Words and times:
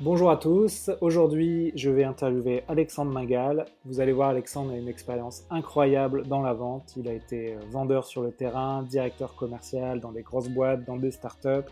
Bonjour 0.00 0.28
à 0.28 0.36
tous, 0.36 0.90
aujourd'hui 1.00 1.70
je 1.76 1.88
vais 1.88 2.02
interviewer 2.02 2.64
Alexandre 2.66 3.12
Magal. 3.12 3.64
Vous 3.84 4.00
allez 4.00 4.10
voir, 4.10 4.30
Alexandre 4.30 4.72
a 4.72 4.76
une 4.76 4.88
expérience 4.88 5.44
incroyable 5.50 6.26
dans 6.26 6.42
la 6.42 6.52
vente. 6.52 6.94
Il 6.96 7.08
a 7.08 7.12
été 7.12 7.54
euh, 7.54 7.60
vendeur 7.70 8.04
sur 8.04 8.20
le 8.20 8.32
terrain, 8.32 8.82
directeur 8.82 9.36
commercial 9.36 10.00
dans 10.00 10.10
des 10.10 10.22
grosses 10.22 10.48
boîtes, 10.48 10.84
dans 10.84 10.96
des 10.96 11.12
startups. 11.12 11.70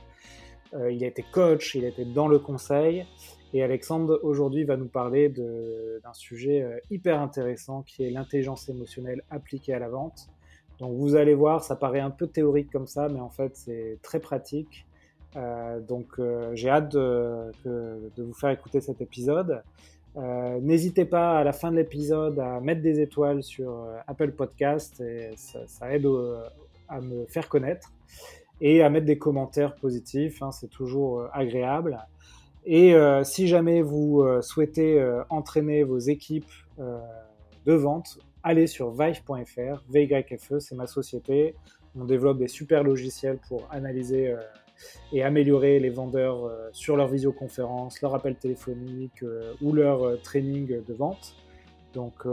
Euh, 0.72 0.93
il 0.93 1.03
a 1.03 1.08
été 1.08 1.24
coach, 1.32 1.74
il 1.74 1.85
a 1.85 1.88
été 1.88 2.04
dans 2.04 2.29
le 2.29 2.39
conseil. 2.39 3.04
Et 3.54 3.64
Alexandre 3.64 4.21
aujourd'hui 4.23 4.62
va 4.62 4.77
nous 4.77 4.89
parler 4.89 5.29
d'un 5.29 6.12
sujet 6.12 6.62
euh, 6.62 6.79
hyper 6.93 7.20
intéressant 7.20 7.82
qui 7.82 8.04
est 8.04 8.11
l'intelligence 8.11 8.68
émotionnelle 8.68 9.25
appliquée 9.30 9.75
à 9.75 9.80
la 9.80 9.89
vente. 9.89 10.29
Donc 10.79 10.96
vous 10.96 11.16
allez 11.16 11.34
voir, 11.34 11.64
ça 11.64 11.75
paraît 11.75 11.98
un 11.98 12.11
peu 12.11 12.29
théorique 12.29 12.70
comme 12.70 12.86
ça, 12.86 13.09
mais 13.09 13.20
en 13.20 13.30
fait 13.30 13.57
c'est 13.57 13.98
très 14.00 14.20
pratique. 14.20 14.86
Euh, 15.37 15.80
donc 15.80 16.19
euh, 16.19 16.51
j'ai 16.55 16.69
hâte 16.69 16.93
de, 16.93 17.51
de, 17.64 18.23
vous 18.23 18.35
faire 18.35 18.50
écouter 18.50 18.81
cet 18.81 19.00
épisode. 19.00 19.63
Euh, 20.17 20.61
N'hésitez 20.61 21.07
pas 21.07 21.39
à 21.39 21.45
la 21.45 21.53
fin 21.53 21.71
de 21.71 21.77
l'épisode 21.77 22.39
à 22.39 22.61
mettre 22.61 22.82
des 22.82 23.00
étoiles 23.00 23.43
sur 23.43 23.71
euh, 23.71 23.96
Apple 24.07 24.32
Podcast 24.32 25.00
et 25.00 25.31
ça, 25.37 25.61
ça 25.67 25.90
aide 25.95 26.07
à 26.89 27.00
me 27.00 27.25
faire 27.26 27.49
connaître 27.49 27.93
et 28.61 28.82
à 28.82 28.90
mettre 28.90 29.07
des 29.07 29.18
commentaires 29.18 29.75
positifs, 29.75 30.43
hein, 30.43 30.53
c'est 30.53 30.68
toujours 30.68 31.26
agréable. 31.32 31.99
Et 32.64 32.95
euh, 32.95 33.25
si 33.25 33.48
jamais 33.48 33.83
vous 33.83 34.25
souhaitez 34.42 35.03
entraîner 35.31 35.83
vos 35.83 35.98
équipes 35.98 36.51
de 36.78 37.73
vente, 37.73 38.19
allez 38.42 38.67
sur 38.67 38.91
vive.fr, 38.91 39.83
VYFE, 39.89 40.59
c'est 40.59 40.75
ma 40.75 40.87
société. 40.87 41.55
On 41.98 42.05
développe 42.05 42.39
des 42.39 42.48
super 42.48 42.84
logiciels 42.84 43.39
pour 43.48 43.67
analyser 43.70 44.34
et 45.12 45.22
améliorer 45.22 45.78
les 45.78 45.91
vendeurs 45.91 46.45
euh, 46.45 46.69
sur 46.72 46.97
leur 46.97 47.09
visioconférence, 47.09 48.00
leur 48.00 48.14
appel 48.14 48.36
téléphonique 48.36 49.23
euh, 49.23 49.55
ou 49.61 49.73
leur 49.73 50.03
euh, 50.03 50.17
training 50.23 50.83
de 50.84 50.95
vente. 50.95 51.37
Donc 51.95 52.25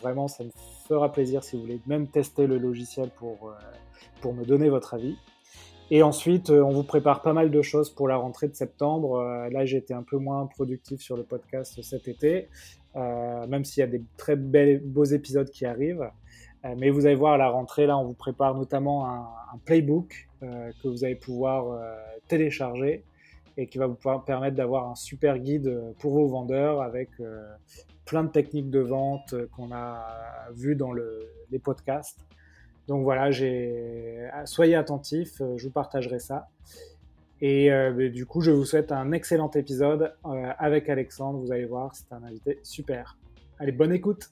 vraiment, 0.00 0.26
ça 0.26 0.42
me 0.42 0.50
fera 0.88 1.12
plaisir 1.12 1.44
si 1.44 1.54
vous 1.54 1.62
voulez 1.62 1.80
même 1.86 2.08
tester 2.08 2.48
le 2.48 2.58
logiciel 2.58 3.08
pour, 3.10 3.54
pour 4.20 4.34
me 4.34 4.44
donner 4.44 4.68
votre 4.68 4.94
avis. 4.94 5.16
Et 5.92 6.02
ensuite, 6.02 6.50
on 6.50 6.70
vous 6.70 6.82
prépare 6.82 7.22
pas 7.22 7.32
mal 7.32 7.52
de 7.52 7.62
choses 7.62 7.88
pour 7.88 8.08
la 8.08 8.16
rentrée 8.16 8.48
de 8.48 8.56
septembre. 8.56 9.22
Là, 9.52 9.64
j'ai 9.64 9.76
été 9.76 9.94
un 9.94 10.02
peu 10.02 10.16
moins 10.16 10.46
productif 10.46 11.00
sur 11.00 11.16
le 11.16 11.22
podcast 11.22 11.80
cet 11.82 12.08
été, 12.08 12.48
même 12.96 13.64
s'il 13.64 13.82
y 13.82 13.84
a 13.84 13.86
des 13.86 14.02
très 14.16 14.34
beaux 14.34 15.04
épisodes 15.04 15.50
qui 15.50 15.64
arrivent. 15.64 16.10
Mais 16.76 16.90
vous 16.90 17.06
allez 17.06 17.14
voir, 17.14 17.34
à 17.34 17.38
la 17.38 17.48
rentrée, 17.48 17.86
là, 17.86 17.96
on 17.96 18.04
vous 18.04 18.14
prépare 18.14 18.54
notamment 18.54 19.06
un, 19.06 19.58
playbook 19.64 20.27
que 20.40 20.88
vous 20.88 21.04
allez 21.04 21.14
pouvoir 21.14 21.70
euh, 21.70 21.94
télécharger 22.28 23.04
et 23.56 23.66
qui 23.66 23.78
va 23.78 23.86
vous 23.86 23.96
permettre 24.24 24.56
d'avoir 24.56 24.88
un 24.88 24.94
super 24.94 25.38
guide 25.38 25.80
pour 25.98 26.12
vos 26.12 26.28
vendeurs 26.28 26.80
avec 26.80 27.10
euh, 27.20 27.44
plein 28.04 28.24
de 28.24 28.30
techniques 28.30 28.70
de 28.70 28.78
vente 28.78 29.34
qu'on 29.56 29.72
a 29.72 30.06
vues 30.54 30.76
dans 30.76 30.92
le, 30.92 31.28
les 31.50 31.58
podcasts. 31.58 32.20
Donc 32.86 33.02
voilà, 33.02 33.30
soyez 34.46 34.74
attentifs, 34.74 35.42
je 35.56 35.66
vous 35.66 35.72
partagerai 35.72 36.20
ça. 36.20 36.48
Et 37.42 37.70
du 38.10 38.24
coup, 38.24 38.40
je 38.40 38.50
vous 38.50 38.64
souhaite 38.64 38.92
un 38.92 39.12
excellent 39.12 39.50
épisode 39.50 40.14
avec 40.58 40.88
Alexandre. 40.88 41.38
Vous 41.38 41.52
allez 41.52 41.66
voir, 41.66 41.94
c'est 41.94 42.10
un 42.14 42.22
invité 42.22 42.60
super. 42.62 43.18
Allez, 43.58 43.72
bonne 43.72 43.92
écoute. 43.92 44.30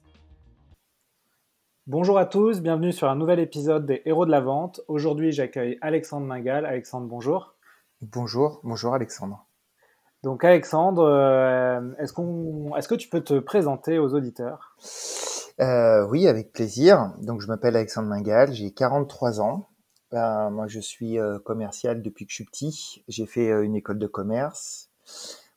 Bonjour 1.87 2.17
à 2.17 2.25
tous, 2.25 2.59
bienvenue 2.59 2.91
sur 2.91 3.07
un 3.07 3.15
nouvel 3.15 3.39
épisode 3.39 3.85
des 3.85 4.01
Héros 4.03 4.25
de 4.25 4.31
la 4.31 4.41
Vente. 4.41 4.81
Aujourd'hui, 4.89 5.31
j'accueille 5.31 5.77
Alexandre 5.79 6.27
Magal. 6.27 6.65
Alexandre, 6.65 7.07
bonjour. 7.07 7.55
Bonjour, 8.01 8.59
bonjour 8.65 8.93
Alexandre. 8.93 9.45
Donc 10.21 10.43
Alexandre, 10.43 11.03
euh, 11.03 11.79
est-ce, 11.97 12.11
qu'on, 12.11 12.75
est-ce 12.75 12.89
que 12.89 12.95
tu 12.95 13.07
peux 13.07 13.21
te 13.21 13.39
présenter 13.39 13.99
aux 13.99 14.13
auditeurs? 14.13 14.75
Euh, 15.61 16.05
Oui, 16.09 16.27
avec 16.27 16.51
plaisir. 16.51 17.13
Donc 17.21 17.39
je 17.39 17.47
m'appelle 17.47 17.77
Alexandre 17.77 18.09
Magal, 18.09 18.51
j'ai 18.51 18.71
43 18.71 19.39
ans. 19.39 19.69
Ben, 20.11 20.49
moi, 20.49 20.67
je 20.67 20.81
suis 20.81 21.17
euh, 21.17 21.39
commercial 21.39 22.01
depuis 22.01 22.25
que 22.25 22.31
je 22.31 22.35
suis 22.35 22.45
petit. 22.45 23.05
J'ai 23.07 23.25
fait 23.25 23.47
une 23.63 23.77
école 23.77 23.97
de 23.97 24.07
commerce. 24.07 24.89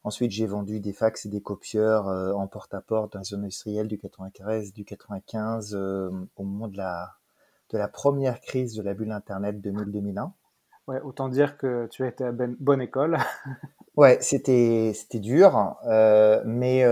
Ensuite, 0.03 0.31
j'ai 0.31 0.47
vendu 0.47 0.81
des 0.81 0.94
fax 0.94 1.27
et 1.27 1.28
des 1.28 1.43
copieurs 1.43 2.09
euh, 2.09 2.33
en 2.33 2.47
porte-à-porte 2.47 3.12
dans 3.12 3.19
la 3.19 3.25
zone 3.25 3.41
industrielle 3.41 3.87
du 3.87 3.99
93, 3.99 4.72
du 4.72 4.84
95, 4.84 5.75
euh, 5.75 6.11
au 6.37 6.43
moment 6.43 6.69
de 6.69 6.78
la, 6.78 7.16
de 7.71 7.77
la 7.77 7.87
première 7.87 8.41
crise 8.41 8.75
de 8.75 8.83
la 8.83 8.94
bulle 8.94 9.12
Internet 9.12 9.56
2000-2001. 9.56 10.33
Ouais, 10.88 11.00
autant 11.03 11.28
dire 11.28 11.59
que 11.59 11.87
tu 11.88 12.03
as 12.03 12.09
été 12.09 12.25
à 12.25 12.33
ben, 12.33 12.56
bonne 12.59 12.81
école. 12.81 13.19
ouais, 13.97 14.16
c'était 14.22 14.93
c'était 14.94 15.21
dur, 15.21 15.77
euh, 15.87 16.43
mais 16.47 16.82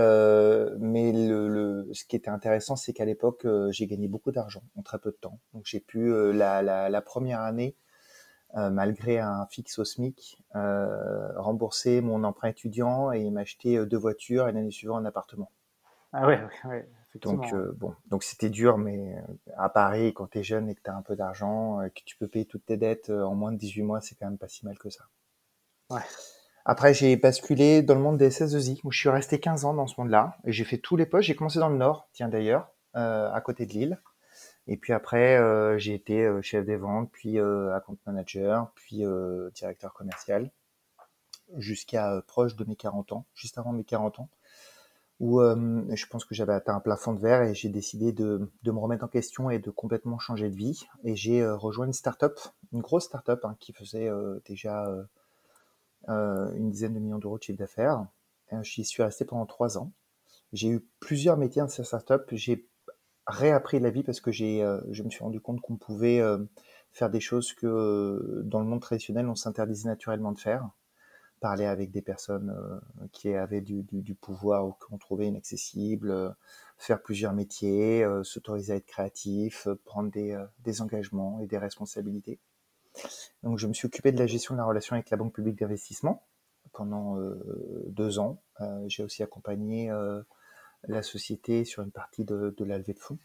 mais 0.79 1.11
le, 1.11 1.47
le, 1.49 1.89
ce 1.93 2.05
qui 2.05 2.15
était 2.15 2.29
intéressant, 2.29 2.75
c'est 2.75 2.93
qu'à 2.93 3.05
l'époque, 3.05 3.45
j'ai 3.71 3.87
gagné 3.87 4.07
beaucoup 4.07 4.31
d'argent 4.31 4.61
en 4.77 4.83
très 4.83 4.99
peu 4.99 5.09
de 5.09 5.17
temps. 5.19 5.39
Donc 5.53 5.63
j'ai 5.65 5.79
pu 5.79 6.31
la, 6.31 6.61
la, 6.61 6.89
la, 6.89 7.01
première 7.01 7.41
année 7.41 7.75
euh, 8.57 8.71
malgré 8.71 9.19
un 9.19 9.45
fixe 9.45 9.77
au 9.77 9.85
SMIC, 9.85 10.41
euh, 10.55 11.39
rembourser 11.39 12.01
mon 12.01 12.23
emprunt 12.23 12.49
étudiant 12.49 13.11
et 13.11 13.29
m'acheter 13.29 13.77
euh, 13.77 13.85
deux 13.85 13.97
voitures 13.97 14.47
et 14.47 14.51
l'année 14.51 14.71
suivante 14.71 15.03
un 15.03 15.05
appartement. 15.05 15.51
Ah 16.13 16.25
ouais, 16.25 16.41
ouais, 16.65 16.89
Donc 17.21 17.53
bon, 17.75 17.93
donc 18.07 18.23
c'était 18.23 18.49
dur, 18.49 18.79
mais 18.79 19.15
à 19.55 19.69
Paris, 19.69 20.11
quand 20.15 20.25
tu 20.31 20.39
es 20.39 20.43
jeune 20.43 20.67
et 20.67 20.73
que 20.73 20.81
tu 20.81 20.89
as 20.89 20.95
un 20.95 21.03
peu 21.03 21.15
d'argent, 21.15 21.87
que 21.95 22.01
tu 22.03 22.17
peux 22.17 22.27
payer 22.27 22.45
toutes 22.45 22.65
tes 22.65 22.77
dettes 22.77 23.11
en 23.11 23.35
moins 23.35 23.51
de 23.51 23.57
18 23.57 23.83
mois, 23.83 24.01
c'est 24.01 24.15
quand 24.15 24.25
même 24.25 24.39
pas 24.39 24.47
si 24.47 24.65
mal 24.65 24.79
que 24.79 24.89
ça. 24.89 25.03
Ouais. 25.91 26.01
Après, 26.65 26.95
j'ai 26.95 27.15
basculé 27.15 27.83
dans 27.83 27.93
le 27.93 28.01
monde 28.01 28.17
des 28.17 28.31
SS2I, 28.31 28.79
où 28.83 28.91
je 28.91 28.97
suis 28.97 29.09
resté 29.09 29.39
15 29.39 29.65
ans 29.65 29.75
dans 29.75 29.85
ce 29.85 30.01
monde-là, 30.01 30.35
et 30.45 30.51
j'ai 30.51 30.63
fait 30.63 30.79
tous 30.79 30.95
les 30.95 31.05
postes. 31.05 31.27
J'ai 31.27 31.35
commencé 31.35 31.59
dans 31.59 31.69
le 31.69 31.77
Nord, 31.77 32.09
tiens 32.13 32.27
d'ailleurs, 32.27 32.71
à 32.95 33.39
côté 33.41 33.67
de 33.67 33.73
Lille. 33.73 34.01
Et 34.71 34.77
puis 34.77 34.93
après, 34.93 35.35
euh, 35.35 35.79
j'ai 35.79 35.95
été 35.95 36.23
euh, 36.23 36.43
chef 36.43 36.63
des 36.63 36.75
ventes, 36.75 37.09
puis 37.11 37.39
euh, 37.39 37.75
account 37.75 37.97
manager, 38.05 38.71
puis 38.75 39.01
directeur 39.55 39.93
commercial, 39.93 40.51
jusqu'à 41.57 42.21
proche 42.27 42.55
de 42.55 42.63
mes 42.65 42.75
40 42.75 43.11
ans, 43.13 43.25
juste 43.33 43.57
avant 43.57 43.73
mes 43.73 43.83
40 43.83 44.19
ans, 44.19 44.29
où 45.19 45.41
je 45.41 46.05
pense 46.05 46.23
que 46.23 46.35
j'avais 46.35 46.53
atteint 46.53 46.75
un 46.75 46.79
plafond 46.79 47.13
de 47.13 47.19
verre 47.19 47.41
et 47.41 47.55
j'ai 47.55 47.67
décidé 47.67 48.13
de, 48.13 48.49
de, 48.63 48.71
me 48.71 48.79
remettre 48.79 49.03
en 49.03 49.09
question 49.09 49.49
et 49.49 49.59
de 49.59 49.69
complètement 49.71 50.19
changer 50.19 50.49
de 50.49 50.55
vie. 50.55 50.85
Et 51.03 51.15
j'ai 51.15 51.45
rejoint 51.45 51.87
une 51.87 51.93
start-up, 51.93 52.39
une 52.71 52.81
grosse 52.81 53.05
start-up 53.05 53.43
hein, 53.43 53.57
qui 53.59 53.73
faisait 53.73 54.09
déjà 54.45 54.87
une 56.07 56.69
dizaine 56.69 56.93
de 56.93 56.99
millions 56.99 57.17
d'euros 57.17 57.39
de 57.39 57.43
chiffre 57.43 57.57
d'affaires. 57.57 58.05
J'y 58.61 58.85
suis 58.85 59.01
resté 59.01 59.25
pendant 59.25 59.47
trois 59.47 59.79
ans. 59.79 59.91
J'ai 60.53 60.69
eu 60.69 60.85
plusieurs 60.99 61.37
métiers 61.37 61.63
dans 61.63 61.67
cette 61.67 61.85
start-up. 61.85 62.29
J'ai 62.31 62.69
réappris 63.29 63.79
la 63.79 63.89
vie 63.89 64.03
parce 64.03 64.19
que 64.19 64.31
j'ai, 64.31 64.63
euh, 64.63 64.81
je 64.91 65.03
me 65.03 65.09
suis 65.09 65.23
rendu 65.23 65.39
compte 65.39 65.61
qu'on 65.61 65.77
pouvait 65.77 66.19
euh, 66.19 66.39
faire 66.91 67.09
des 67.09 67.19
choses 67.19 67.53
que 67.53 67.67
euh, 67.67 68.41
dans 68.43 68.59
le 68.59 68.65
monde 68.65 68.81
traditionnel 68.81 69.27
on 69.27 69.35
s'interdisait 69.35 69.87
naturellement 69.87 70.31
de 70.31 70.39
faire. 70.39 70.69
Parler 71.39 71.65
avec 71.65 71.91
des 71.91 72.01
personnes 72.01 72.53
qui 73.13 73.33
avaient 73.33 73.61
du, 73.61 73.83
du, 73.83 74.13
pouvoir 74.13 74.67
ou 74.67 74.73
qu'on 74.73 74.97
trouvait 74.97 75.27
inaccessibles, 75.27 76.35
faire 76.77 77.01
plusieurs 77.01 77.31
métiers, 77.31 78.05
s'autoriser 78.23 78.73
à 78.73 78.75
être 78.75 78.85
créatif, 78.85 79.69
prendre 79.85 80.11
des, 80.11 80.37
des 80.65 80.81
engagements 80.81 81.39
et 81.39 81.47
des 81.47 81.57
responsabilités. 81.57 82.41
Donc 83.43 83.57
je 83.57 83.67
me 83.67 83.73
suis 83.73 83.85
occupé 83.85 84.11
de 84.11 84.19
la 84.19 84.27
gestion 84.27 84.53
de 84.53 84.59
la 84.59 84.65
relation 84.65 84.95
avec 84.95 85.09
la 85.11 85.15
banque 85.15 85.33
publique 85.33 85.57
d'investissement 85.57 86.27
pendant 86.73 87.15
deux 87.87 88.19
ans. 88.19 88.41
j'ai 88.87 89.03
aussi 89.03 89.23
accompagné 89.23 89.89
la 90.87 91.01
société 91.01 91.65
sur 91.65 91.83
une 91.83 91.91
partie 91.91 92.23
de, 92.25 92.53
de 92.57 92.65
la 92.65 92.77
levée 92.77 92.93
de 92.93 92.99
fonds. 92.99 93.17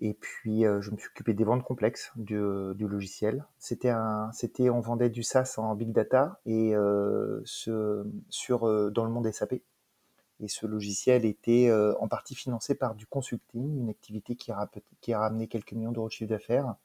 Et 0.00 0.14
puis, 0.14 0.64
euh, 0.64 0.80
je 0.80 0.92
me 0.92 0.96
suis 0.96 1.08
occupé 1.08 1.34
des 1.34 1.42
ventes 1.42 1.64
complexes 1.64 2.12
du, 2.14 2.40
du 2.76 2.86
logiciel. 2.86 3.44
C'était 3.58 3.88
un, 3.88 4.30
c'était, 4.32 4.70
on 4.70 4.80
vendait 4.80 5.10
du 5.10 5.24
SaaS 5.24 5.54
en 5.56 5.74
big 5.74 5.92
data 5.92 6.40
et 6.46 6.76
euh, 6.76 7.40
ce, 7.44 8.06
sur 8.28 8.68
euh, 8.68 8.90
dans 8.90 9.04
le 9.04 9.10
monde 9.10 9.30
SAP. 9.32 9.54
Et 10.40 10.46
ce 10.46 10.66
logiciel 10.66 11.24
était 11.24 11.68
euh, 11.68 11.96
en 11.98 12.06
partie 12.06 12.36
financé 12.36 12.76
par 12.76 12.94
du 12.94 13.06
consulting, 13.06 13.76
une 13.80 13.90
activité 13.90 14.36
qui 14.36 14.52
a, 14.52 14.70
qui 15.00 15.12
a 15.12 15.18
ramené 15.18 15.48
quelques 15.48 15.72
millions 15.72 15.90
d'euros 15.90 16.06
de 16.06 16.12
chiffre 16.12 16.30
d'affaires 16.30 16.76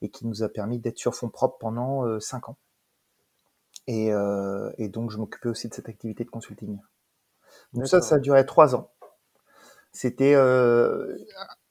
et 0.00 0.08
qui 0.08 0.26
nous 0.26 0.42
a 0.42 0.48
permis 0.48 0.78
d'être 0.78 0.96
sur 0.96 1.14
fonds 1.14 1.28
propres 1.28 1.58
pendant 1.58 2.18
cinq 2.20 2.48
ans. 2.48 2.56
Et, 3.86 4.12
et 4.78 4.88
donc, 4.88 5.10
je 5.10 5.18
m'occupais 5.18 5.50
aussi 5.50 5.68
de 5.68 5.74
cette 5.74 5.90
activité 5.90 6.24
de 6.24 6.30
consulting. 6.30 6.78
Donc 7.74 7.86
ça, 7.86 8.00
ça 8.00 8.14
a 8.14 8.18
duré 8.18 8.46
trois 8.46 8.74
ans. 8.74 8.90
C'était 9.92 10.34
euh, 10.34 11.16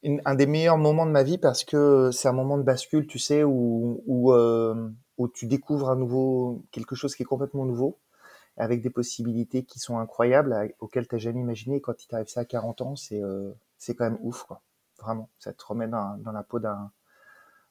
un 0.03 0.35
des 0.35 0.45
meilleurs 0.45 0.77
moments 0.77 1.05
de 1.05 1.11
ma 1.11 1.23
vie 1.23 1.37
parce 1.37 1.63
que 1.63 2.11
c'est 2.11 2.27
un 2.27 2.33
moment 2.33 2.57
de 2.57 2.63
bascule, 2.63 3.07
tu 3.07 3.19
sais, 3.19 3.43
où, 3.43 4.03
où, 4.05 4.33
euh, 4.33 4.89
où 5.17 5.27
tu 5.27 5.45
découvres 5.47 5.89
à 5.89 5.95
nouveau 5.95 6.63
quelque 6.71 6.95
chose 6.95 7.15
qui 7.15 7.23
est 7.23 7.25
complètement 7.25 7.65
nouveau, 7.65 7.99
avec 8.57 8.81
des 8.81 8.89
possibilités 8.89 9.63
qui 9.63 9.79
sont 9.79 9.99
incroyables, 9.99 10.73
auxquelles 10.79 11.07
tu 11.07 11.15
n'as 11.15 11.19
jamais 11.19 11.39
imaginé. 11.39 11.81
quand 11.81 12.03
il 12.03 12.07
t'arrive 12.07 12.27
ça 12.27 12.41
à 12.41 12.45
40 12.45 12.81
ans, 12.81 12.95
c'est 12.95 13.21
euh, 13.21 13.51
quand 13.89 14.05
même 14.05 14.19
ouf, 14.21 14.43
quoi. 14.43 14.61
Vraiment, 14.99 15.29
ça 15.39 15.53
te 15.53 15.63
remet 15.65 15.87
dans, 15.87 16.17
dans 16.17 16.33
la 16.33 16.43
peau 16.43 16.59
d'un 16.59 16.91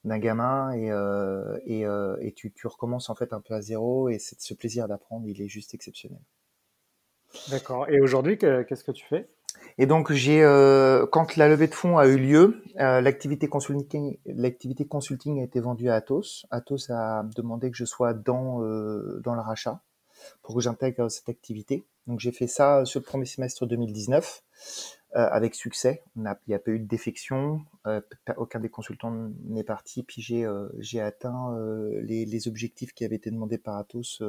d'un 0.05 0.19
gamin 0.19 0.73
et, 0.73 0.91
euh, 0.91 1.59
et, 1.65 1.85
euh, 1.87 2.17
et 2.21 2.33
tu, 2.33 2.53
tu 2.53 2.67
recommences 2.67 3.11
en 3.11 3.15
fait 3.15 3.33
un 3.33 3.41
peu 3.41 3.55
à 3.55 3.61
zéro 3.61 4.09
et 4.09 4.19
ce 4.19 4.55
plaisir 4.55 4.89
d'apprendre, 4.89 5.27
il 5.27 5.41
est 5.41 5.49
juste 5.49 5.75
exceptionnel. 5.75 6.21
D'accord. 7.51 7.89
Et 7.89 8.01
aujourd'hui, 8.01 8.39
qu'est-ce 8.39 8.85
que 8.85 8.93
tu 8.93 9.05
fais? 9.05 9.29
Et 9.81 9.87
donc, 9.87 10.13
j'ai, 10.13 10.43
euh, 10.43 11.07
quand 11.07 11.37
la 11.37 11.49
levée 11.49 11.69
de 11.69 11.75
fonds 11.75 11.99
a 11.99 12.07
eu 12.09 12.19
lieu, 12.19 12.63
euh, 12.81 13.01
l'activité 13.01 13.49
consulting, 13.49 14.19
l'activité 14.27 14.87
consulting 14.87 15.41
a 15.41 15.45
été 15.45 15.61
vendue 15.61 15.89
à 15.89 15.95
Atos. 15.95 16.47
Atos 16.51 16.91
a 16.91 17.23
demandé 17.37 17.71
que 17.71 17.77
je 17.77 17.85
sois 17.85 18.13
dans 18.13 18.63
euh, 18.63 19.21
dans 19.23 19.35
le 19.35 19.41
rachat 19.41 19.81
pour 20.43 20.57
que 20.57 20.61
j'intègre 20.61 21.09
cette 21.09 21.29
activité. 21.29 21.87
Donc, 22.09 22.19
j'ai 22.19 22.33
fait 22.33 22.49
ça 22.49 22.85
sur 22.85 22.99
le 22.99 23.05
premier 23.05 23.27
semestre 23.27 23.67
2019 23.67 24.43
avec 25.15 25.55
succès. 25.55 26.03
Il 26.17 26.23
n'y 26.49 26.55
a 26.55 26.59
pas 26.59 26.71
eu 26.71 26.81
de 26.81 26.87
défection, 26.87 27.63
aucun 28.37 28.61
des 28.61 28.69
consultants 28.69 29.31
n'est 29.45 29.65
parti. 29.65 30.03
Puis 30.03 30.21
j'ai 30.21 30.47
j'ai 30.79 31.01
atteint 31.01 31.57
les, 32.03 32.27
les 32.27 32.49
objectifs 32.49 32.93
qui 32.93 33.05
avaient 33.05 33.17
été 33.17 33.31
demandés 33.31 33.59
par 33.59 33.77
Atos 33.77 34.23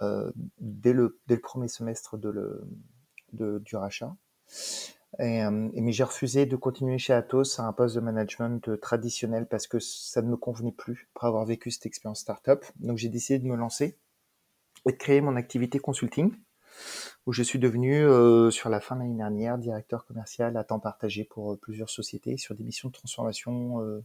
euh, 0.00 0.32
dès, 0.58 0.92
le, 0.92 1.18
dès 1.26 1.34
le 1.34 1.40
premier 1.40 1.68
semestre 1.68 2.16
de 2.16 2.30
le, 2.30 2.64
de, 3.32 3.60
du 3.64 3.76
rachat. 3.76 4.14
Et, 5.18 5.44
euh, 5.44 5.68
mais 5.74 5.92
j'ai 5.92 6.04
refusé 6.04 6.46
de 6.46 6.56
continuer 6.56 6.96
chez 6.98 7.12
Atos 7.12 7.60
à 7.60 7.64
un 7.64 7.72
poste 7.72 7.94
de 7.94 8.00
management 8.00 8.66
euh, 8.68 8.78
traditionnel 8.78 9.46
parce 9.46 9.66
que 9.66 9.78
ça 9.78 10.22
ne 10.22 10.28
me 10.28 10.36
convenait 10.36 10.72
plus 10.72 11.08
après 11.14 11.26
avoir 11.26 11.44
vécu 11.44 11.70
cette 11.70 11.84
expérience 11.84 12.20
startup. 12.20 12.64
Donc 12.76 12.96
j'ai 12.96 13.10
décidé 13.10 13.38
de 13.38 13.46
me 13.46 13.56
lancer 13.56 13.98
et 14.86 14.92
de 14.92 14.96
créer 14.96 15.20
mon 15.20 15.36
activité 15.36 15.78
consulting 15.78 16.34
où 17.26 17.32
je 17.32 17.42
suis 17.42 17.58
devenu 17.58 18.02
euh, 18.02 18.50
sur 18.50 18.70
la 18.70 18.80
fin 18.80 18.96
de 18.96 19.02
l'année 19.02 19.18
dernière 19.18 19.58
directeur 19.58 20.06
commercial 20.06 20.56
à 20.56 20.64
temps 20.64 20.80
partagé 20.80 21.24
pour 21.24 21.58
plusieurs 21.58 21.90
sociétés 21.90 22.38
sur 22.38 22.54
des 22.54 22.64
missions 22.64 22.88
de 22.88 22.94
transformation 22.94 24.02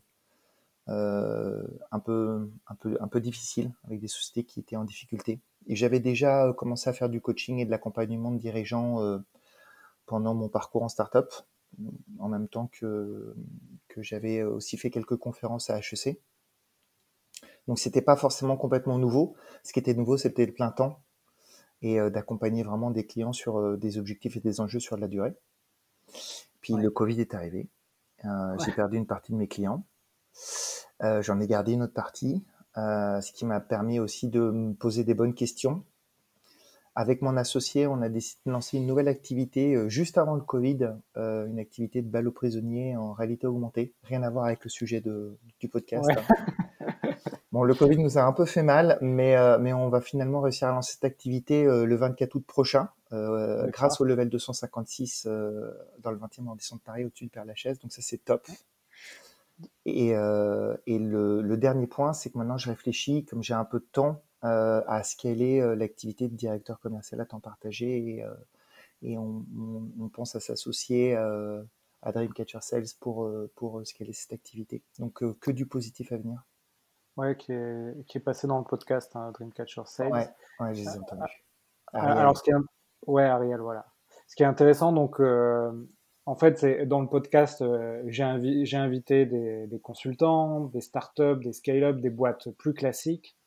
un 0.88 2.00
peu 2.00 2.50
un 2.68 2.76
peu 2.76 2.98
un 3.00 3.08
peu 3.08 3.20
difficiles 3.22 3.72
avec 3.86 4.02
des 4.02 4.08
sociétés 4.08 4.44
qui 4.44 4.60
étaient 4.60 4.76
en 4.76 4.84
difficulté. 4.84 5.40
Et 5.68 5.76
j'avais 5.76 6.00
déjà 6.00 6.48
euh, 6.48 6.54
commencé 6.54 6.90
à 6.90 6.94
faire 6.94 7.10
du 7.10 7.22
coaching 7.22 7.60
et 7.60 7.66
de 7.66 7.72
l'accompagnement 7.72 8.32
de 8.32 8.38
dirigeants 8.38 9.02
euh, 9.02 9.20
pendant 10.06 10.34
mon 10.34 10.50
parcours 10.50 10.84
en 10.84 10.90
startup, 10.90 11.28
en 12.20 12.30
même 12.30 12.48
temps 12.48 12.68
que, 12.68 13.36
que 13.88 14.02
j'avais 14.02 14.44
aussi 14.44 14.78
fait 14.78 14.90
quelques 14.90 15.18
conférences 15.18 15.70
à 15.70 15.80
HEC. 15.80 16.20
Donc 17.68 17.80
c'était 17.80 18.02
pas 18.02 18.16
forcément 18.16 18.56
complètement 18.56 18.98
nouveau. 18.98 19.36
Ce 19.64 19.74
qui 19.74 19.80
était 19.80 19.94
nouveau, 19.94 20.18
c'était 20.18 20.46
le 20.46 20.54
plein 20.54 20.72
temps 20.72 21.02
et 21.82 22.00
euh, 22.00 22.10
d'accompagner 22.10 22.64
vraiment 22.64 22.90
des 22.90 23.06
clients 23.06 23.34
sur 23.34 23.78
des 23.78 23.98
objectifs 23.98 24.38
et 24.38 24.40
des 24.40 24.62
enjeux 24.62 24.80
sur 24.80 24.96
de 24.96 25.02
la 25.02 25.08
durée. 25.08 25.36
Puis 26.62 26.74
le 26.74 26.90
Covid 26.90 27.20
est 27.20 27.34
arrivé. 27.34 27.70
Euh, 28.26 28.58
J'ai 28.66 28.72
perdu 28.72 28.98
une 28.98 29.06
partie 29.06 29.32
de 29.32 29.38
mes 29.38 29.48
clients. 29.48 29.86
Euh, 31.04 31.22
J'en 31.22 31.40
ai 31.40 31.48
gardé 31.48 31.74
une 31.74 31.84
autre 31.84 31.94
partie. 31.94 32.44
Euh, 32.78 33.22
ce 33.22 33.32
qui 33.32 33.46
m'a 33.46 33.60
permis 33.60 34.00
aussi 34.00 34.28
de 34.28 34.40
me 34.40 34.74
poser 34.74 35.04
des 35.04 35.16
bonnes 35.16 35.34
questions. 35.34 35.84
Avec 36.96 37.22
mon 37.22 37.38
associé, 37.38 37.88
on 37.88 38.02
a 38.02 38.10
décidé 38.10 38.42
de 38.46 38.52
lancer 38.52 38.78
une 38.78 38.88
nouvelle 38.88 39.08
activité 39.08 39.76
euh, 39.76 39.88
juste 39.88 40.18
avant 40.18 40.36
le 40.36 40.42
Covid, 40.42 40.94
euh, 41.16 41.46
une 41.48 41.60
activité 41.60 42.02
de 42.02 42.08
ballot 42.08 42.32
prisonnier 42.32 42.96
en 42.96 43.14
réalité 43.14 43.48
augmentée. 43.48 43.94
Rien 44.04 44.24
à 44.24 44.30
voir 44.30 44.46
avec 44.46 44.64
le 44.64 44.70
sujet 44.70 45.02
de, 45.02 45.38
du 45.60 45.70
podcast. 45.70 46.10
bon, 47.52 47.64
le 47.64 47.74
Covid 47.74 47.98
nous 47.98 48.18
a 48.18 48.24
un 48.24 48.34
peu 48.34 48.46
fait 48.46 48.64
mal, 48.64 48.98
mais, 49.02 49.36
mais 49.60 49.74
on 49.74 49.90
va 49.90 50.02
finalement 50.02 50.42
réussir 50.42 50.68
à 50.68 50.72
lancer 50.72 50.94
cette 50.94 51.06
activité 51.06 51.66
le 51.66 51.96
24 51.96 52.34
août 52.36 52.46
prochain, 52.48 52.90
grâce 53.12 54.02
au 54.02 54.04
level 54.04 54.30
256 54.30 55.28
dans 56.00 56.12
le 56.12 56.18
20e 56.18 56.46
arrondissement 56.46 56.78
de 56.78 56.84
Paris, 56.84 57.06
au-dessus 57.06 57.26
de 57.26 57.32
Père-Lachaise. 57.32 57.80
Donc 57.80 57.92
ça, 57.92 58.02
c'est 58.02 58.24
top. 58.24 58.48
Et, 59.86 60.16
euh, 60.16 60.76
et 60.86 61.00
le, 61.00 61.42
le, 61.42 61.58
dernier 61.58 61.88
point, 61.88 62.14
c'est 62.14 62.30
que 62.30 62.38
maintenant 62.38 62.58
je 62.58 62.70
réfléchis, 62.70 63.26
comme 63.26 63.42
j'ai 63.42 63.54
un 63.54 63.66
peu 63.66 63.80
de 63.80 63.88
temps, 63.92 64.22
euh, 64.44 64.84
à 64.88 65.04
scaler 65.04 65.60
euh, 65.60 65.76
l'activité 65.76 66.28
de 66.28 66.36
directeur 66.36 66.80
commercial 66.80 67.20
à 67.22 67.26
temps 67.26 67.40
partagé 67.40 68.18
et, 68.18 68.24
euh, 68.24 68.34
et 69.02 69.18
on, 69.18 69.46
on, 69.58 69.90
on, 70.00 70.10
pense 70.10 70.36
à 70.36 70.40
s'associer 70.40 71.16
euh, 71.16 71.64
à 72.04 72.12
Dreamcatcher 72.12 72.60
Sales 72.62 72.86
pour, 73.00 73.30
pour 73.56 73.86
scaler 73.86 74.14
cette 74.14 74.34
activité. 74.34 74.84
Donc 75.00 75.24
que 75.40 75.52
du 75.52 75.66
positif 75.66 76.12
à 76.12 76.18
venir. 76.18 76.44
Ouais, 77.18 77.36
qui 77.36 77.52
est, 77.52 78.06
qui 78.06 78.20
est 78.20 78.22
passé 78.22 78.46
dans 78.46 78.60
le 78.60 78.64
podcast, 78.64 79.16
hein, 79.16 79.32
Dreamcatcher 79.32 79.82
Sales. 79.86 80.12
Ouais, 80.12 80.30
ouais 80.60 80.76
je 80.76 80.82
les 80.82 80.96
ai 80.96 81.00
entendus. 81.00 81.44
Alors, 81.94 82.38
ce 82.38 82.44
qui 82.44 82.52
est, 82.52 82.56
ouais, 83.08 83.26
Ariel, 83.26 83.60
voilà. 83.60 83.88
Ce 84.28 84.36
qui 84.36 84.44
est 84.44 84.48
intéressant, 84.48 84.92
donc, 84.92 85.20
euh, 85.20 85.72
en 86.28 86.36
fait, 86.36 86.60
c'est 86.60 86.86
dans 86.86 87.00
le 87.00 87.08
podcast, 87.08 87.62
euh, 87.62 88.04
j'ai 88.06 88.24
invi 88.24 88.70
invité 88.76 89.26
des, 89.26 89.80
consultants, 89.82 90.66
des 90.66 90.82
startups, 90.82 91.40
des 91.42 91.54
scale-up, 91.54 92.02
des 92.02 92.10
boîtes 92.10 92.50
plus 92.58 92.74
classiques. 92.74 93.38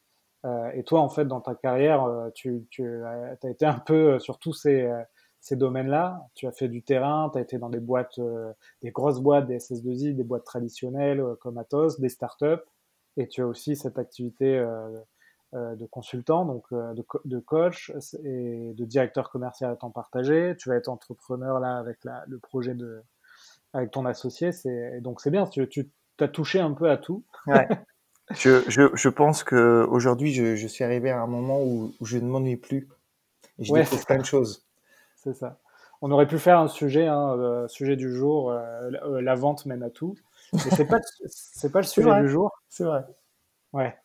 Euh, 0.47 0.71
et 0.73 0.83
toi, 0.83 1.01
en 1.01 1.11
fait, 1.11 1.27
dans 1.27 1.43
ta 1.43 1.55
carrière, 1.55 2.05
euh, 2.05 2.31
tu, 2.35 2.67
tu 2.71 3.05
as, 3.05 3.37
été 3.51 3.67
un 3.67 3.79
peu 3.79 4.19
sur 4.19 4.39
tous 4.39 4.55
ces, 4.55 4.91
ces 5.41 5.57
domaines-là. 5.57 6.27
Tu 6.35 6.47
as 6.47 6.53
fait 6.53 6.69
du 6.69 6.83
terrain, 6.83 7.29
tu 7.31 7.39
as 7.39 7.43
été 7.43 7.59
dans 7.59 7.69
des 7.69 7.81
boîtes, 7.81 8.19
des 8.81 8.91
grosses 8.91 9.21
boîtes, 9.21 9.47
des 9.47 9.59
SS2I, 9.59 10.17
des 10.17 10.25
boîtes 10.25 10.45
traditionnelles 10.45 11.23
comme 11.41 11.59
Atos, 11.59 12.01
des 12.01 12.09
startups. 12.09 12.65
Et 13.19 13.29
tu 13.29 13.43
as 13.43 13.47
aussi 13.47 13.77
cette 13.77 13.99
activité 13.99 14.57
euh, 14.57 14.89
de 15.53 15.87
consultant, 15.87 16.45
donc 16.45 16.65
euh, 16.73 16.95
de, 16.95 17.05
de, 17.25 17.39
coach 17.41 17.93
et 18.25 18.73
de 18.73 18.85
directeur 18.85 19.31
commercial 19.31 19.73
à 19.73 19.77
temps 19.77 19.91
partagé. 19.91 20.55
Tu 20.59 20.69
vas 20.69 20.77
être 20.77 20.89
entrepreneur 20.89 21.59
là 21.59 21.77
avec 21.77 22.05
la, 22.05 22.25
le 22.29 22.39
projet 22.39 22.75
de 22.75 23.03
avec 23.73 23.91
ton 23.91 24.07
associé. 24.07 24.53
C'est 24.53 25.01
donc 25.01 25.21
c'est 25.21 25.31
bien. 25.31 25.47
Tu, 25.47 25.69
tu 25.69 25.91
as 26.21 26.29
touché 26.29 26.61
un 26.61 26.73
peu 26.73 26.89
à 26.89 26.97
tout. 26.97 27.25
Ouais. 27.47 27.67
je, 28.31 28.63
je, 28.69 28.91
je, 28.95 29.09
pense 29.09 29.43
que 29.43 29.85
aujourd'hui 29.91 30.33
je, 30.33 30.55
je, 30.55 30.69
suis 30.69 30.85
arrivé 30.85 31.11
à 31.11 31.21
un 31.21 31.27
moment 31.27 31.61
où, 31.63 31.93
où 32.01 32.05
je 32.05 32.19
ne 32.19 32.29
m'ennuie 32.29 32.57
plus. 32.57 32.89
Et 33.59 33.65
je 33.65 33.73
ouais, 33.73 33.83
découvre 33.83 34.07
plein 34.07 34.19
de 34.19 34.25
choses. 34.25 34.65
C'est 35.17 35.35
ça. 35.35 35.59
On 36.01 36.11
aurait 36.13 36.29
pu 36.29 36.39
faire 36.39 36.59
un 36.59 36.69
sujet, 36.69 37.07
hein, 37.07 37.37
le 37.37 37.69
sujet 37.69 37.97
du 37.97 38.15
jour, 38.15 38.53
euh, 38.53 39.21
la 39.21 39.35
vente 39.35 39.67
mène 39.67 39.83
à 39.83 39.91
tout. 39.91 40.17
Mais 40.53 40.61
c'est 40.61 40.87
pas 40.87 41.01
c'est 41.27 41.71
pas 41.71 41.81
le 41.81 41.87
sujet 41.87 42.21
du 42.23 42.29
jour. 42.29 42.53
C'est 42.69 42.85
vrai. 42.85 43.05
Ouais. 43.73 43.97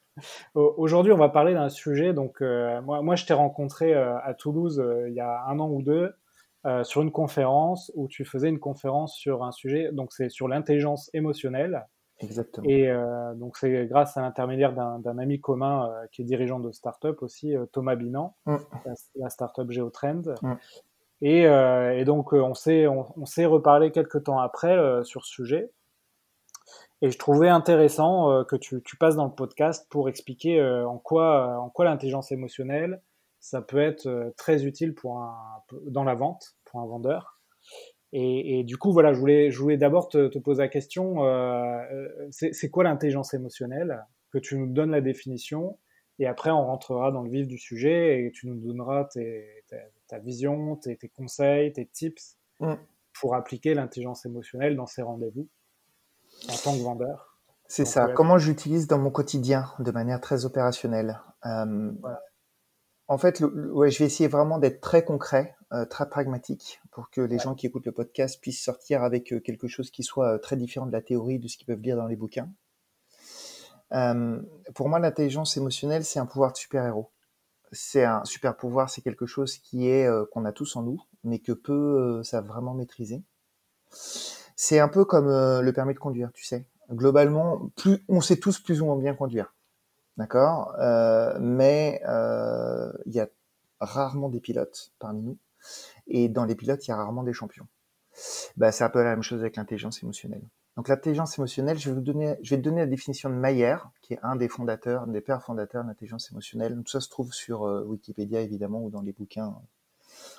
Aujourd'hui, 0.55 1.11
on 1.11 1.17
va 1.17 1.29
parler 1.29 1.53
d'un 1.53 1.69
sujet. 1.69 2.13
Donc, 2.13 2.41
euh, 2.41 2.81
moi, 2.81 3.01
moi, 3.01 3.15
je 3.15 3.25
t'ai 3.25 3.33
rencontré 3.33 3.93
euh, 3.93 4.17
à 4.19 4.33
Toulouse 4.33 4.79
euh, 4.79 5.09
il 5.09 5.15
y 5.15 5.19
a 5.19 5.43
un 5.47 5.59
an 5.59 5.69
ou 5.69 5.81
deux 5.81 6.13
sur 6.81 7.03
une 7.03 7.11
conférence 7.11 7.91
où 7.93 8.07
tu 8.07 8.25
faisais 8.25 8.49
une 8.49 8.57
conférence 8.57 9.15
sur 9.15 9.43
un 9.43 9.51
sujet. 9.51 9.91
Donc, 9.91 10.11
c'est 10.11 10.29
sur 10.29 10.47
l'intelligence 10.47 11.11
émotionnelle. 11.13 11.85
Exactement. 12.17 12.65
Et 12.67 12.91
donc, 13.35 13.55
c'est 13.57 13.85
grâce 13.85 14.17
à 14.17 14.21
l'intermédiaire 14.21 14.73
d'un 14.73 15.17
ami 15.19 15.39
commun 15.39 15.93
qui 16.11 16.23
est 16.23 16.25
dirigeant 16.25 16.59
de 16.59 16.71
start-up 16.71 17.21
aussi, 17.21 17.53
Thomas 17.71 17.95
Binan, 17.95 18.35
mm. 18.47 18.55
la, 18.83 18.93
la 19.13 19.29
start-up 19.29 19.69
Geotrend. 19.69 20.23
Mm. 20.41 20.53
Et, 21.21 21.41
et, 21.43 22.03
donc, 22.03 22.33
on 22.33 22.55
s'est 22.55 22.87
on, 22.87 23.05
on 23.15 23.25
s'est 23.27 23.45
reparlé 23.45 23.91
quelques 23.91 24.23
temps 24.23 24.39
après 24.39 24.75
sur 25.03 25.23
ce 25.23 25.31
sujet. 25.31 25.69
Et 27.05 27.11
je 27.11 27.19
trouvais 27.19 27.49
intéressant 27.49 28.31
euh, 28.31 28.43
que 28.43 28.55
tu, 28.55 28.81
tu, 28.81 28.97
passes 28.97 29.15
dans 29.15 29.25
le 29.25 29.31
podcast 29.31 29.85
pour 29.91 30.09
expliquer 30.09 30.59
euh, 30.59 30.87
en 30.87 30.97
quoi, 30.97 31.51
euh, 31.51 31.55
en 31.57 31.69
quoi 31.69 31.85
l'intelligence 31.85 32.31
émotionnelle, 32.31 32.99
ça 33.39 33.61
peut 33.61 33.77
être 33.77 34.33
très 34.37 34.65
utile 34.65 34.95
pour 34.95 35.19
un, 35.19 35.61
dans 35.85 36.03
la 36.03 36.15
vente, 36.15 36.55
pour 36.65 36.79
un 36.79 36.87
vendeur. 36.87 37.39
Et, 38.11 38.57
et 38.57 38.63
du 38.63 38.77
coup, 38.77 38.91
voilà, 38.91 39.13
je 39.13 39.19
voulais, 39.19 39.51
je 39.51 39.59
voulais 39.59 39.77
d'abord 39.77 40.09
te, 40.09 40.29
te, 40.29 40.39
poser 40.39 40.63
la 40.63 40.67
question, 40.67 41.17
c'est 42.31 42.69
quoi 42.71 42.83
l'intelligence 42.83 43.35
émotionnelle? 43.35 44.03
Que 44.31 44.39
tu 44.39 44.57
nous 44.57 44.65
donnes 44.65 44.89
la 44.89 45.01
définition, 45.01 45.77
et 46.17 46.25
après 46.25 46.49
on 46.49 46.65
rentrera 46.65 47.11
dans 47.11 47.21
le 47.21 47.29
vif 47.29 47.45
du 47.45 47.59
sujet, 47.59 48.25
et 48.25 48.31
tu 48.31 48.47
nous 48.47 48.55
donneras 48.55 49.03
tes, 49.03 49.45
ta, 49.67 49.77
ta 50.07 50.17
vision, 50.17 50.75
tes, 50.75 50.97
tes, 50.97 51.09
conseils, 51.09 51.71
tes 51.71 51.85
tips 51.85 52.39
mm. 52.61 52.73
pour 53.13 53.35
appliquer 53.35 53.75
l'intelligence 53.75 54.25
émotionnelle 54.25 54.75
dans 54.75 54.87
ces 54.87 55.03
rendez-vous 55.03 55.47
en 56.49 56.57
tant 56.57 56.77
que 56.77 56.83
vendeur. 56.83 57.35
C'est 57.67 57.85
ça. 57.85 58.07
Comment 58.13 58.37
j'utilise 58.37 58.87
dans 58.87 58.99
mon 58.99 59.09
quotidien 59.09 59.71
de 59.79 59.91
manière 59.91 60.21
très 60.21 60.45
opérationnelle. 60.45 61.19
Euh, 61.45 61.91
voilà. 61.99 62.21
En 63.07 63.17
fait, 63.17 63.39
le, 63.39 63.71
ouais, 63.73 63.91
je 63.91 63.99
vais 63.99 64.05
essayer 64.05 64.27
vraiment 64.27 64.57
d'être 64.57 64.81
très 64.81 65.03
concret, 65.03 65.55
euh, 65.73 65.85
très 65.85 66.09
pragmatique, 66.09 66.81
pour 66.91 67.09
que 67.09 67.21
les 67.21 67.35
ouais. 67.35 67.43
gens 67.43 67.53
qui 67.53 67.67
écoutent 67.67 67.85
le 67.85 67.91
podcast 67.91 68.39
puissent 68.41 68.63
sortir 68.63 69.03
avec 69.03 69.31
euh, 69.31 69.39
quelque 69.39 69.67
chose 69.67 69.91
qui 69.91 70.03
soit 70.03 70.39
très 70.39 70.55
différent 70.55 70.85
de 70.85 70.91
la 70.91 71.01
théorie, 71.01 71.39
de 71.39 71.47
ce 71.47 71.57
qu'ils 71.57 71.67
peuvent 71.67 71.81
lire 71.81 71.97
dans 71.97 72.07
les 72.07 72.15
bouquins. 72.15 72.49
Pour 74.73 74.89
moi, 74.89 74.99
l'intelligence 74.99 75.55
émotionnelle, 75.55 76.03
c'est 76.03 76.19
un 76.19 76.25
pouvoir 76.25 76.51
de 76.51 76.57
super-héros. 76.57 77.11
C'est 77.71 78.03
un 78.03 78.25
super 78.25 78.57
pouvoir, 78.57 78.89
c'est 78.89 79.01
quelque 79.01 79.25
chose 79.25 79.57
qui 79.57 79.87
est 79.87 80.09
qu'on 80.31 80.43
a 80.43 80.51
tous 80.51 80.75
en 80.75 80.81
nous, 80.81 81.01
mais 81.23 81.39
que 81.39 81.53
peu 81.53 82.21
savent 82.23 82.45
vraiment 82.45 82.73
maîtriser. 82.73 83.23
C'est 84.55 84.79
un 84.79 84.87
peu 84.87 85.05
comme 85.05 85.27
euh, 85.27 85.61
le 85.61 85.73
permis 85.73 85.93
de 85.93 85.99
conduire, 85.99 86.31
tu 86.33 86.45
sais. 86.45 86.65
Globalement, 86.91 87.71
on 88.07 88.21
sait 88.21 88.37
tous 88.37 88.59
plus 88.59 88.81
ou 88.81 88.85
moins 88.85 88.97
bien 88.97 89.13
conduire, 89.15 89.53
d'accord? 90.17 90.75
Euh, 90.79 91.37
mais 91.39 92.01
euh, 92.07 92.91
il 93.05 93.13
y 93.13 93.19
a 93.19 93.27
rarement 93.79 94.29
des 94.29 94.39
pilotes 94.39 94.93
parmi 94.99 95.21
nous, 95.23 95.37
et 96.07 96.29
dans 96.29 96.45
les 96.45 96.55
pilotes, 96.55 96.87
il 96.87 96.91
y 96.91 96.93
a 96.93 96.97
rarement 96.97 97.23
des 97.23 97.33
champions. 97.33 97.67
Bah, 98.55 98.71
c'est 98.71 98.83
un 98.83 98.89
peu 98.89 99.03
la 99.03 99.09
même 99.09 99.23
chose 99.23 99.41
avec 99.41 99.57
l'intelligence 99.57 100.01
émotionnelle. 100.03 100.43
Donc 100.77 100.89
l'intelligence 100.89 101.37
émotionnelle, 101.37 101.79
je 101.79 101.89
vais 101.89 101.95
vous 101.95 102.01
donner, 102.01 102.35
je 102.43 102.55
te 102.55 102.61
donner 102.61 102.81
la 102.81 102.87
définition 102.87 103.29
de 103.29 103.35
Mayer, 103.35 103.77
qui 104.01 104.13
est 104.13 104.19
un 104.23 104.35
des 104.35 104.47
fondateurs, 104.47 105.03
un 105.03 105.07
des 105.07 105.21
pères 105.21 105.41
fondateurs 105.41 105.83
de 105.83 105.89
l'intelligence 105.89 106.31
émotionnelle. 106.31 106.75
Tout 106.85 106.91
ça 106.91 107.01
se 107.01 107.09
trouve 107.09 107.33
sur 107.33 107.61
Wikipédia 107.61 108.41
évidemment 108.41 108.83
ou 108.83 108.89
dans 108.89 109.01
les 109.01 109.13
bouquins 109.13 109.55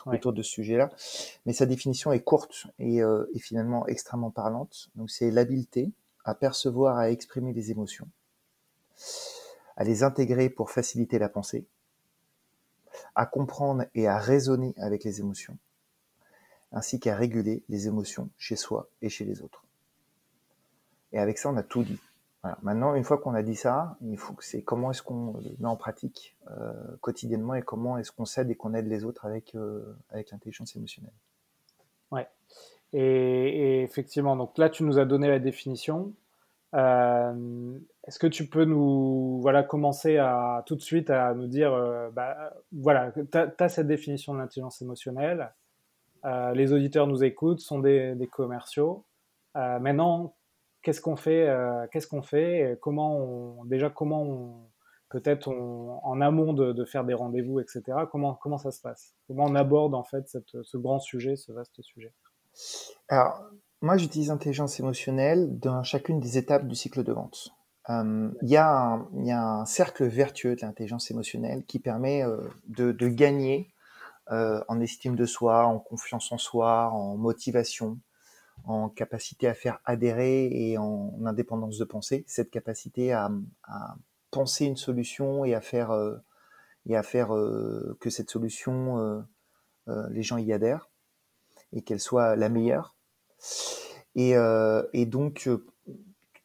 autour 0.06 0.32
de 0.32 0.42
ce 0.42 0.50
sujet-là. 0.50 0.90
Mais 1.44 1.52
sa 1.52 1.66
définition 1.66 2.12
est 2.12 2.22
courte 2.22 2.66
et, 2.78 3.02
euh, 3.02 3.30
et 3.34 3.38
finalement 3.38 3.86
extrêmement 3.86 4.30
parlante. 4.30 4.88
Donc 4.94 5.10
c'est 5.10 5.30
l'habileté 5.30 5.92
à 6.24 6.34
percevoir, 6.34 6.98
à 6.98 7.10
exprimer 7.10 7.52
les 7.52 7.70
émotions, 7.70 8.08
à 9.76 9.84
les 9.84 10.02
intégrer 10.02 10.50
pour 10.50 10.70
faciliter 10.70 11.18
la 11.18 11.28
pensée, 11.28 11.66
à 13.14 13.26
comprendre 13.26 13.84
et 13.94 14.08
à 14.08 14.18
raisonner 14.18 14.74
avec 14.76 15.04
les 15.04 15.20
émotions, 15.20 15.56
ainsi 16.72 16.98
qu'à 16.98 17.14
réguler 17.14 17.62
les 17.68 17.86
émotions 17.86 18.30
chez 18.38 18.56
soi 18.56 18.88
et 19.02 19.08
chez 19.08 19.24
les 19.24 19.42
autres. 19.42 19.64
Et 21.12 21.18
avec 21.18 21.38
ça, 21.38 21.48
on 21.48 21.56
a 21.56 21.62
tout 21.62 21.84
dit. 21.84 22.00
Maintenant, 22.62 22.94
une 22.94 23.04
fois 23.04 23.18
qu'on 23.18 23.34
a 23.34 23.42
dit 23.42 23.54
ça, 23.54 23.96
il 24.02 24.18
faut 24.18 24.34
que 24.34 24.44
c'est 24.44 24.62
comment 24.62 24.90
est-ce 24.90 25.02
qu'on 25.02 25.34
le 25.38 25.50
met 25.58 25.68
en 25.68 25.76
pratique 25.76 26.36
euh, 26.50 26.72
quotidiennement 27.00 27.54
et 27.54 27.62
comment 27.62 27.98
est-ce 27.98 28.12
qu'on 28.12 28.24
s'aide 28.24 28.50
et 28.50 28.54
qu'on 28.54 28.74
aide 28.74 28.86
les 28.86 29.04
autres 29.04 29.26
avec, 29.26 29.54
euh, 29.54 29.96
avec 30.10 30.30
l'intelligence 30.30 30.76
émotionnelle. 30.76 31.12
Ouais. 32.10 32.28
Et, 32.92 33.82
effectivement, 33.82 34.36
donc 34.36 34.56
là, 34.58 34.70
tu 34.70 34.84
nous 34.84 34.98
as 34.98 35.04
donné 35.04 35.28
la 35.28 35.38
définition. 35.38 36.12
Euh, 36.74 37.78
est-ce 38.06 38.18
que 38.18 38.26
tu 38.26 38.46
peux 38.46 38.64
nous 38.64 39.40
voilà, 39.40 39.62
commencer 39.62 40.18
à 40.18 40.62
tout 40.66 40.76
de 40.76 40.82
suite 40.82 41.10
à 41.10 41.34
nous 41.34 41.46
dire, 41.46 41.72
bah, 42.12 42.52
voilà, 42.72 43.12
tu 43.12 43.38
as, 43.38 43.68
cette 43.68 43.86
définition 43.86 44.34
de 44.34 44.38
l'intelligence 44.38 44.80
émotionnelle, 44.82 45.52
les 46.54 46.72
auditeurs 46.72 47.06
nous 47.06 47.24
écoutent, 47.24 47.60
sont 47.60 47.78
des, 47.78 48.14
des 48.14 48.26
commerciaux. 48.26 49.04
maintenant, 49.54 50.35
qu'est-ce 50.86 51.00
qu'on 51.00 51.16
fait, 51.16 51.48
euh, 51.48 51.84
qu'est-ce 51.90 52.06
qu'on 52.06 52.22
fait, 52.22 52.78
comment 52.80 53.18
on, 53.18 53.64
déjà 53.64 53.90
comment 53.90 54.22
on, 54.22 54.68
peut-être 55.08 55.48
en 55.48 56.20
amont 56.20 56.52
de, 56.52 56.84
faire 56.84 57.04
des 57.04 57.12
rendez-vous, 57.12 57.58
etc. 57.58 57.82
Comment 58.12 58.34
comment 58.34 58.56
ça 58.56 58.70
se 58.70 58.80
passe? 58.80 59.16
Comment 59.26 59.46
on 59.46 59.56
aborde 59.56 59.96
en 59.96 60.04
fait 60.04 60.28
ce 60.28 60.76
grand 60.76 61.00
sujet, 61.00 61.34
ce 61.34 61.50
vaste 61.50 61.82
sujet? 61.82 62.14
Alors 63.08 63.42
moi 63.82 63.96
j'utilise 63.96 64.28
l'intelligence 64.28 64.78
émotionnelle 64.78 65.58
dans 65.58 65.82
chacune 65.82 66.20
des 66.20 66.38
étapes 66.38 66.68
du 66.68 66.76
cycle 66.76 67.02
de 67.02 67.12
vente. 67.12 67.48
Euh, 67.90 68.30
il 68.42 68.48
y, 68.48 68.56
a 68.56 69.00
un 69.28 69.64
cercle 69.64 70.04
vertueux 70.06 70.54
de 70.54 70.60
l'intelligence 70.62 71.10
émotionnelle 71.10 71.64
qui 71.66 71.80
permet 71.80 72.22
euh, 72.22 72.38
de, 72.68 73.08
gagner 73.08 73.72
en 74.28 74.80
estime 74.80 75.16
de 75.16 75.26
soi, 75.26 75.66
en 75.66 75.80
confiance 75.80 76.30
en 76.30 76.38
soi, 76.38 76.90
en 76.90 77.16
motivation, 77.16 77.98
en 78.64 78.88
capacité 78.88 79.46
à 79.46 79.54
faire 79.54 79.80
adhérer 79.84 80.48
et 80.52 80.78
en 80.78 81.14
indépendance 81.24 81.78
de 81.78 81.84
pensée, 81.84 82.24
cette 82.26 82.50
capacité 82.50 83.12
à, 83.12 83.30
penser 84.30 84.66
une 84.66 84.76
solution 84.76 85.44
et 85.44 85.54
à 85.54 85.60
faire, 85.60 85.92
euh, 85.92 86.16
et 86.86 86.96
à 86.96 87.02
faire 87.02 87.34
euh, 87.34 87.96
que 88.00 88.10
cette 88.10 88.30
solution, 88.30 89.24
euh, 89.88 90.08
les 90.10 90.22
gens 90.22 90.36
y 90.36 90.52
adhèrent 90.52 90.90
et 91.72 91.82
qu'elle 91.82 92.00
soit 92.00 92.36
la 92.36 92.48
meilleure. 92.48 92.94
Et, 94.14 94.34
et 94.92 95.06
donc, 95.06 95.48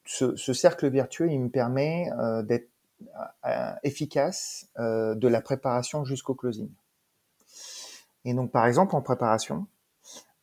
ce, 0.05 0.35
ce, 0.35 0.53
cercle 0.53 0.89
vertueux, 0.89 1.31
il 1.31 1.39
me 1.39 1.49
permet 1.49 2.09
d'être 2.43 2.69
efficace 3.83 4.67
de 4.77 5.27
la 5.27 5.41
préparation 5.41 6.03
jusqu'au 6.03 6.35
closing. 6.35 6.69
Et 8.25 8.33
donc, 8.33 8.51
par 8.51 8.67
exemple, 8.67 8.95
en 8.95 9.01
préparation, 9.01 9.67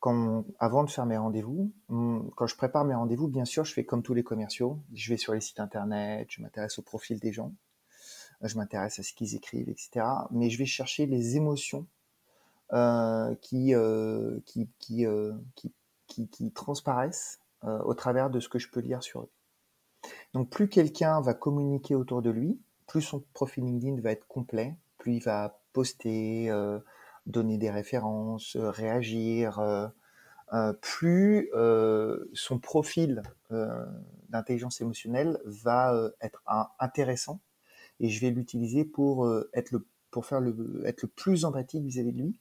quand, 0.00 0.44
avant 0.58 0.84
de 0.84 0.90
faire 0.90 1.06
mes 1.06 1.16
rendez-vous, 1.16 1.72
quand 1.88 2.46
je 2.46 2.56
prépare 2.56 2.84
mes 2.84 2.94
rendez-vous, 2.94 3.28
bien 3.28 3.44
sûr, 3.44 3.64
je 3.64 3.72
fais 3.72 3.84
comme 3.84 4.02
tous 4.02 4.14
les 4.14 4.22
commerciaux. 4.22 4.78
Je 4.94 5.10
vais 5.10 5.16
sur 5.16 5.34
les 5.34 5.40
sites 5.40 5.60
internet, 5.60 6.28
je 6.30 6.40
m'intéresse 6.40 6.78
au 6.78 6.82
profil 6.82 7.18
des 7.18 7.32
gens, 7.32 7.52
je 8.42 8.56
m'intéresse 8.56 8.98
à 8.98 9.02
ce 9.02 9.12
qu'ils 9.12 9.34
écrivent, 9.34 9.68
etc. 9.68 10.06
Mais 10.30 10.50
je 10.50 10.58
vais 10.58 10.66
chercher 10.66 11.06
les 11.06 11.36
émotions 11.36 11.86
euh, 12.74 13.34
qui, 13.40 13.74
euh, 13.74 14.38
euh, 15.00 15.32
qui, 15.56 15.72
qui, 16.06 16.28
qui, 16.28 16.50
transparaissent 16.52 17.40
au 17.62 17.94
travers 17.94 18.30
de 18.30 18.40
ce 18.40 18.48
que 18.48 18.58
je 18.58 18.70
peux 18.70 18.80
lire 18.80 19.02
sur 19.02 19.22
eux. 19.22 19.30
Donc, 20.32 20.48
plus 20.48 20.68
quelqu'un 20.68 21.20
va 21.20 21.34
communiquer 21.34 21.96
autour 21.96 22.22
de 22.22 22.30
lui, 22.30 22.60
plus 22.86 23.02
son 23.02 23.24
profil 23.32 23.64
LinkedIn 23.64 24.00
va 24.00 24.12
être 24.12 24.28
complet, 24.28 24.76
plus 24.98 25.14
il 25.16 25.22
va 25.22 25.58
poster, 25.72 26.50
donner 27.28 27.58
des 27.58 27.70
références, 27.70 28.56
euh, 28.56 28.70
réagir, 28.70 29.60
euh, 29.60 29.86
euh, 30.54 30.72
plus 30.72 31.50
son 32.32 32.58
profil 32.58 33.22
d'intelligence 34.30 34.80
émotionnelle 34.80 35.38
va 35.44 35.94
être 36.22 36.42
intéressant 36.78 37.40
et 38.00 38.08
je 38.08 38.18
vais 38.20 38.30
l'utiliser 38.30 38.86
pour 38.86 39.30
être 39.52 39.72
le 39.72 39.86
pour 40.10 40.24
faire 40.24 40.40
le 40.40 40.82
être 40.86 41.02
le 41.02 41.08
plus 41.08 41.44
empathique 41.44 41.84
vis-à-vis 41.84 42.12
de 42.12 42.22
lui 42.22 42.36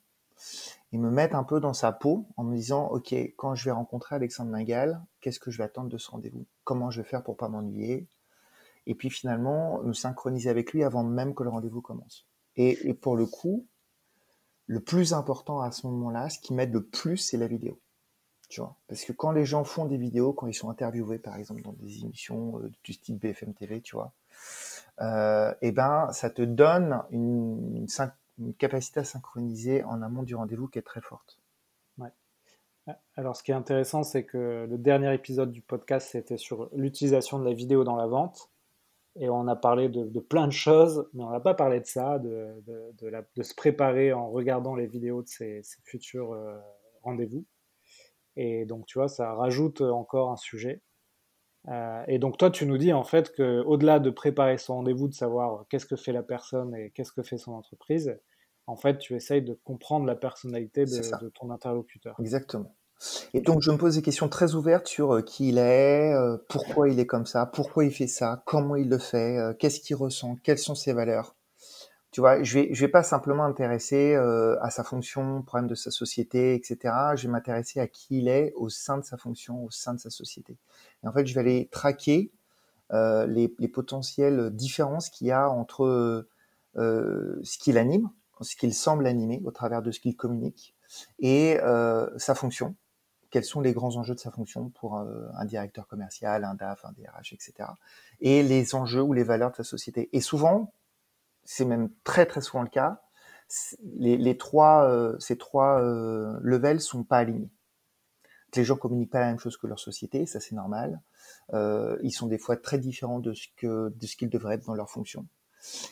et 0.94 0.98
me 0.98 1.12
mettre 1.12 1.36
un 1.36 1.44
peu 1.44 1.60
dans 1.60 1.74
sa 1.74 1.92
peau 1.92 2.28
en 2.38 2.46
me 2.46 2.56
disant 2.56 2.88
ok 2.88 3.14
quand 3.36 3.56
je 3.56 3.66
vais 3.66 3.72
rencontrer 3.72 4.16
Alexandre 4.16 4.52
Mingal 4.52 5.02
qu'est-ce 5.20 5.40
que 5.40 5.52
je 5.52 5.58
vais 5.58 5.66
attendre 5.66 5.90
de 5.90 5.98
ce 5.98 6.10
rendez-vous? 6.10 6.46
Comment 6.64 6.92
je 6.92 7.02
vais 7.02 7.08
faire 7.08 7.24
pour 7.24 7.36
pas 7.36 7.50
m'ennuyer? 7.50 8.08
Et 8.86 8.96
puis 8.96 9.10
finalement 9.10 9.82
me 9.84 9.92
synchroniser 9.92 10.50
avec 10.50 10.72
lui 10.72 10.86
avant 10.86 11.04
même 11.04 11.36
que 11.36 11.44
le 11.44 11.50
rendez-vous 11.50 11.82
commence. 11.82 12.26
Et, 12.56 12.88
et 12.88 12.94
pour 12.94 13.18
le 13.18 13.26
coup 13.26 13.66
le 14.68 14.82
plus 14.82 15.14
important 15.14 15.62
à 15.62 15.72
ce 15.72 15.88
moment-là, 15.88 16.30
ce 16.30 16.40
qui 16.40 16.54
m'aide 16.54 16.74
le 16.74 16.84
plus, 16.84 17.18
c'est 17.18 17.38
la 17.38 17.48
vidéo. 17.48 17.80
Tu 18.50 18.62
vois? 18.62 18.78
Parce 18.88 19.04
que 19.04 19.12
quand 19.12 19.32
les 19.32 19.46
gens 19.46 19.64
font 19.64 19.86
des 19.86 19.98
vidéos, 19.98 20.34
quand 20.34 20.48
ils 20.48 20.54
sont 20.54 20.70
interviewés, 20.70 21.20
par 21.20 21.36
exemple, 21.36 21.62
dans 21.64 21.74
des 21.74 22.04
émissions 22.04 22.60
euh, 22.60 22.72
du 22.84 22.94
style 22.94 23.18
BFM 23.18 23.54
TV, 23.54 23.82
tu 23.82 23.96
vois, 23.96 24.14
euh, 25.02 25.54
eh 25.62 25.72
ben, 25.72 26.12
ça 26.12 26.30
te 26.30 26.42
donne 26.42 27.04
une, 27.12 27.88
capacité 28.58 29.00
à 29.00 29.04
synchroniser 29.04 29.84
en 29.84 30.02
amont 30.02 30.24
du 30.24 30.36
rendez-vous 30.36 30.68
qui 30.68 30.80
est 30.80 30.84
très 30.84 31.02
forte. 31.02 31.40
Ouais. 31.98 32.12
Alors, 33.16 33.36
ce 33.36 33.44
qui 33.44 33.52
est 33.52 33.56
intéressant, 33.56 34.04
c'est 34.04 34.24
que 34.24 34.68
le 34.70 34.78
dernier 34.78 35.14
épisode 35.14 35.52
du 35.52 35.62
podcast, 35.62 36.10
c'était 36.12 36.38
sur 36.38 36.70
l'utilisation 36.74 37.40
de 37.40 37.46
la 37.46 37.54
vidéo 37.54 37.84
dans 37.84 37.96
la 37.96 38.08
vente 38.08 38.50
et 39.20 39.30
on 39.30 39.48
a 39.48 39.56
parlé 39.56 39.90
de, 39.90 40.20
plein 40.20 40.48
de 40.48 40.54
choses, 40.54 41.10
mais 41.14 41.24
on 41.24 41.30
n'a 41.30 41.40
pas 41.40 41.54
parlé 41.54 41.80
de 41.80 41.86
ça, 41.86 42.20
de, 42.20 42.64
de, 42.66 43.44
se 43.44 43.56
préparer 43.56 44.14
en 44.14 44.30
regardant 44.30 44.76
les 44.76 44.88
vidéos 44.88 45.22
de 45.22 45.28
ces, 45.28 45.62
futurs 45.84 46.34
euh, 46.34 46.58
rendez-vous. 47.04 47.46
Et 48.36 48.66
donc, 48.66 48.86
tu 48.86 49.00
vois, 49.00 49.08
ça 49.08 49.34
rajoute 49.34 49.82
encore 49.82 50.32
un 50.32 50.38
sujet. 50.38 50.82
Euh, 51.70 52.04
et 52.08 52.20
donc, 52.20 52.38
toi, 52.38 52.52
tu 52.52 52.66
nous 52.66 52.78
dis 52.78 52.94
en 52.94 53.04
fait 53.04 53.36
qu'au-delà 53.36 54.00
de 54.00 54.10
préparer 54.10 54.58
son 54.58 54.76
rendez-vous, 54.76 55.08
de 55.08 55.14
savoir 55.14 55.66
qu'est-ce 55.70 55.86
que 55.86 55.96
fait 55.96 56.14
la 56.14 56.24
personne 56.24 56.76
et 56.76 56.92
qu'est-ce 56.92 57.12
que 57.12 57.24
fait 57.24 57.38
son 57.38 57.54
entreprise, 57.54 58.20
en 58.68 58.76
fait, 58.76 59.00
tu 59.00 59.16
essayes 59.16 59.42
de 59.42 59.54
comprendre 59.54 60.06
la 60.06 60.16
personnalité 60.16 60.86
de 60.86 61.30
ton 61.30 61.50
interlocuteur. 61.50 62.16
Exactement. 62.20 62.76
Et 63.34 63.42
donc, 63.42 63.62
je 63.62 63.72
me 63.72 63.78
pose 63.78 63.96
des 63.96 64.02
questions 64.02 64.30
très 64.30 64.56
ouvertes 64.56 64.88
sur 64.88 65.16
euh, 65.16 65.22
qui 65.22 65.50
il 65.50 65.58
est, 65.58 66.14
euh, 66.14 66.38
pourquoi 66.50 66.90
il 66.90 67.00
est 67.00 67.06
comme 67.06 67.26
ça, 67.26 67.46
pourquoi 67.46 67.86
il 67.86 67.92
fait 67.92 68.08
ça, 68.08 68.42
comment 68.46 68.76
il 68.76 68.90
le 68.90 68.98
fait, 68.98 69.38
euh, 69.38 69.54
qu'est-ce 69.54 69.80
qu'il 69.80 69.96
ressent, 69.96 70.38
quelles 70.44 70.58
sont 70.58 70.76
ses 70.76 70.94
valeurs. 70.94 71.36
Tu 72.12 72.22
vois, 72.22 72.42
je 72.42 72.54
vais, 72.56 72.70
je 72.74 72.82
vais 72.82 72.92
pas 72.92 73.04
simplement 73.04 73.44
m'intéresser 73.44 74.16
à 74.16 74.70
sa 74.72 74.84
fonction, 74.84 75.44
problème 75.44 75.68
de 75.68 75.76
sa 75.76 75.92
société, 75.92 76.56
etc. 76.56 76.94
Je 77.16 77.28
vais 77.28 77.32
m'intéresser 77.32 77.80
à 77.80 77.88
qui 77.88 78.20
il 78.20 78.28
est 78.28 78.54
au 78.56 78.70
sein 78.70 78.98
de 78.98 79.04
sa 79.04 79.18
fonction, 79.18 79.64
au 79.64 79.70
sein 79.70 79.94
de 79.94 80.00
sa 80.00 80.10
société. 80.10 80.58
Et 81.04 81.08
en 81.08 81.12
fait, 81.12 81.28
je 81.28 81.34
vais 81.36 81.42
aller 81.42 81.70
traquer 81.70 82.32
les, 82.92 83.54
les, 83.60 83.68
potentielles 83.68 84.50
différences 84.52 85.10
qu'il 85.10 85.28
y 85.28 85.32
a 85.32 85.50
entre 85.50 86.26
ce 86.76 87.58
qu'il 87.60 87.78
anime, 87.78 88.10
ce 88.42 88.56
qu'il 88.56 88.74
semble 88.74 89.06
animer 89.06 89.42
au 89.44 89.52
travers 89.52 89.84
de 89.84 89.92
ce 89.92 90.00
qu'il 90.00 90.16
communique, 90.16 90.76
et 91.20 91.60
sa 92.18 92.34
fonction, 92.34 92.76
quels 93.30 93.44
sont 93.44 93.62
les 93.62 93.74
grands 93.74 93.96
enjeux 93.96 94.16
de 94.16 94.20
sa 94.20 94.32
fonction 94.32 94.70
pour 94.70 94.98
un, 94.98 95.46
directeur 95.46 95.88
commercial, 95.88 96.44
un 96.44 96.54
DAF, 96.54 96.86
un 96.86 96.92
DRH, 96.92 97.34
etc. 97.34 97.70
Et 98.22 98.44
les 98.44 98.76
enjeux 98.76 99.02
ou 99.02 99.14
les 99.14 99.24
valeurs 99.24 99.52
de 99.52 99.58
sa 99.58 99.64
société. 99.64 100.10
Et 100.14 100.22
souvent, 100.22 100.74
c'est 101.44 101.66
même 101.66 101.90
très 102.04 102.26
très 102.26 102.42
souvent 102.42 102.64
le 102.64 102.70
cas, 102.70 103.02
les, 103.96 104.38
trois, 104.38 104.90
euh, 104.90 105.18
ces 105.20 105.38
trois 105.38 105.82
euh, 105.82 106.38
levels 106.42 106.82
sont 106.82 107.04
pas 107.04 107.18
alignés. 107.18 107.50
Les 108.56 108.64
gens 108.64 108.76
communiquent 108.76 109.12
pas 109.12 109.20
la 109.20 109.28
même 109.28 109.40
chose 109.40 109.58
que 109.58 109.68
leur 109.68 109.80
société, 109.80 110.26
ça 110.26 110.40
c'est 110.40 110.56
normal. 110.56 111.00
Euh, 111.54 111.98
ils 112.02 112.12
sont 112.12 112.28
des 112.28 112.38
fois 112.38 112.58
très 112.58 112.80
différents 112.80 113.20
de 113.20 113.34
ce 113.34 113.48
qu'ils 113.56 114.30
devraient 114.30 114.56
être 114.56 114.66
dans 114.66 114.74
leur 114.74 114.90
fonction. 114.90 115.28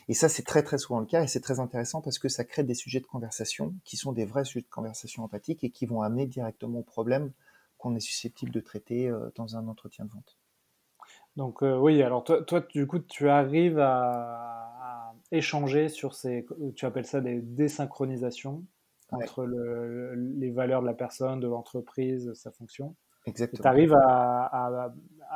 Et 0.08 0.14
ça, 0.14 0.30
c'est 0.30 0.44
très 0.44 0.64
très 0.64 0.78
souvent 0.78 1.00
le 1.00 1.06
cas 1.06 1.24
et 1.24 1.28
c'est 1.28 1.42
très 1.42 1.60
intéressant 1.60 2.02
parce 2.02 2.20
que 2.20 2.30
ça 2.30 2.44
crée 2.44 2.64
des 2.64 2.76
sujets 2.76 3.00
de 3.00 3.06
conversation 3.06 3.74
qui 3.84 3.98
sont 3.98 4.12
des 4.12 4.26
vrais 4.26 4.46
sujets 4.46 4.62
de 4.62 4.70
conversation 4.70 5.24
empathique 5.24 5.64
et 5.64 5.70
qui 5.70 5.86
vont 5.86 6.02
amener 6.02 6.28
directement 6.28 6.80
au 6.80 6.84
problème 6.84 7.32
qu'on 7.78 7.96
est 7.96 8.00
susceptible 8.00 8.52
de 8.52 8.60
traiter 8.60 9.10
euh, 9.10 9.30
dans 9.36 9.58
un 9.58 9.68
entretien 9.68 10.06
de 10.06 10.12
vente. 10.12 10.38
Donc 11.36 11.64
euh, 11.64 11.78
oui, 11.78 12.02
alors 12.02 12.24
toi, 12.24 12.44
toi, 12.44 12.62
du 12.62 12.88
coup, 12.88 13.00
tu 13.00 13.30
arrives 13.30 13.80
à, 13.80 15.14
échanger 15.32 15.90
sur 15.90 16.14
ces, 16.14 16.46
tu 16.76 16.86
appelles 16.86 17.06
ça 17.06 17.20
des 17.20 17.42
désynchronisations 17.42 18.64
entre 19.12 19.46
les 19.46 20.52
valeurs 20.52 20.82
de 20.82 20.86
la 20.86 20.94
personne, 20.94 21.40
de 21.40 21.48
l'entreprise, 21.48 22.32
sa 22.34 22.52
fonction. 22.52 22.96
Exactement. 23.26 23.62
Tu 23.62 23.68
arrives 23.68 23.94
à, 23.94 24.94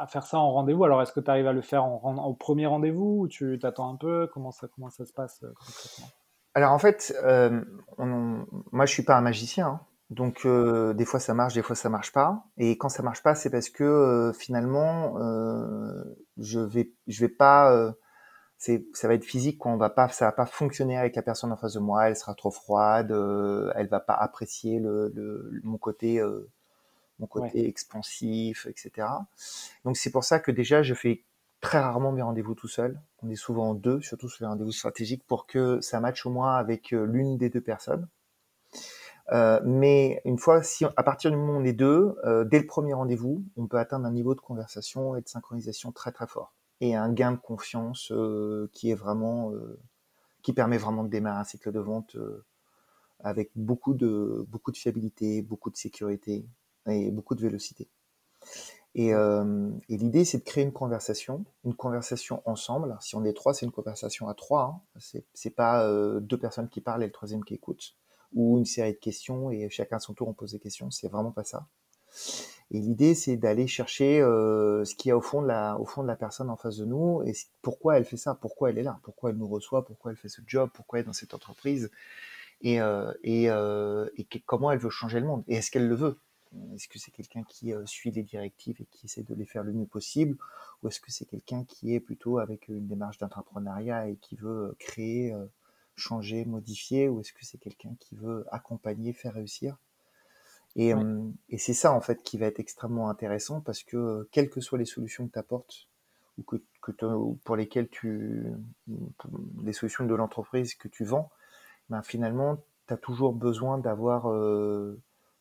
faire 0.08 0.25
ça 0.25 0.38
en 0.38 0.51
rendez-vous. 0.51 0.84
Alors, 0.84 1.01
est-ce 1.01 1.12
que 1.12 1.19
tu 1.19 1.29
arrives 1.29 1.48
à 1.48 1.53
le 1.53 1.62
faire 1.62 1.86
en, 1.86 2.25
au 2.25 2.34
premier 2.34 2.65
rendez-vous 2.65 3.22
ou 3.22 3.27
tu 3.27 3.58
t'attends 3.62 3.91
un 3.93 3.96
peu? 3.96 4.27
Comment 4.34 4.51
ça, 4.51 4.67
comment 4.74 4.89
ça 4.89 5.05
se 5.05 5.13
passe 5.13 5.43
euh, 5.43 5.53
concrètement? 5.55 6.08
Alors 6.55 6.72
en 6.74 6.79
fait, 6.79 7.15
euh, 7.24 7.62
on, 7.98 8.46
moi 8.72 8.86
je 8.86 8.93
suis 8.93 9.03
pas 9.03 9.15
un 9.15 9.22
magicien, 9.22 9.67
hein. 9.67 9.79
donc 10.10 10.46
euh, 10.46 10.93
des 10.93 11.05
fois 11.05 11.19
ça 11.19 11.36
marche, 11.36 11.53
des 11.53 11.62
fois 11.62 11.75
ça 11.75 11.89
marche 11.89 12.12
pas. 12.12 12.43
Et 12.58 12.77
quand 12.77 12.89
ça 12.89 13.03
marche 13.03 13.22
pas, 13.22 13.36
c'est 13.36 13.51
parce 13.51 13.69
que 13.69 14.31
finalement 14.36 15.15
je 16.38 16.60
vais, 16.60 16.91
je 17.08 17.19
vais 17.22 17.29
pas, 17.29 17.93
ça 18.58 19.08
va 19.08 19.13
être 19.13 19.24
physique, 19.24 19.60
quoi. 19.60 19.72
On 19.72 19.77
va 19.77 19.91
pas, 19.91 20.10
ça 20.10 20.25
va 20.25 20.31
pas 20.31 20.48
fonctionner 20.48 20.98
avec 20.98 21.15
la 21.15 21.22
personne 21.22 21.51
en 21.51 21.58
face 21.58 21.74
de 21.74 21.79
moi. 21.79 22.10
Elle 22.10 22.15
sera 22.15 22.34
trop 22.34 22.51
froide, 22.51 23.12
elle 23.75 23.88
va 23.88 24.00
pas 24.00 24.15
apprécier 24.15 24.79
le, 24.79 25.62
mon 25.63 25.77
côté, 25.77 26.19
mon 27.19 27.27
côté 27.27 27.67
expansif, 27.67 28.67
etc. 28.67 29.07
Donc 29.85 29.97
c'est 29.97 30.11
pour 30.11 30.23
ça 30.23 30.39
que 30.39 30.51
déjà 30.51 30.81
je 30.83 30.93
fais 30.93 31.23
très 31.61 31.79
rarement 31.79 32.11
mes 32.11 32.21
rendez-vous 32.21 32.55
tout 32.55 32.67
seul. 32.67 32.99
On 33.21 33.29
est 33.29 33.35
souvent 33.35 33.69
en 33.69 33.73
deux, 33.73 34.01
surtout 34.01 34.29
sur 34.29 34.45
les 34.45 34.49
rendez-vous 34.49 34.71
stratégiques, 34.71 35.25
pour 35.27 35.45
que 35.45 35.81
ça 35.81 35.99
matche 35.99 36.25
au 36.25 36.29
moins 36.29 36.55
avec 36.55 36.93
euh, 36.93 37.05
l'une 37.05 37.38
des 37.38 37.49
deux 37.49 37.61
personnes. 37.61 38.07
Euh, 39.31 39.59
mais 39.63 40.21
une 40.25 40.39
fois, 40.39 40.63
si 40.63 40.85
à 40.85 41.03
partir 41.03 41.29
du 41.29 41.38
moment 41.38 41.53
où 41.53 41.61
on 41.61 41.65
est 41.65 41.73
deux, 41.73 42.15
euh, 42.23 42.45
dès 42.45 42.59
le 42.59 42.65
premier 42.65 42.93
rendez-vous, 42.93 43.43
on 43.57 43.67
peut 43.67 43.77
atteindre 43.77 44.05
un 44.05 44.11
niveau 44.11 44.33
de 44.33 44.39
conversation 44.39 45.15
et 45.15 45.21
de 45.21 45.27
synchronisation 45.27 45.91
très 45.91 46.11
très 46.11 46.25
fort 46.27 46.53
et 46.81 46.95
un 46.95 47.11
gain 47.11 47.33
de 47.33 47.38
confiance 47.38 48.11
euh, 48.11 48.69
qui 48.73 48.89
est 48.89 48.95
vraiment, 48.95 49.51
euh, 49.51 49.79
qui 50.41 50.53
permet 50.53 50.77
vraiment 50.77 51.03
de 51.03 51.09
démarrer 51.09 51.39
un 51.39 51.43
cycle 51.43 51.71
de 51.71 51.79
vente 51.79 52.15
euh, 52.15 52.45
avec 53.19 53.51
beaucoup 53.55 53.93
de 53.93 54.45
beaucoup 54.47 54.71
de 54.71 54.77
fiabilité, 54.77 55.41
beaucoup 55.41 55.69
de 55.69 55.77
sécurité 55.77 56.45
beaucoup 57.12 57.36
de 57.36 57.41
vélocité. 57.41 57.88
Et, 58.96 59.13
euh, 59.13 59.69
et 59.88 59.98
l'idée, 59.98 60.25
c'est 60.25 60.39
de 60.39 60.43
créer 60.43 60.63
une 60.63 60.74
conversation, 60.74 61.46
une 61.63 61.75
conversation 61.75 62.41
ensemble. 62.46 62.98
Si 63.01 63.15
on 63.15 63.24
est 63.24 63.34
trois, 63.34 63.53
c'est 63.53 63.65
une 63.65 63.72
conversation 63.72 64.27
à 64.27 64.34
trois. 64.34 64.81
Hein. 64.98 65.22
C'est, 65.34 65.55
pas 65.55 65.86
euh, 65.86 66.19
deux 66.19 66.38
personnes 66.38 66.69
qui 66.69 66.81
parlent 66.81 67.03
et 67.03 67.08
le 67.08 67.12
troisième 67.12 67.43
qui 67.43 67.53
écoute, 67.53 67.96
ou 68.34 68.58
une 68.58 68.65
série 68.65 68.93
de 68.93 68.98
questions 68.98 69.51
et 69.51 69.69
chacun 69.69 69.98
à 69.98 70.00
son 70.00 70.13
tour 70.13 70.27
on 70.27 70.34
pose 70.34 70.51
des 70.51 70.60
questions. 70.60 70.89
C'est 70.89 71.08
vraiment 71.08 71.31
pas 71.31 71.43
ça. 71.43 71.67
Et 72.72 72.79
l'idée, 72.79 73.15
c'est 73.15 73.38
d'aller 73.38 73.67
chercher 73.67 74.22
euh, 74.22 74.84
ce 74.86 74.96
qu'il 74.96 75.10
y 75.10 75.12
a 75.12 75.17
au 75.17 75.22
fond 75.22 75.41
de 75.41 75.48
la, 75.48 75.79
au 75.79 75.86
fond 75.86 76.01
de 76.01 76.08
la 76.08 76.15
personne 76.15 76.50
en 76.50 76.58
face 76.58 76.77
de 76.77 76.86
nous 76.86 77.22
et 77.25 77.34
pourquoi 77.62 77.98
elle 77.98 78.05
fait 78.05 78.17
ça, 78.17 78.36
pourquoi 78.36 78.69
elle 78.69 78.77
est 78.79 78.84
là, 78.84 79.00
pourquoi 79.03 79.29
elle 79.29 79.38
nous 79.38 79.48
reçoit, 79.48 79.86
pourquoi 79.86 80.12
elle 80.12 80.17
fait 80.17 80.29
ce 80.29 80.41
job, 80.46 80.69
pourquoi 80.74 81.00
elle 81.00 81.03
est 81.03 81.08
dans 81.08 81.13
cette 81.13 81.34
entreprise 81.34 81.91
et, 82.62 82.79
et 83.24 83.50
comment 84.46 84.72
elle 84.72 84.79
veut 84.79 84.89
changer 84.89 85.19
le 85.19 85.25
monde 85.25 85.43
et 85.48 85.55
est-ce 85.55 85.72
qu'elle 85.72 85.88
le 85.88 85.96
veut. 85.96 86.19
Est-ce 86.73 86.87
que 86.87 86.97
c'est 86.99 87.11
quelqu'un 87.11 87.43
qui 87.43 87.73
euh, 87.73 87.85
suit 87.85 88.11
les 88.11 88.23
directives 88.23 88.81
et 88.81 88.85
qui 88.85 89.05
essaie 89.05 89.23
de 89.23 89.35
les 89.35 89.45
faire 89.45 89.63
le 89.63 89.71
mieux 89.73 89.85
possible 89.85 90.37
ou 90.81 90.87
est-ce 90.87 90.99
que 90.99 91.11
c'est 91.11 91.25
quelqu'un 91.25 91.63
qui 91.65 91.93
est 91.93 91.99
plutôt 91.99 92.39
avec 92.39 92.67
une 92.67 92.87
démarche 92.87 93.17
d'entrepreneuriat 93.19 94.07
et 94.09 94.15
qui 94.17 94.35
veut 94.35 94.75
créer, 94.79 95.31
euh, 95.33 95.45
changer, 95.95 96.45
modifier 96.45 97.07
ou 97.07 97.21
est-ce 97.21 97.33
que 97.33 97.45
c'est 97.45 97.59
quelqu'un 97.59 97.95
qui 97.99 98.15
veut 98.15 98.45
accompagner, 98.51 99.13
faire 99.13 99.33
réussir? 99.33 99.77
Et, 100.75 100.93
Ouais. 100.93 101.03
euh, 101.03 101.21
et 101.49 101.57
c'est 101.57 101.73
ça 101.73 101.91
en 101.93 102.01
fait 102.01 102.21
qui 102.23 102.37
va 102.37 102.45
être 102.45 102.59
extrêmement 102.59 103.09
intéressant 103.09 103.61
parce 103.61 103.83
que 103.83 103.97
euh, 103.97 104.29
quelles 104.31 104.49
que 104.49 104.61
soient 104.61 104.77
les 104.77 104.85
solutions 104.85 105.27
que 105.27 105.33
tu 105.33 105.39
apportes 105.39 105.87
ou 106.37 106.43
que, 106.43 106.57
que 106.81 106.91
pour 107.43 107.55
lesquelles 107.55 107.89
tu 107.89 108.45
les 109.63 109.73
solutions 109.73 110.05
de 110.05 110.15
l'entreprise 110.15 110.75
que 110.75 110.87
tu 110.87 111.03
vends, 111.03 111.29
ben 111.89 112.01
finalement 112.03 112.57
tu 112.87 112.93
as 112.93 112.97
toujours 112.97 113.33
besoin 113.33 113.77
d'avoir 113.77 114.29
euh, 114.31 114.99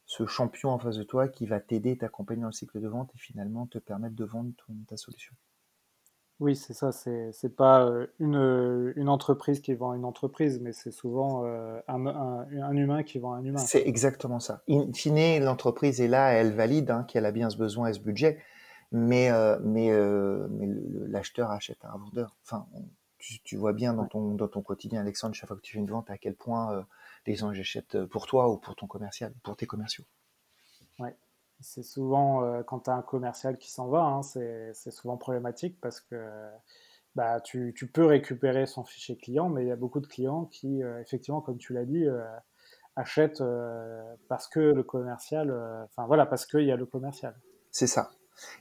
ce 0.09 0.27
champion 0.27 0.71
en 0.71 0.81
face 0.81 0.97
de 0.97 1.05
toi 1.05 1.29
qui 1.29 1.47
va 1.47 1.61
t'aider, 1.61 1.97
t'accompagner 1.99 2.43
dans 2.43 2.49
le 2.49 2.53
cycle 2.53 2.81
de 2.81 2.89
vente 2.89 3.13
et 3.15 3.19
finalement 3.19 3.69
te 3.69 3.79
permettre 3.79 4.17
de 4.17 4.25
vendre 4.25 4.53
ton- 4.67 4.75
ta 4.89 4.97
solution. 4.97 5.37
Oui, 6.41 6.55
c'est 6.57 6.73
ça, 6.73 6.93
c'est 6.93 7.33
c'est 7.33 7.55
pas 7.57 7.85
euh, 7.87 8.07
une, 8.21 8.37
euh, 8.37 8.93
une 8.97 9.09
entreprise 9.09 9.61
qui 9.61 9.75
vend 9.75 9.95
une 9.95 10.05
entreprise, 10.05 10.61
mais 10.61 10.73
c'est 10.73 10.91
souvent 10.93 11.45
euh, 11.45 11.81
un, 11.89 12.07
un- 12.07 12.47
un 12.63 12.77
humain 12.77 13.03
qui 13.03 13.19
vend 13.19 13.33
un 13.35 13.45
humain, 13.45 13.71
C'est 13.71 13.87
exactement 13.87 14.39
ça. 14.41 14.63
In 14.69 14.93
fine, 14.93 15.43
l'entreprise 15.43 16.01
est 16.01 16.09
là, 16.09 16.31
elle 16.33 16.53
valide 16.55 16.91
hein, 16.91 17.05
qu'elle 17.05 17.27
a 17.27 17.33
bien 17.33 17.51
ce 17.51 17.57
besoin 17.57 17.89
et 17.89 17.93
ce 17.93 17.99
budget, 18.01 18.39
mais, 18.93 19.31
euh, 19.31 19.59
mais, 19.63 19.91
euh, 19.91 20.47
mais 20.51 20.69
l'acheteur 21.09 21.51
achète 21.51 21.85
à 21.85 21.93
un 21.93 21.99
vendeur. 21.99 22.37
Enfin, 22.45 22.67
on- 22.75 22.85
tu, 23.19 23.41
tu 23.43 23.57
vois 23.57 23.73
bien 23.73 23.95
dans 23.95 24.07
ton, 24.07 24.35
dans 24.35 24.47
ton 24.47 24.63
quotidien, 24.63 25.01
Alexandre, 25.01 25.35
chaque 25.35 25.49
fois 25.49 25.57
que 25.57 25.63
tu 25.63 25.73
fais 25.73 25.81
une 25.81 25.91
vente, 25.91 26.09
à 26.09 26.19
quel 26.19 26.37
point 26.37 26.87
les 27.29 27.37
gens 27.37 27.53
ils 27.53 27.61
achètent 27.61 28.05
pour 28.07 28.27
toi 28.27 28.51
ou 28.51 28.57
pour 28.57 28.75
ton 28.75 28.87
commercial, 28.87 29.33
pour 29.43 29.57
tes 29.57 29.67
commerciaux. 29.67 30.05
Ouais. 30.99 31.17
C'est 31.61 31.83
souvent, 31.83 32.45
euh, 32.45 32.63
quand 32.63 32.81
tu 32.81 32.91
as 32.91 32.95
un 32.95 33.03
commercial 33.03 33.59
qui 33.59 33.71
s'en 33.71 33.89
va, 33.89 34.03
hein, 34.03 34.23
c'est 34.23 34.91
souvent 34.91 35.17
problématique 35.17 35.81
parce 35.81 36.01
que 36.01 36.49
bah, 37.17 37.41
tu, 37.41 37.75
tu 37.77 37.89
peux 37.89 38.07
récupérer 38.07 38.67
son 38.67 38.85
fichier 38.85 39.17
client, 39.17 39.49
mais 39.49 39.65
il 39.65 39.69
y 39.69 39.73
a 39.73 39.77
beaucoup 39.77 40.01
de 40.01 40.07
clients 40.07 40.45
qui, 40.45 40.83
euh, 40.83 41.01
effectivement, 41.01 41.41
comme 41.41 41.59
tu 41.59 41.73
l'as 41.73 41.85
dit, 41.85 42.05
euh, 42.05 42.25
achètent 42.95 43.41
euh, 43.41 44.03
parce 44.29 44.47
que 44.47 44.61
le 44.61 44.83
commercial, 44.83 45.51
euh, 45.51 45.85
enfin 45.85 46.07
voilà, 46.07 46.27
parce 46.27 46.47
qu'il 46.47 46.65
y 46.65 46.71
a 46.71 46.77
le 46.77 46.87
commercial. 46.87 47.35
C'est 47.71 47.87
ça. 47.87 48.11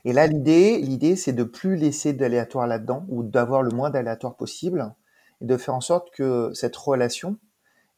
Et 0.04 0.12
là, 0.12 0.26
l'idée, 0.26 0.78
l'idée, 0.78 1.14
c'est 1.14 1.32
de 1.32 1.44
plus 1.44 1.76
laisser 1.76 2.12
d'aléatoire 2.12 2.66
là-dedans 2.66 3.06
ou 3.08 3.22
d'avoir 3.22 3.62
le 3.62 3.70
moins 3.70 3.90
d'aléatoire 3.90 4.34
possible 4.34 4.92
et 5.40 5.44
de 5.44 5.56
faire 5.56 5.74
en 5.74 5.80
sorte 5.80 6.10
que 6.10 6.52
cette 6.52 6.74
relation, 6.74 7.36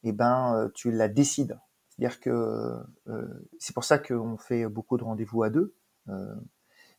eh 0.03 0.11
ben, 0.11 0.55
euh, 0.55 0.69
tu 0.73 0.91
la 0.91 1.07
décides. 1.07 1.59
C'est-à-dire 1.89 2.19
que 2.19 2.79
euh, 3.07 3.27
c'est 3.59 3.73
pour 3.73 3.83
ça 3.83 3.99
qu'on 3.99 4.37
fait 4.37 4.67
beaucoup 4.67 4.97
de 4.97 5.03
rendez-vous 5.03 5.43
à 5.43 5.49
deux. 5.49 5.75
Euh, 6.09 6.35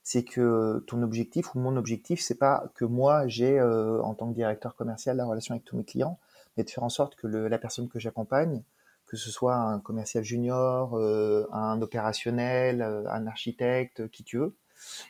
c'est 0.03 0.25
que 0.25 0.85
ton 0.87 1.03
objectif 1.03 1.55
ou 1.55 1.61
mon 1.61 1.77
objectif, 1.77 2.21
c'est 2.21 2.39
pas 2.39 2.65
que 2.75 2.85
moi 2.85 3.27
j'ai 3.29 3.61
en 3.63 4.15
tant 4.15 4.29
que 4.29 4.35
directeur 4.35 4.75
commercial 4.75 5.17
la 5.17 5.25
relation 5.25 5.55
avec 5.55 5.65
tous 5.65 5.77
mes 5.77 5.85
clients, 5.85 6.19
mais 6.57 6.65
de 6.65 6.71
faire 6.71 6.83
en 6.83 6.89
sorte 6.89 7.15
que 7.15 7.29
la 7.29 7.59
personne 7.59 7.89
que 7.89 8.01
j'accompagne, 8.01 8.65
que 9.07 9.17
ce 9.17 9.31
soit 9.31 9.55
un 9.55 9.79
commercial 9.79 10.25
junior, 10.25 10.97
un 10.97 11.81
opérationnel, 11.81 12.83
un 12.83 13.27
architecte, 13.29 14.09
qui 14.11 14.25
tu 14.25 14.39
veux, 14.39 14.57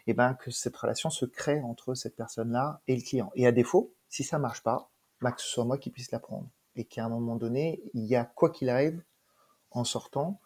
et 0.07 0.12
ben 0.12 0.35
que 0.35 0.50
cette 0.50 0.76
relation 0.76 1.09
se 1.09 1.24
crée 1.24 1.62
entre 1.62 1.94
cette 1.94 2.14
personne-là 2.14 2.83
et 2.87 2.94
le 2.94 3.00
client. 3.00 3.31
Et 3.35 3.46
à 3.46 3.52
défaut, 3.52 3.94
si 4.11 4.24
ça 4.24 4.38
marche 4.38 4.62
pas, 4.62 4.90
bah, 5.22 5.33
que 5.33 5.40
ce 5.40 5.48
soit 5.48 5.64
moi 5.64 5.78
qui 5.78 5.88
puisse 5.88 6.11
la 6.11 6.18
prendre 6.18 6.50
et 6.76 6.85
qu'à 6.85 7.04
un 7.04 7.08
moment 7.08 7.37
donné, 7.37 7.82
il 7.94 8.04
y 8.04 8.16
a 8.16 8.24
quoi 8.24 8.50
qu'il 8.50 8.70
arrive 8.70 9.02
en 9.72 9.85
sortant 9.85 10.40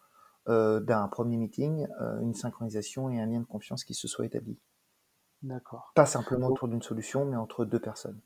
euh, 0.48 0.80
d'un 0.80 1.08
premier 1.08 1.36
meeting, 1.38 1.88
euh, 2.00 2.20
une 2.20 2.34
synchronisation 2.34 3.10
et 3.10 3.20
un 3.20 3.26
lien 3.26 3.40
de 3.40 3.46
confiance 3.46 3.84
qui 3.84 3.94
se 3.94 4.08
soit 4.08 4.26
établi. 4.26 4.58
D'accord. 5.42 5.94
Pas 5.94 6.06
simplement 6.06 6.46
autour 6.46 6.68
d'une 6.68 6.80
solution, 6.80 7.24
mais 7.24 7.34
entre 7.36 7.64
deux 7.64 7.80
personnes. 7.80 8.20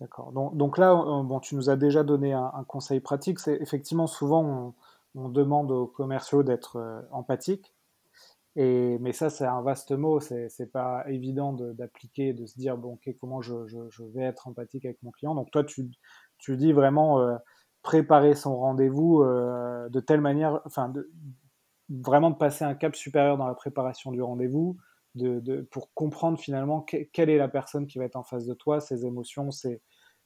d'accord. 0.00 0.32
Donc, 0.32 0.56
donc 0.56 0.78
là, 0.78 0.94
on- 0.94 1.24
bon, 1.24 1.40
tu 1.40 1.54
nous 1.54 1.70
as 1.70 1.76
déjà 1.76 2.04
donné 2.04 2.32
un, 2.32 2.50
un 2.54 2.64
conseil 2.64 3.00
pratique. 3.00 3.38
C'est 3.40 3.56
effectivement 3.60 4.06
souvent 4.06 4.74
on, 5.14 5.20
on 5.24 5.28
demande 5.28 5.70
aux 5.70 5.86
commerciaux 5.86 6.42
d'être 6.42 6.76
euh, 6.76 7.00
empathiques. 7.12 7.74
Et, 8.56 8.98
mais 9.00 9.12
ça, 9.12 9.30
c'est 9.30 9.46
un 9.46 9.62
vaste 9.62 9.92
mot. 9.92 10.20
C'est 10.20 10.48
c'est 10.50 10.66
pas 10.72 11.04
évident 11.10 11.52
de- 11.54 11.72
d'appliquer, 11.72 12.34
de 12.34 12.46
se 12.46 12.58
dire 12.58 12.76
bon, 12.78 12.94
ok, 12.94 13.14
comment 13.20 13.42
je, 13.42 13.66
je- 13.68 13.90
je 13.90 14.04
vais 14.04 14.24
être 14.24 14.48
empathique 14.48 14.84
avec 14.86 15.02
mon 15.02 15.10
client. 15.12 15.34
Donc 15.34 15.50
toi, 15.52 15.64
tu, 15.64 15.90
tu 16.38 16.56
dis 16.56 16.72
vraiment 16.72 17.20
euh, 17.20 17.36
préparer 17.82 18.34
son 18.34 18.56
rendez-vous 18.56 19.22
euh, 19.22 19.88
de 19.90 20.00
telle 20.00 20.20
manière, 20.20 20.60
enfin, 20.66 20.88
de, 20.88 21.10
vraiment 21.88 22.30
de 22.30 22.36
passer 22.36 22.64
un 22.64 22.74
cap 22.74 22.96
supérieur 22.96 23.36
dans 23.38 23.46
la 23.46 23.54
préparation 23.54 24.10
du 24.12 24.22
rendez-vous, 24.22 24.76
de, 25.14 25.40
de- 25.40 25.62
pour 25.62 25.92
comprendre 25.94 26.38
finalement 26.38 26.80
que- 26.82 27.04
quelle 27.12 27.30
est 27.30 27.38
la 27.38 27.48
personne 27.48 27.86
qui 27.86 27.98
va 27.98 28.04
être 28.04 28.16
en 28.16 28.24
face 28.24 28.46
de 28.46 28.54
toi, 28.54 28.80
ses 28.80 29.06
émotions, 29.06 29.50
ses, 29.50 29.80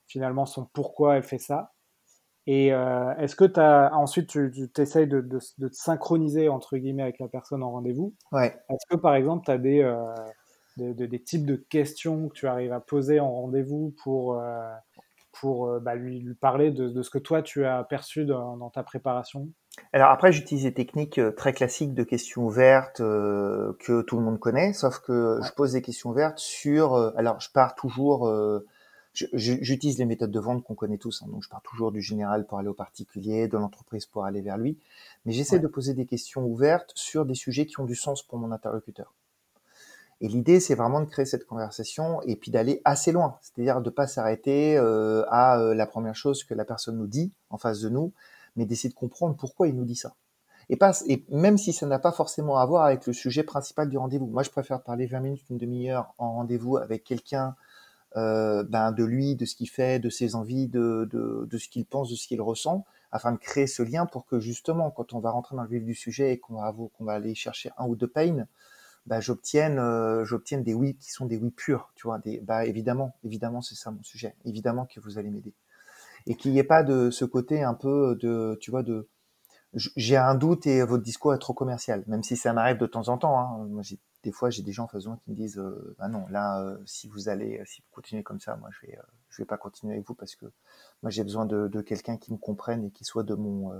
finalement 0.07 0.46
son 0.46 0.66
pourquoi 0.73 1.16
elle 1.16 1.23
fait 1.23 1.38
ça. 1.38 1.73
Et 2.46 2.73
euh, 2.73 3.14
est-ce 3.18 3.37
que 3.37 3.44
t'as, 3.44 3.92
ensuite 3.94 4.29
tu, 4.29 4.51
tu 4.53 4.81
essayes 4.81 5.07
de, 5.07 5.20
de, 5.20 5.38
de 5.59 5.68
te 5.68 5.75
synchroniser 5.75 6.49
entre 6.49 6.77
guillemets 6.79 7.03
avec 7.03 7.18
la 7.20 7.29
personne 7.29 7.62
en 7.62 7.70
rendez-vous? 7.70 8.14
Ouais. 8.33 8.57
Est-ce 8.70 8.87
que 8.88 8.96
par 8.96 9.14
exemple 9.14 9.44
tu 9.44 9.51
as 9.51 9.59
des, 9.59 9.83
euh, 9.83 10.14
de- 10.79 10.92
de- 10.92 11.07
des 11.07 11.23
types 11.23 11.46
de 11.46 11.57
questions 11.57 12.29
que 12.29 12.35
tu 12.35 12.46
arrives 12.49 12.73
à 12.73 12.81
poser 12.81 13.20
en 13.20 13.31
rendez-vous 13.33 13.94
pour, 14.03 14.38
euh, 14.38 14.73
pour 15.33 15.69
euh, 15.69 15.81
bah, 15.81 15.95
lui, 15.95 16.21
lui 16.21 16.35
parler 16.35 16.71
de, 16.71 16.88
de 16.88 17.03
ce 17.03 17.11
que 17.11 17.19
toi 17.19 17.43
tu 17.43 17.64
as 17.64 17.85
perçu 17.85 18.25
dans, 18.25 18.57
dans 18.57 18.71
ta 18.71 18.83
préparation? 18.83 19.49
Alors 19.93 20.11
après, 20.11 20.33
j'utilise 20.33 20.64
des 20.64 20.75
techniques 20.75 21.19
euh, 21.19 21.31
très 21.31 21.53
classiques 21.53 21.95
de 21.95 22.03
questions 22.03 22.43
ouvertes 22.45 23.01
euh, 23.01 23.73
que 23.79 24.03
tout 24.03 24.16
le 24.19 24.25
monde 24.25 24.40
connaît, 24.40 24.73
sauf 24.73 24.99
que 24.99 25.38
Ouais, 25.38 25.49
je 25.49 25.53
pose 25.53 25.73
des 25.73 25.83
questions 25.83 26.11
ouvertes 26.11 26.38
sur. 26.40 26.95
euh, 26.95 27.12
alors, 27.16 27.40
je 27.40 27.51
pars 27.53 27.75
toujours. 27.77 28.27
euh, 28.29 28.66
J'utilise 29.14 29.99
les 29.99 30.07
méthodes 30.07 30.31
de 30.33 30.40
vente 30.40 30.62
qu'on 30.64 30.75
connaît 30.77 30.99
tous, 30.99 31.23
hein, 31.23 31.27
donc 31.31 31.43
je 31.45 31.49
pars 31.49 31.62
toujours 31.62 31.93
du 31.93 32.01
général 32.03 32.47
pour 32.47 32.59
aller 32.59 32.69
au 32.69 32.75
particulier, 32.75 33.49
de 33.49 33.59
l'entreprise 33.59 34.07
pour 34.07 34.25
aller 34.25 34.40
vers 34.40 34.57
lui, 34.59 34.79
mais 35.27 35.33
j'essaie 35.33 35.59
ouais, 35.59 35.61
de 35.61 35.69
poser 35.69 35.95
des 35.95 36.07
questions 36.07 36.45
ouvertes 36.47 36.93
sur 36.95 37.27
des 37.27 37.35
sujets 37.35 37.66
qui 37.66 37.81
ont 37.81 37.85
du 37.87 37.97
sens 37.97 38.23
pour 38.23 38.38
mon 38.38 38.53
interlocuteur. 38.53 39.12
Et 40.21 40.29
l'idée, 40.29 40.61
c'est 40.61 40.75
vraiment 40.75 41.01
de 41.01 41.07
créer 41.07 41.25
cette 41.25 41.47
conversation 41.47 42.21
et 42.23 42.37
puis 42.37 42.51
d'aller 42.51 42.83
assez 42.85 43.11
loin, 43.11 43.39
c'est-à-dire 43.41 43.81
de 43.81 43.89
pas 43.89 44.07
s'arrêter 44.07 44.77
euh, 44.77 45.25
à 45.29 45.59
euh, 45.59 45.75
la 45.75 45.87
première 45.87 46.15
chose 46.15 46.45
que 46.45 46.53
la 46.53 46.65
personne 46.65 46.99
nous 46.99 47.07
dit 47.07 47.33
en 47.49 47.57
face 47.57 47.81
de 47.81 47.89
nous, 47.89 48.13
mais 48.55 48.67
d'essayer 48.67 48.91
de 48.91 48.95
comprendre 48.95 49.37
pourquoi 49.37 49.69
il 49.69 49.77
nous 49.77 49.87
dit 49.87 49.97
ça. 49.97 50.15
Et, 50.69 51.25
même 51.31 51.59
si 51.59 51.73
ça 51.73 51.87
n'a 51.87 51.99
pas 51.99 52.13
forcément 52.13 52.59
à 52.59 52.67
voir 52.67 52.85
avec 52.85 53.07
le 53.07 53.13
sujet 53.13 53.43
principal 53.43 53.89
du 53.89 53.99
rendez-vous. 53.99 54.27
Moi, 54.27 54.45
je 54.45 54.51
préfère 54.51 54.83
parler 54.83 55.07
20 55.07 55.21
minutes, 55.21 55.43
une 55.51 55.59
demi-heure 55.59 56.15
en 56.19 56.35
rendez-vous 56.35 56.77
avec 56.77 57.03
quelqu'un 57.03 57.57
euh, 58.17 58.63
ben, 58.63 58.93
de 58.93 59.03
lui, 59.03 59.35
de 59.35 59.47
ce 59.47 59.57
qu'il 59.57 59.69
fait, 59.69 59.99
de 59.99 60.11
ses 60.11 60.37
envies, 60.37 60.69
de 60.69 61.09
ce 61.51 61.69
qu'il 61.69 61.87
pense, 61.87 62.11
de 62.11 62.15
ce 62.15 62.29
qu'il 62.29 62.41
ressent, 62.41 62.85
afin 63.11 63.33
de 63.33 63.39
créer 63.39 63.67
ce 63.67 63.83
lien 63.83 64.07
pour 64.07 64.27
que 64.27 64.39
justement, 64.39 64.91
quand 64.91 65.13
on 65.13 65.19
va 65.19 65.31
rentrer 65.31 65.57
dans 65.57 65.63
le 65.63 65.69
vif 65.69 65.85
du 65.85 65.95
sujet 65.95 66.33
et 66.33 66.39
qu'on 66.39 66.55
va, 66.55 66.73
qu'on 66.97 67.05
va 67.05 67.15
aller 67.15 67.35
chercher 67.35 67.71
un 67.77 67.87
ou 67.87 67.97
deux 67.97 68.07
pains, 68.07 68.47
bah, 69.07 69.21
j'obtienne, 69.21 69.79
euh, 69.79 70.25
j'obtienne 70.25 70.63
des 70.63 70.75
oui 70.75 70.97
qui 70.97 71.11
sont 71.11 71.27
des 71.27 71.37
oui 71.37 71.51
purs, 71.51 71.93
tu 71.97 72.07
vois. 72.07 72.19
Des, 72.19 72.41
bah, 72.41 72.67
évidemment, 72.67 73.15
évidemment, 73.25 73.63
c'est 73.63 73.75
ça 73.75 73.91
mon 73.91 74.03
sujet. 74.03 74.35
Évidemment 74.45 74.87
que 74.87 75.01
vous 75.01 75.19
allez 75.19 75.31
m'aider. 75.31 75.55
Et 76.27 76.37
qu'il 76.37 76.53
n'y 76.53 76.59
ait 76.59 76.65
pas 76.65 76.83
de 76.83 77.11
ce 77.11 77.25
côté 77.25 77.63
un 77.63 77.75
peu 77.75 78.17
de, 78.21 78.59
tu 78.61 78.71
vois, 78.71 78.83
de, 78.83 79.09
j'ai 79.75 80.17
un 80.17 80.35
doute 80.35 80.67
et 80.67 80.83
votre 80.83 81.03
discours 81.03 81.35
est 81.35 81.39
trop 81.39 81.55
commercial, 81.55 82.05
même 82.07 82.23
si 82.23 82.37
ça 82.37 82.53
m'arrive 82.53 82.79
de 82.79 82.87
temps 82.87 83.09
en 83.09 83.19
temps. 83.19 83.39
Hein. 83.39 83.67
Moi, 83.69 83.83
des 84.23 84.33
fois, 84.33 84.51
j'ai 84.51 84.63
des 84.63 84.73
gens 84.73 84.85
en 84.85 84.89
faisant 84.89 85.17
qui 85.17 85.31
me 85.31 85.37
disent, 85.37 85.63
bah 85.99 86.09
non, 86.09 86.27
là, 86.29 86.61
euh, 86.63 86.77
si 86.87 87.09
vous 87.09 87.29
allez, 87.29 87.63
si 87.65 87.81
vous 87.81 87.89
continuez 87.91 88.23
comme 88.23 88.41
ça, 88.41 88.57
moi, 88.57 88.69
je 88.73 88.87
vais, 88.87 88.99
je 89.31 89.43
vais 89.43 89.47
pas 89.47 89.57
continuer 89.57 89.95
avec 89.95 90.07
vous 90.07 90.15
parce 90.15 90.35
que 90.35 90.47
moi, 91.03 91.11
j'ai 91.11 91.25
besoin 91.25 91.47
de, 91.47 91.69
de 91.69 91.81
quelqu'un 91.81 92.19
qui 92.19 92.33
me 92.33 92.39
comprenne 92.39 92.85
et 92.85 92.91
qui 92.91 93.05
soit 93.05 93.23
de 93.23 93.35
mon, 93.35 93.73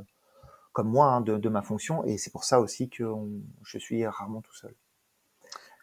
comme 0.73 0.89
moi, 0.89 1.07
hein, 1.07 1.21
de, 1.21 1.37
de, 1.37 1.49
ma 1.51 1.63
fonction. 1.63 2.05
Et 2.05 2.17
c'est 2.17 2.31
pour 2.31 2.45
ça 2.45 2.61
aussi 2.61 2.89
que 2.89 3.05
je 3.65 3.79
suis 3.79 4.07
rarement 4.07 4.41
tout 4.41 4.55
seul. 4.55 4.75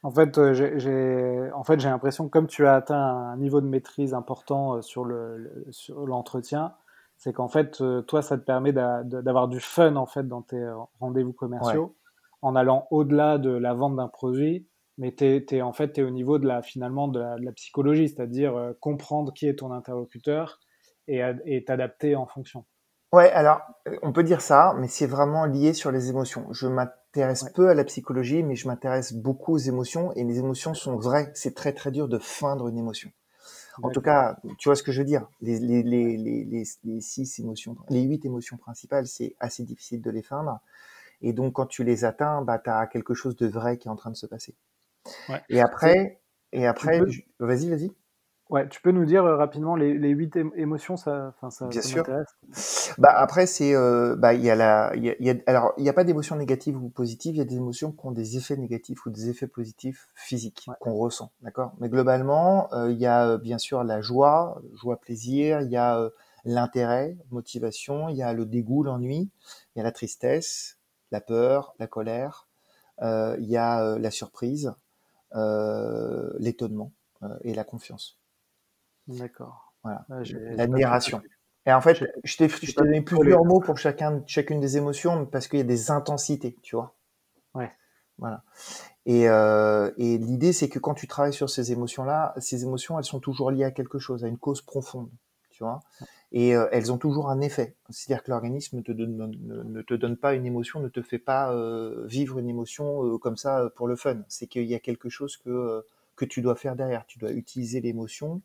En 0.03 0.12
fait, 0.12 0.53
j'ai 0.53 1.51
en 1.53 1.63
fait, 1.63 1.83
l'impression 1.83 2.25
que 2.25 2.29
comme 2.31 2.47
tu 2.47 2.65
as 2.65 2.75
atteint 2.75 3.01
un 3.01 3.38
niveau 3.38 3.62
de 3.62 3.67
maîtrise 3.67 4.13
important 4.13 4.81
sur 4.81 5.05
l'entretien, 5.05 6.65
le, 6.65 6.71
c'est 7.17 7.33
qu'en 7.33 7.47
fait, 7.47 7.83
toi, 8.05 8.21
ça 8.21 8.38
te 8.38 8.43
permet 8.43 8.73
d'avoir 8.73 9.47
du 9.47 9.60
fun 9.60 9.95
en 9.95 10.05
fait 10.05 10.27
dans 10.27 10.43
tes 10.43 10.63
rendez-vous 10.99 11.33
commerciaux. 11.33 11.86
Ouais 11.86 12.07
en 12.41 12.55
allant 12.55 12.88
au-delà 12.91 13.38
de 13.38 13.49
la 13.49 13.73
vente 13.73 13.95
d'un 13.95 14.07
produit, 14.07 14.67
mais 14.97 15.13
tu 15.13 15.25
es, 15.25 15.62
en 15.62 15.73
fait 15.73 15.97
es 15.97 16.03
au 16.03 16.10
niveau 16.10 16.39
de 16.39 16.47
la, 16.47 16.62
finalement 16.62 17.07
de 17.07 17.19
la, 17.19 17.51
psychologie, 17.51 18.10
c'est-à-dire 18.10 18.55
euh, 18.55 18.73
comprendre 18.79 19.33
qui 19.33 19.47
est 19.47 19.55
ton 19.55 19.71
interlocuteur 19.71 20.60
et 21.07 21.63
t'adapter 21.65 22.17
en 22.17 22.25
fonction. 22.25 22.65
Ouais, 23.13 23.32
alors 23.32 23.62
on 24.02 24.12
peut 24.12 24.24
dire 24.24 24.41
ça, 24.41 24.76
mais 24.78 24.88
c'est 24.88 25.08
vraiment 25.08 25.46
lié 25.46 25.74
sur 25.74 25.91
les 25.91 26.10
émotions. 26.10 26.52
Je 26.52 26.67
m'intéresse 26.67 27.46
peu 27.56 27.70
à 27.70 27.74
la 27.74 27.86
psychologie, 27.86 28.43
mais 28.43 28.56
je 28.56 28.67
m'intéresse 28.67 29.13
beaucoup 29.13 29.54
aux 29.54 29.58
émotions 29.58 30.12
et 30.13 30.24
les 30.24 30.39
émotions 30.39 30.74
sont 30.74 30.98
vraies. 30.98 31.32
C'est 31.34 31.56
très 31.56 31.74
très 31.74 31.91
dur 31.91 32.08
de 32.10 32.20
feindre 32.20 32.67
une 32.67 32.78
émotion. 32.78 33.10
En 33.84 33.91
tout 33.91 34.02
cas, 34.02 34.38
tu 34.58 34.70
vois 34.70 34.76
ce 34.76 34.84
que 34.84 34.91
je 34.91 35.02
veux 35.02 35.06
dire. 35.06 35.28
Les, 35.39 35.60
les, 35.60 35.84
les, 35.84 36.17
les, 36.17 36.63
les 36.84 37.02
six 37.02 37.39
émotions, 37.39 37.78
les 37.89 38.02
huit 38.02 38.26
émotions 38.26 38.58
principales, 38.58 39.06
c'est 39.08 39.36
assez 39.39 39.63
difficile 39.63 40.02
de 40.02 40.10
les 40.10 40.24
feindre. 40.24 40.60
Et 41.22 41.32
donc, 41.32 41.54
quand 41.54 41.67
tu 41.67 41.84
les 41.84 42.04
atteins, 42.04 42.41
bah, 42.41 42.60
tu 42.60 42.70
as 42.70 42.88
quelque 42.88 43.13
chose 43.13 43.36
de 43.36 43.48
vrai 43.48 43.78
qui 43.78 43.88
est 43.88 43.91
en 43.91 43.96
train 43.96 44.12
de 44.12 44.15
se 44.15 44.26
passer. 44.26 44.56
Ouais. 45.30 45.41
Et 45.50 45.62
après, 45.62 46.20
et 46.52 46.65
après, 46.65 47.00
peux... 47.00 47.12
vas-y, 47.39 47.70
vas-y. 47.70 47.91
Ouais, 48.49 48.67
tu 48.69 48.81
peux 48.81 48.91
nous 48.91 49.05
dire 49.05 49.25
euh, 49.25 49.36
rapidement 49.36 49.75
les, 49.75 49.97
les 49.97 50.10
huit 50.10 50.38
émotions, 50.55 50.95
ça, 50.95 51.33
ça, 51.49 51.67
Bien 51.67 51.81
ça 51.81 51.88
sûr. 51.88 52.05
Bah 52.97 53.12
après 53.13 53.45
c'est, 53.45 53.75
euh, 53.75 54.15
bah 54.15 54.33
il 54.33 54.41
y 54.41 54.49
a 54.49 54.55
la, 54.55 54.93
il 54.95 55.03
y 55.03 55.10
a, 55.10 55.15
y 55.19 55.29
a, 55.29 55.36
alors 55.47 55.73
il 55.77 55.83
n'y 55.83 55.89
a 55.89 55.93
pas 55.93 56.05
d'émotions 56.05 56.38
négatives 56.38 56.81
ou 56.81 56.89
positives, 56.89 57.36
il 57.36 57.39
y 57.39 57.41
a 57.41 57.45
des 57.45 57.57
émotions 57.57 57.91
qui 57.91 58.05
ont 58.05 58.12
des 58.12 58.38
effets 58.38 58.55
négatifs 58.55 59.05
ou 59.05 59.10
des 59.10 59.29
effets 59.29 59.47
positifs 59.47 60.07
physiques 60.15 60.65
ouais. 60.67 60.75
qu'on 60.79 60.93
ressent, 60.93 61.31
d'accord. 61.41 61.73
Mais 61.79 61.89
globalement, 61.89 62.73
euh, 62.73 62.89
il 62.91 62.97
y 62.97 63.05
a 63.05 63.27
euh, 63.27 63.38
bien 63.38 63.57
sûr 63.57 63.83
la 63.83 63.99
joie, 64.01 64.62
joie 64.75 64.97
plaisir, 64.97 65.62
il 65.62 65.69
y 65.69 65.77
a 65.77 65.99
euh, 65.99 66.10
l'intérêt, 66.45 67.17
motivation, 67.31 68.07
il 68.07 68.15
y 68.15 68.23
a 68.23 68.31
le 68.31 68.45
dégoût, 68.45 68.83
l'ennui, 68.83 69.29
il 69.75 69.79
y 69.79 69.81
a 69.81 69.83
la 69.83 69.91
tristesse, 69.91 70.77
la 71.12 71.19
peur, 71.19 71.75
la 71.79 71.88
colère, 71.88 72.47
euh, 73.01 73.36
il 73.39 73.47
y 73.47 73.57
a 73.57 73.83
euh, 73.83 73.99
la 73.99 74.12
surprise, 74.12 74.73
euh, 75.36 76.31
l'étonnement 76.39 76.91
et 77.41 77.53
la 77.55 77.63
confiance. 77.63 78.19
D'accord. 79.08 79.74
Voilà. 79.84 80.06
L'admiration. 80.56 81.22
Et 81.65 81.74
en 81.74 81.82
fait, 81.82 82.02
je 82.24 82.38
t'ai 82.38 82.48
donné 82.78 83.02
plusieurs 83.02 83.43
mots 83.43 83.60
pour 83.60 83.78
chacun, 83.78 84.24
chacune 84.26 84.60
des 84.60 84.78
émotions 84.78 85.26
parce 85.26 85.48
qu'il 85.48 85.60
y 85.60 85.62
a 85.62 85.65
des 85.65 85.91
intensités, 85.91 86.56
tu 86.62 86.76
vois. 86.76 86.96
Ouais. 87.54 87.72
Voilà. 88.17 88.43
Et, 89.06 89.30
euh, 89.30 89.91
et 89.98 90.17
l'idée, 90.17 90.54
c'est 90.54 90.70
que 90.70 90.80
quand 90.80 90.93
tu 90.93 91.08
travailles 91.08 91.34
sur 91.34 91.50
ces 91.50 91.72
émotions-là, 91.72 92.34
ces 92.38 92.63
émotions, 92.63 92.98
elles 92.98 93.06
sont 93.06 93.20
toujours 93.20 93.52
liées 93.52 93.65
à 93.65 93.72
quelque 93.72 94.00
chose, 94.00 94.24
à 94.24 94.28
une 94.28 94.38
cause 94.38 94.62
profonde, 94.62 95.10
tu 95.50 95.63
vois 95.63 95.82
et 96.32 96.56
euh, 96.56 96.67
elles 96.72 96.91
ont 96.91 96.98
toujours 96.98 97.30
un 97.30 97.39
effet. 97.41 97.76
C'est-à-dire 97.89 98.24
que 98.24 98.32
l'organisme 98.32 98.82
ne, 98.86 98.93
ne, 98.93 99.63
ne, 99.63 99.82
te 99.82 99.93
donne 99.93 100.17
pas 100.17 100.34
une 100.34 100.46
émotion, 100.46 100.80
ne 100.80 100.89
te 100.89 101.02
fait 101.02 101.20
pas 101.20 101.54
euh, 101.54 102.06
vivre 102.06 102.38
une 102.39 102.50
émotion 102.50 103.17
comme 103.20 103.38
ça 103.38 103.72
pour 103.76 103.88
le 103.88 103.96
fun. 103.96 104.17
C'est 104.28 104.48
qu'il 104.48 104.65
y 104.65 104.76
a 104.76 104.80
quelque 104.80 105.10
chose 105.10 105.38
que, 105.38 105.86
que 106.15 106.26
tu 106.26 106.41
dois 106.41 106.56
faire 106.56 106.76
derrière. 106.76 107.06
Tu 107.06 107.17
dois 107.17 107.32
utiliser 107.32 107.80
l'émotion 107.80 108.41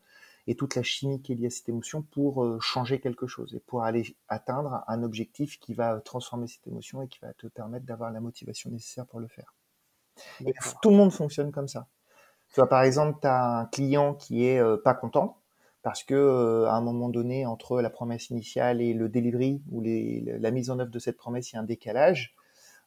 et 0.46 0.55
toute 0.55 0.74
la 0.74 0.83
chimie 0.83 1.22
qui 1.22 1.33
est 1.33 1.35
liée 1.37 1.46
à 1.46 1.50
cette 1.50 1.68
émotion 1.68 2.02
pour 2.02 2.44
euh, 2.44 2.59
changer 2.61 3.00
quelque 3.00 3.26
chose 3.26 3.55
et 3.55 3.61
pour 3.61 3.85
aller 3.85 4.16
atteindre 4.28 4.83
un 4.88 5.02
objectif 5.02 5.61
qui 5.61 5.74
va 5.74 6.00
transformer 6.00 6.48
cette 6.48 6.66
émotion 6.66 7.02
et 7.02 7.09
qui 7.09 7.20
va 7.20 7.33
te 7.35 7.46
permettre 7.46 7.87
d'avoir 7.87 8.11
la 8.11 8.20
motivation 8.20 8.70
nécessaire 8.70 9.07
pour 9.07 9.20
le 9.20 9.28
faire. 9.28 9.55
Et 10.44 10.52
tout 10.83 10.90
le 10.90 10.96
monde 10.96 11.12
fonctionne 11.12 11.52
comme 11.52 11.68
ça. 11.68 11.87
Tu 12.48 12.57
vois, 12.57 12.68
par 12.68 12.83
exemple, 12.83 13.18
tu 13.20 13.26
as 13.26 13.61
un 13.61 13.66
client 13.66 14.14
qui 14.14 14.44
est 14.44 14.61
pas 14.85 14.92
content, 14.92 15.42
parce 15.83 16.05
que 16.05 16.14
euh, 16.14 16.68
à 16.68 16.74
un 16.74 16.81
moment 16.81 17.09
donné, 17.09 17.44
entre 17.44 17.81
la 17.81 17.90
promesse 17.90 18.31
initiale 18.31 18.81
et 18.81 18.94
le 18.94 19.09
delivery 19.09 19.62
ou 19.70 19.81
les, 19.81 20.20
la 20.20 20.50
mise 20.50 20.70
en 20.70 20.78
œuvre 20.78 20.90
de 20.90 20.98
cette 20.98 21.16
promesse, 21.16 21.52
il 21.52 21.57
y 21.57 21.59
a 21.59 21.61
un 21.61 21.64
décalage. 21.64 22.35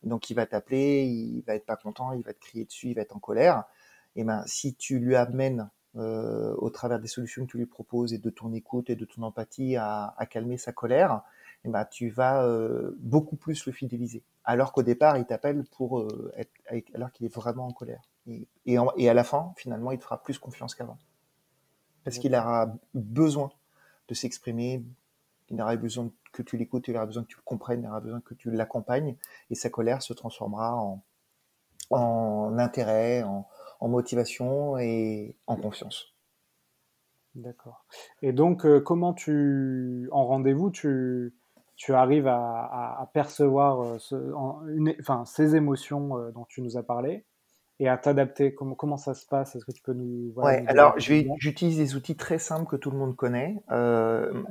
Donc 0.04 0.30
il 0.30 0.36
va 0.36 0.46
t'appeler, 0.46 1.04
il 1.04 1.42
va 1.42 1.56
être 1.56 1.66
pas 1.66 1.76
content, 1.76 2.14
il 2.14 2.24
va 2.24 2.34
te 2.34 2.40
crier 2.40 2.66
dessus, 2.66 2.90
il 2.90 2.96
va 2.96 3.02
être 3.02 3.16
en 3.16 3.20
colère. 3.20 3.66
Et 4.16 4.24
ben 4.24 4.44
si 4.46 4.76
tu 4.76 5.00
lui 5.00 5.16
amènes 5.16 5.70
euh, 5.98 6.54
au 6.58 6.70
travers 6.70 7.00
des 7.00 7.08
solutions 7.08 7.46
que 7.46 7.52
tu 7.52 7.58
lui 7.58 7.66
proposes 7.66 8.14
et 8.14 8.18
de 8.18 8.30
ton 8.30 8.54
écoute 8.54 8.90
et 8.90 8.96
de 8.96 9.06
ton 9.06 9.24
empathie 9.24 9.76
à, 9.78 10.14
calmer 10.30 10.58
sa 10.58 10.72
colère, 10.72 11.22
et 11.64 11.70
ben 11.70 11.86
tu 11.86 12.10
vas 12.10 12.46
euh, 12.46 12.96
beaucoup 13.00 13.36
plus 13.36 13.66
le 13.66 13.72
fidéliser. 13.72 14.24
Alors 14.44 14.72
qu'au 14.72 14.84
départ, 14.84 15.18
il 15.18 15.26
t'appelle 15.26 15.64
pour 15.78 16.00
euh, 16.00 16.32
alors 16.94 17.12
qu'il 17.12 17.26
est 17.26 17.34
vraiment 17.34 17.68
en 17.68 17.72
colère. 17.72 18.02
Et, 18.28 18.48
et 18.66 19.10
à 19.10 19.14
la 19.14 19.24
fin, 19.24 19.54
finalement, 19.56 19.92
il 19.92 20.00
te 20.00 20.04
fera 20.04 20.22
plus 20.22 20.38
confiance 20.40 20.76
qu'avant 20.76 20.98
parce 22.06 22.20
qu'il 22.20 22.34
aura 22.36 22.72
besoin 22.94 23.52
de 24.08 24.14
s'exprimer, 24.14 24.86
il 25.50 25.60
aura 25.60 25.76
besoin 25.76 26.10
que 26.32 26.44
tu 26.44 26.56
l'écoutes, 26.56 26.88
il 26.88 26.96
aura 26.96 27.08
besoin 27.08 27.24
que 27.24 27.30
tu 27.30 27.38
le 27.38 27.44
comprennes, 27.44 27.82
il 27.82 27.88
aura 27.88 28.00
besoin 28.00 28.22
que 28.22 28.36
tu 28.36 28.52
l'accompagnes, 28.52 29.18
et 29.50 29.56
sa 29.56 29.70
colère 29.70 30.04
se 30.04 30.14
transformera 30.14 30.76
en, 30.76 31.04
en 31.90 32.58
intérêt, 32.60 33.24
en, 33.24 33.48
en 33.86 33.88
motivation 33.88 34.80
et 34.80 35.36
en 35.46 35.58
confiance. 35.58 36.16
D'accord. 37.36 37.86
Et 38.24 38.34
donc, 38.34 38.66
euh, 38.66 38.80
comment 38.80 39.14
tu, 39.14 40.10
en 40.12 40.26
rendez-vous, 40.26 40.72
tu, 40.72 41.36
tu 41.76 41.94
arrives 41.94 42.28
à, 42.28 42.66
à, 42.66 43.02
à 43.04 43.06
percevoir 43.14 43.82
euh, 43.82 44.00
ce, 44.00 44.16
en, 44.34 44.66
une, 44.70 44.96
enfin, 45.00 45.24
ces 45.26 45.56
émotions 45.56 46.18
euh, 46.18 46.32
dont 46.32 46.46
tu 46.50 46.64
nous 46.64 46.78
as 46.78 46.84
parlé 46.84 47.26
et 47.80 47.88
à 47.88 47.98
t'adapter? 47.98 48.56
Comment, 48.56 48.74
comment 48.74 48.98
ça 48.98 49.14
se 49.14 49.28
passe? 49.28 49.56
Est-ce 49.56 49.66
que 49.66 49.72
tu 49.72 49.84
peux 49.84 49.94
nous. 49.94 50.32
Voilà, 50.34 50.58
ouais, 50.58 50.64
nous 50.64 50.70
alors 50.70 50.94
j'utilise 50.98 51.78
des 51.78 51.96
outils 51.96 52.18
très 52.18 52.40
simples 52.40 52.66
que 52.66 52.78
tout 52.78 52.90
le 52.90 52.98
monde 52.98 53.16
connaît, 53.16 53.62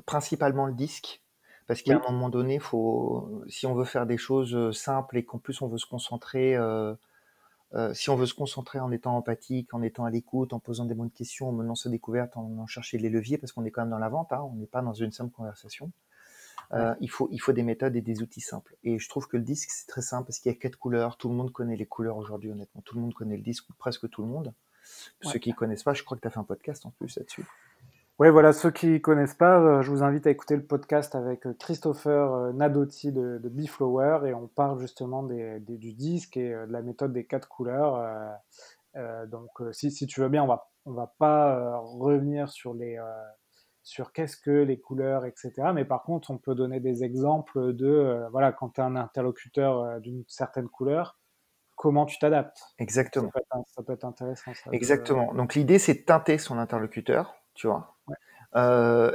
principalement 0.06 0.66
le 0.66 0.74
disque. 0.74 1.22
Parce 1.66 1.82
qu'à 1.82 1.96
oui. 1.96 2.02
un 2.06 2.12
moment 2.12 2.28
donné, 2.28 2.60
faut, 2.60 3.42
si 3.48 3.66
on 3.66 3.74
veut 3.74 3.86
faire 3.86 4.06
des 4.06 4.18
choses 4.18 4.78
simples 4.78 5.16
et 5.16 5.24
qu'en 5.24 5.38
plus 5.38 5.60
on 5.62 5.68
veut 5.68 5.78
se 5.78 5.86
concentrer, 5.86 6.54
euh, 7.74 7.92
si 7.94 8.10
on 8.10 8.16
veut 8.16 8.26
se 8.26 8.34
concentrer 8.34 8.78
en 8.78 8.90
étant 8.92 9.16
empathique, 9.16 9.74
en 9.74 9.82
étant 9.82 10.04
à 10.04 10.10
l'écoute, 10.10 10.52
en 10.52 10.60
posant 10.60 10.84
des 10.84 10.94
bonnes 10.94 11.10
questions, 11.10 11.48
en 11.48 11.52
menant 11.52 11.74
sa 11.74 11.90
découverte, 11.90 12.36
en, 12.36 12.58
en 12.58 12.66
chercher 12.66 12.98
les 12.98 13.10
leviers, 13.10 13.38
parce 13.38 13.52
qu'on 13.52 13.64
est 13.64 13.70
quand 13.70 13.82
même 13.82 13.90
dans 13.90 13.98
la 13.98 14.08
vente, 14.08 14.32
hein, 14.32 14.42
on 14.42 14.54
n'est 14.54 14.66
pas 14.66 14.82
dans 14.82 14.94
une 14.94 15.12
simple 15.12 15.32
conversation. 15.32 15.90
Euh, 16.72 16.94
il, 17.00 17.10
faut, 17.10 17.28
il 17.30 17.38
faut 17.38 17.52
des 17.52 17.62
méthodes 17.62 17.94
et 17.94 18.00
des 18.00 18.22
outils 18.22 18.40
simples. 18.40 18.74
Et 18.84 18.98
je 18.98 19.08
trouve 19.08 19.28
que 19.28 19.36
le 19.36 19.42
disque, 19.42 19.70
c'est 19.70 19.86
très 19.86 20.02
simple 20.02 20.26
parce 20.26 20.38
qu'il 20.38 20.50
y 20.50 20.54
a 20.54 20.58
quatre 20.58 20.76
couleurs. 20.76 21.16
Tout 21.16 21.28
le 21.28 21.34
monde 21.34 21.52
connaît 21.52 21.76
les 21.76 21.86
couleurs 21.86 22.16
aujourd'hui, 22.16 22.50
honnêtement. 22.50 22.80
Tout 22.82 22.96
le 22.96 23.02
monde 23.02 23.14
connaît 23.14 23.36
le 23.36 23.42
disque, 23.42 23.68
ou 23.70 23.74
presque 23.74 24.08
tout 24.08 24.22
le 24.22 24.28
monde. 24.28 24.54
Ouais. 25.24 25.32
ceux 25.32 25.38
qui 25.38 25.50
ne 25.50 25.54
connaissent 25.54 25.82
pas, 25.82 25.94
je 25.94 26.02
crois 26.02 26.16
que 26.16 26.22
tu 26.22 26.28
as 26.28 26.30
fait 26.30 26.38
un 26.38 26.44
podcast 26.44 26.84
en 26.86 26.90
plus 26.90 27.16
là-dessus. 27.16 27.44
Oui, 28.20 28.30
voilà, 28.30 28.52
ceux 28.52 28.70
qui 28.70 28.86
ne 28.86 28.98
connaissent 28.98 29.34
pas, 29.34 29.58
euh, 29.58 29.82
je 29.82 29.90
vous 29.90 30.04
invite 30.04 30.26
à 30.26 30.30
écouter 30.30 30.54
le 30.54 30.64
podcast 30.64 31.14
avec 31.16 31.46
euh, 31.46 31.54
Christopher 31.58 32.52
Nadotti 32.54 33.10
de, 33.12 33.38
de 33.42 34.26
et 34.26 34.34
on 34.34 34.46
parle 34.46 34.78
justement 34.78 35.24
des, 35.24 35.58
des, 35.60 35.76
du 35.78 35.92
disque 35.94 36.36
et 36.36 36.50
de 36.50 36.72
la 36.72 36.82
méthode 36.82 37.12
des 37.12 37.26
quatre 37.26 37.48
couleurs. 37.48 37.96
Euh, 38.96 39.26
donc, 39.26 39.50
si, 39.72 39.90
si, 39.90 40.06
tu 40.06 40.20
veux 40.20 40.28
bien, 40.28 40.44
on 40.44 40.46
va, 40.46 40.70
on 40.84 40.92
va 40.92 41.12
pas 41.18 41.78
revenir 41.80 42.48
sur 42.48 42.72
les, 42.72 42.98
sur 43.84 44.12
qu'est-ce 44.12 44.38
que 44.38 44.50
les 44.50 44.80
couleurs, 44.80 45.26
etc. 45.26 45.52
Mais 45.74 45.84
par 45.84 46.02
contre, 46.02 46.30
on 46.30 46.38
peut 46.38 46.54
donner 46.54 46.80
des 46.80 47.04
exemples 47.04 47.74
de, 47.74 47.86
euh, 47.86 48.28
voilà, 48.30 48.50
quand 48.50 48.70
tu 48.70 48.80
as 48.80 48.84
un 48.84 48.96
interlocuteur 48.96 49.78
euh, 49.78 50.00
d'une 50.00 50.24
certaine 50.26 50.68
couleur, 50.68 51.18
comment 51.76 52.06
tu 52.06 52.18
t'adaptes. 52.18 52.62
Exactement. 52.78 53.26
Ça 53.26 53.32
peut, 53.32 53.40
être, 53.40 53.66
ça 53.68 53.82
peut 53.82 53.92
être, 53.92 54.04
intéressant. 54.04 54.54
Ça, 54.54 54.70
Exactement. 54.72 55.32
De... 55.32 55.36
Donc 55.36 55.54
l'idée, 55.54 55.78
c'est 55.78 55.94
de 55.94 56.04
teinter 56.04 56.38
son 56.38 56.58
interlocuteur, 56.58 57.36
tu 57.54 57.66
vois. 57.66 57.96
Ouais. 58.08 58.16
Euh, 58.56 59.12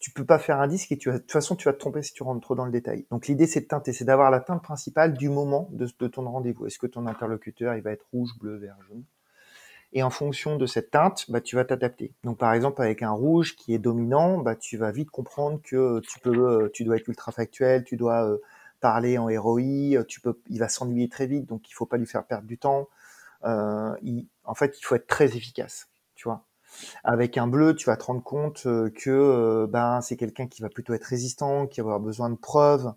tu 0.00 0.10
peux 0.10 0.24
pas 0.24 0.38
faire 0.38 0.58
un 0.60 0.66
disque 0.66 0.90
et 0.92 0.96
tu 0.96 1.10
vas, 1.10 1.16
de 1.16 1.20
toute 1.20 1.32
façon, 1.32 1.54
tu 1.54 1.68
vas 1.68 1.74
te 1.74 1.78
tromper 1.78 2.02
si 2.02 2.14
tu 2.14 2.22
rentres 2.22 2.40
trop 2.40 2.54
dans 2.54 2.64
le 2.64 2.72
détail. 2.72 3.06
Donc 3.10 3.26
l'idée, 3.26 3.46
c'est 3.46 3.60
de 3.60 3.66
teinter, 3.66 3.92
c'est 3.92 4.06
d'avoir 4.06 4.30
la 4.30 4.40
teinte 4.40 4.62
principale 4.62 5.12
du 5.12 5.28
moment 5.28 5.68
de, 5.72 5.86
de 5.98 6.06
ton 6.06 6.28
rendez-vous. 6.30 6.66
Est-ce 6.66 6.78
que 6.78 6.86
ton 6.86 7.06
interlocuteur, 7.06 7.74
il 7.74 7.82
va 7.82 7.92
être 7.92 8.06
rouge, 8.12 8.30
bleu, 8.40 8.56
vert, 8.56 8.76
jaune? 8.88 9.04
Et 9.94 10.02
en 10.02 10.08
fonction 10.08 10.56
de 10.56 10.64
cette 10.64 10.90
teinte, 10.90 11.26
bah, 11.30 11.42
tu 11.42 11.56
vas 11.56 11.66
t'adapter. 11.66 12.14
Donc 12.24 12.38
par 12.38 12.54
exemple 12.54 12.80
avec 12.80 13.02
un 13.02 13.10
rouge 13.10 13.56
qui 13.56 13.74
est 13.74 13.78
dominant, 13.78 14.38
bah, 14.38 14.56
tu 14.56 14.78
vas 14.78 14.90
vite 14.90 15.10
comprendre 15.10 15.60
que 15.62 16.00
tu 16.00 16.18
peux, 16.20 16.70
tu 16.72 16.84
dois 16.84 16.96
être 16.96 17.08
ultra 17.08 17.30
factuel, 17.30 17.84
tu 17.84 17.96
dois 17.98 18.38
parler 18.80 19.18
en 19.18 19.26
ROI, 19.26 20.04
tu 20.08 20.22
peux, 20.22 20.38
il 20.48 20.58
va 20.58 20.68
s'ennuyer 20.68 21.10
très 21.10 21.26
vite, 21.26 21.46
donc 21.46 21.68
il 21.70 21.74
faut 21.74 21.84
pas 21.84 21.98
lui 21.98 22.06
faire 22.06 22.24
perdre 22.24 22.46
du 22.46 22.56
temps. 22.56 22.88
Euh, 23.44 23.94
il, 24.02 24.26
en 24.44 24.54
fait, 24.54 24.78
il 24.78 24.82
faut 24.82 24.94
être 24.94 25.06
très 25.06 25.36
efficace, 25.36 25.88
tu 26.14 26.24
vois. 26.28 26.44
Avec 27.04 27.38
un 27.38 27.46
bleu, 27.46 27.74
tu 27.74 27.86
vas 27.86 27.96
te 27.96 28.04
rendre 28.04 28.22
compte 28.22 28.62
que 28.62 29.66
ben 29.70 30.00
c'est 30.00 30.16
quelqu'un 30.16 30.46
qui 30.46 30.62
va 30.62 30.68
plutôt 30.68 30.94
être 30.94 31.04
résistant, 31.04 31.66
qui 31.66 31.80
va 31.80 31.86
avoir 31.86 32.00
besoin 32.00 32.30
de 32.30 32.36
preuves, 32.36 32.92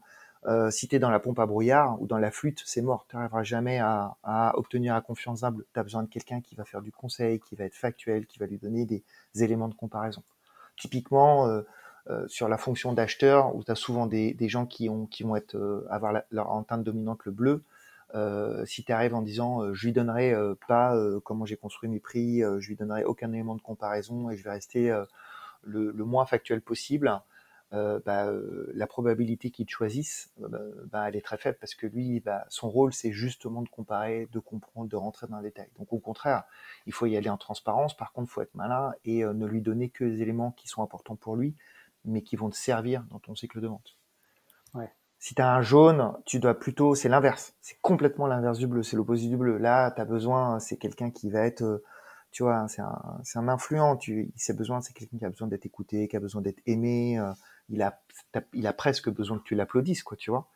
euh, 0.48 0.70
si 0.70 0.88
tu 0.88 0.96
es 0.96 1.00
dans 1.00 1.10
la 1.10 1.20
pompe 1.20 1.40
à 1.40 1.46
brouillard 1.46 2.00
ou 2.02 2.08
dans 2.08 2.18
la 2.18 2.30
flûte, 2.30 2.62
c'est 2.66 2.82
mort. 2.82 3.06
Tu 3.10 3.16
n'arriveras 3.16 3.44
jamais 3.44 3.80
à, 3.80 4.16
obtenir 4.56 4.94
la 4.94 5.02
confiance 5.02 5.44
humble. 5.44 5.66
Tu 5.74 5.80
as 5.80 5.84
besoin 5.84 6.04
de 6.04 6.08
quelqu'un 6.08 6.42
qui 6.42 6.56
va 6.56 6.66
faire 6.66 6.82
du 6.82 6.92
conseil, 6.92 7.40
qui 7.40 7.56
va 7.56 7.66
être 7.66 7.74
factuel, 7.74 8.28
qui 8.28 8.38
va 8.38 8.46
lui 8.46 8.58
donner 8.58 8.86
des 8.86 9.04
éléments 9.40 9.68
de 9.68 9.74
comparaison. 9.74 10.24
Typiquement, 10.78 11.48
euh, 11.48 11.62
euh, 12.10 12.28
sur 12.28 12.48
la 12.48 12.58
fonction 12.58 12.94
d'acheteur, 12.94 13.56
où 13.56 13.64
tu 13.64 13.72
as 13.72 13.76
souvent 13.76 14.06
des, 14.06 14.36
gens 14.42 14.68
qui, 14.68 14.88
ont, 14.88 15.08
qui 15.08 15.24
vont 15.24 15.36
avoir 15.90 16.22
leur 16.30 16.52
entente 16.52 16.84
dominante 16.84 17.26
le 17.26 17.32
bleu, 17.32 17.64
si 18.66 18.84
tu 18.84 18.92
arrives 18.92 19.14
en 19.14 19.22
disant 19.22 19.74
je 19.74 19.86
lui 19.86 19.94
donnerai 19.94 20.34
pas 20.68 20.98
comment 21.24 21.46
j'ai 21.46 21.58
construit 21.58 21.90
mes 21.90 22.00
prix, 22.00 22.40
je 22.40 22.68
lui 22.68 22.76
donnerai 22.76 23.04
aucun 23.04 23.32
élément 23.34 23.56
de 23.56 23.62
comparaison 23.62 24.30
et 24.30 24.38
je 24.38 24.44
vais 24.44 24.52
rester 24.52 24.96
le, 25.66 25.92
moins 26.06 26.26
factuel 26.26 26.62
possible, 26.62 27.22
euh, 27.74 28.00
bah, 28.06 28.28
euh, 28.28 28.72
la 28.74 28.88
probabilité 28.88 29.50
qu'il 29.50 29.66
te 29.66 29.72
choisisse, 29.72 30.32
euh, 30.42 30.48
bah, 30.48 30.60
bah, 30.92 31.10
est 31.10 31.22
très 31.22 31.38
faible 31.38 31.58
parce 31.60 31.76
que 31.76 31.88
lui, 31.88 32.24
son 32.50 32.70
rôle, 32.70 32.94
c'est 32.94 33.12
justement 33.12 33.62
de 33.62 33.70
comparer, 33.70 34.28
de 34.32 34.40
comprendre, 34.40 34.88
de 34.88 34.96
rentrer 34.96 35.28
dans 35.28 35.38
le 35.38 35.44
détail. 35.44 35.68
Donc 35.78 35.92
au 35.92 36.00
contraire, 36.00 36.44
il 36.86 36.94
faut 36.94 37.06
y 37.06 37.18
aller 37.18 37.30
en 37.30 37.38
transparence. 37.38 37.96
Par 37.98 38.14
contre, 38.14 38.30
il 38.32 38.34
faut 38.34 38.42
être 38.42 38.56
malin 38.56 38.94
et 39.04 39.24
ne 39.24 39.46
lui 39.46 39.62
donner 39.62 39.90
que 39.90 40.04
les 40.04 40.22
éléments 40.22 40.52
qui 40.52 40.68
sont 40.68 40.84
importants 40.84 41.16
pour 41.16 41.36
lui, 41.36 41.56
mais 42.06 42.22
qui 42.22 42.36
vont 42.36 42.50
te 42.50 42.56
servir 42.56 43.04
dans 43.10 43.20
ton 43.20 43.36
cycle 43.36 43.60
de 43.60 43.68
vente. 43.68 43.98
Si 45.26 45.34
tu 45.34 45.42
un 45.42 45.62
jaune, 45.62 46.14
tu 46.26 46.40
dois 46.40 46.54
plutôt, 46.54 46.94
c'est 46.94 47.10
l'inverse. 47.10 47.56
C'est 47.60 47.80
complètement 47.82 48.28
l'inverse 48.28 48.60
du 48.60 48.68
bleu, 48.68 48.84
c'est 48.84 48.96
l'opposé 48.96 49.28
du 49.28 49.38
bleu. 49.38 49.58
Là, 49.58 49.90
tu 49.92 50.00
as 50.00 50.06
besoin, 50.06 50.60
c'est 50.60 50.78
quelqu'un 50.78 51.10
qui 51.10 51.32
va 51.32 51.40
être 51.42 51.82
tu 52.32 52.44
vois, 52.44 52.68
c'est 52.68 52.82
un, 52.82 53.22
un 53.36 53.48
influent. 53.48 53.96
Tu, 53.96 54.34
il 54.36 54.56
besoin, 54.56 54.82
c'est 54.82 54.94
quelqu'un 54.94 55.18
qui 55.18 55.26
a 55.26 55.30
besoin 55.30 55.48
d'être 55.48 55.66
écouté, 55.66 56.08
qui 56.08 56.18
a 56.18 56.20
besoin 56.20 56.42
d'être 56.42 56.62
aimé 56.66 57.18
il 57.70 57.82
a, 57.82 58.02
il 58.54 58.68
a 58.68 58.74
presque 58.74 59.10
besoin 59.10 59.40
que 59.40 59.44
tu 59.44 59.56
l'applaudisses, 59.56 60.04
quoi, 60.04 60.18
tu 60.18 60.30
vois. 60.32 60.48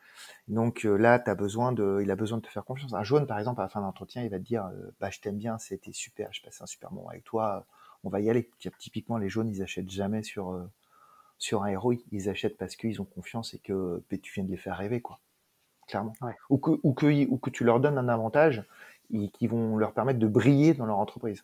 Donc 0.48 0.86
euh, 0.86 0.98
là, 0.98 1.22
as 1.26 1.36
besoin 1.36 1.72
de, 1.72 2.00
il 2.04 2.12
a 2.12 2.16
besoin 2.16 2.38
de 2.38 2.44
te 2.44 2.50
faire 2.50 2.66
confiance. 2.66 2.94
Un 2.94 3.04
jaune, 3.04 3.26
par 3.26 3.40
exemple, 3.40 3.62
à 3.62 3.64
la 3.64 3.70
fin 3.70 3.82
d'entretien, 3.82 4.24
il 4.24 4.30
va 4.30 4.38
te 4.38 4.44
dire, 4.44 4.66
euh, 4.66 4.92
bah, 5.00 5.10
je 5.10 5.20
t'aime 5.20 5.38
bien, 5.38 5.58
c'était 5.58 5.94
super, 5.94 6.32
je 6.34 6.42
passe 6.42 6.62
un 6.62 6.66
super 6.66 6.92
moment 6.92 7.10
avec 7.10 7.24
toi, 7.24 7.66
on 8.04 8.10
va 8.10 8.20
y 8.20 8.30
aller. 8.30 8.50
Typiquement, 8.78 9.18
les 9.18 9.30
jaunes, 9.30 9.50
ils 9.50 9.64
achètent 9.64 9.90
jamais 9.90 10.24
sur 10.24 10.52
euh, 10.52 10.70
sur 11.40 11.64
un 11.64 11.68
héros, 11.68 11.94
ils 12.12 12.30
achètent 12.30 12.58
parce 12.58 12.76
qu'ils 12.76 13.02
ont 13.02 13.06
confiance 13.06 13.54
et 13.54 13.60
que 13.60 14.04
bah, 14.12 14.18
tu 14.22 14.34
viens 14.34 14.44
de 14.44 14.52
les 14.52 14.58
faire 14.58 14.78
rêver, 14.78 15.02
quoi. 15.02 15.20
Clairement. 15.88 16.14
Ou 16.52 16.60
que 16.60 16.80
ou 16.84 16.94
que 16.94 17.26
ou 17.28 17.38
que 17.38 17.50
tu 17.50 17.64
leur 17.64 17.80
donnes 17.80 17.98
un 17.98 18.10
avantage 18.10 18.64
qui 19.34 19.48
vont 19.48 19.76
leur 19.78 19.94
permettre 19.94 20.20
de 20.20 20.28
briller 20.28 20.76
dans 20.76 20.86
leur 20.86 21.00
entreprise. 21.00 21.44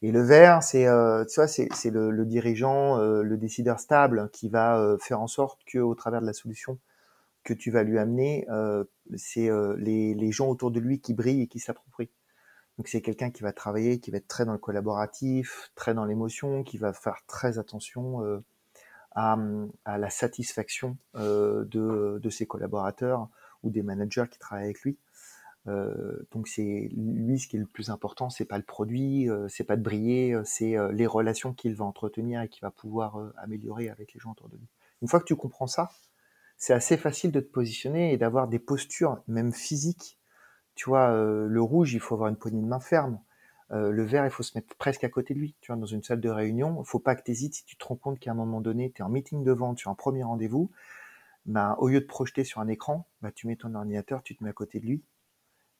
Et 0.00 0.10
le 0.10 0.22
vert, 0.22 0.62
c'est 0.62 0.86
euh, 0.86 1.24
tu 1.26 1.36
vois, 1.36 1.46
c'est 1.46 1.90
le, 1.90 2.10
le, 2.10 2.24
dirigeant, 2.24 2.98
euh, 2.98 3.22
le 3.22 3.36
décideur 3.36 3.80
stable 3.80 4.30
qui 4.32 4.48
va 4.48 4.78
euh, 4.78 4.96
faire 4.98 5.20
en 5.20 5.26
sorte 5.26 5.62
que, 5.64 5.78
au 5.78 5.94
travers 5.94 6.20
de 6.20 6.26
la 6.26 6.32
solution 6.32 6.78
que 7.44 7.52
tu 7.52 7.70
vas 7.70 7.82
lui 7.82 7.98
amener, 7.98 8.46
euh, 8.50 8.84
c'est 9.16 9.50
les, 9.76 10.14
les, 10.14 10.32
gens 10.32 10.48
autour 10.48 10.70
de 10.70 10.80
lui 10.80 11.00
qui 11.00 11.12
brillent 11.12 11.42
et 11.42 11.46
qui 11.48 11.58
s'approprient. 11.58 12.10
Donc 12.78 12.88
c'est 12.88 13.02
quelqu'un 13.02 13.30
qui 13.30 13.42
va 13.42 13.52
travailler, 13.52 14.00
qui 14.00 14.10
va 14.10 14.18
être 14.18 14.28
très 14.28 14.46
dans 14.46 14.52
le 14.52 14.58
collaboratif, 14.58 15.70
très 15.74 15.92
dans 15.92 16.04
l'émotion, 16.04 16.62
qui 16.62 16.78
va 16.78 16.92
faire 16.92 17.22
très 17.26 17.58
attention 17.58 18.42
à, 19.14 19.36
la 19.86 20.10
satisfaction 20.10 20.96
de, 21.14 22.18
de 22.22 22.30
ses 22.30 22.46
collaborateurs 22.46 23.28
ou 23.62 23.70
des 23.70 23.82
managers 23.82 24.26
qui 24.30 24.38
travaillent 24.38 24.66
avec 24.66 24.82
lui. 24.82 24.98
Euh, 25.68 26.26
donc 26.32 26.48
c'est 26.48 26.90
lui 26.96 27.38
ce 27.38 27.46
qui 27.46 27.56
est 27.56 27.60
le 27.60 27.66
plus 27.66 27.90
important, 27.90 28.30
c'est 28.30 28.44
pas 28.44 28.58
le 28.58 28.64
produit, 28.64 29.30
euh, 29.30 29.46
c'est 29.48 29.62
pas 29.62 29.76
de 29.76 29.82
briller, 29.82 30.34
euh, 30.34 30.42
c'est 30.44 30.76
les 30.92 31.06
relations 31.06 31.52
qu'il 31.52 31.74
va 31.74 31.84
entretenir 31.84 32.42
et 32.42 32.48
qu'il 32.48 32.62
va 32.62 32.70
pouvoir 32.70 33.32
améliorer 33.36 33.88
avec 33.88 34.12
les 34.12 34.20
gens 34.20 34.32
autour 34.32 34.48
de 34.48 34.56
lui. 34.56 34.66
Une 35.02 35.08
fois 35.08 35.20
que 35.20 35.24
tu 35.24 35.36
comprends 35.36 35.66
ça, 35.66 35.90
c'est 36.56 36.74
assez 36.74 36.96
facile 36.96 37.32
de 37.32 37.40
te 37.40 37.50
positionner 37.50 38.12
et 38.12 38.16
d'avoir 38.16 38.48
des 38.48 38.58
postures, 38.58 39.22
même 39.26 39.52
physiques. 39.52 40.18
Tu 40.74 40.88
vois, 40.88 41.12
le 41.12 41.60
rouge, 41.60 41.92
il 41.92 42.00
faut 42.00 42.14
avoir 42.14 42.28
une 42.28 42.36
poignée 42.36 42.62
de 42.62 42.66
main 42.66 42.80
ferme. 42.80 43.18
Le 43.72 44.02
vert, 44.02 44.24
il 44.24 44.30
faut 44.30 44.42
se 44.42 44.56
mettre 44.56 44.76
presque 44.76 45.02
à 45.02 45.08
côté 45.08 45.32
de 45.34 45.38
lui. 45.38 45.56
Tu 45.60 45.72
vois, 45.72 45.80
dans 45.80 45.86
une 45.86 46.02
salle 46.02 46.20
de 46.20 46.28
réunion, 46.28 46.82
il 46.82 46.86
faut 46.86 46.98
pas 46.98 47.16
que 47.16 47.22
tu 47.22 47.30
hésites 47.30 47.54
si 47.54 47.64
tu 47.64 47.76
te 47.76 47.84
rends 47.84 47.96
compte 47.96 48.18
qu'à 48.18 48.30
un 48.30 48.34
moment 48.34 48.60
donné, 48.60 48.92
tu 48.92 49.00
es 49.00 49.04
en 49.04 49.08
meeting 49.08 49.44
de 49.44 49.52
vente, 49.52 49.78
tu 49.78 49.88
es 49.88 49.90
en 49.90 49.94
premier 49.94 50.22
rendez-vous, 50.22 50.70
ben, 51.46 51.74
au 51.78 51.88
lieu 51.88 52.00
de 52.00 52.06
projeter 52.06 52.44
sur 52.44 52.60
un 52.60 52.68
écran, 52.68 53.06
ben, 53.20 53.32
tu 53.32 53.46
mets 53.46 53.56
ton 53.56 53.74
ordinateur, 53.74 54.22
tu 54.22 54.36
te 54.36 54.44
mets 54.44 54.50
à 54.50 54.52
côté 54.52 54.78
de 54.78 54.86
lui 54.86 55.02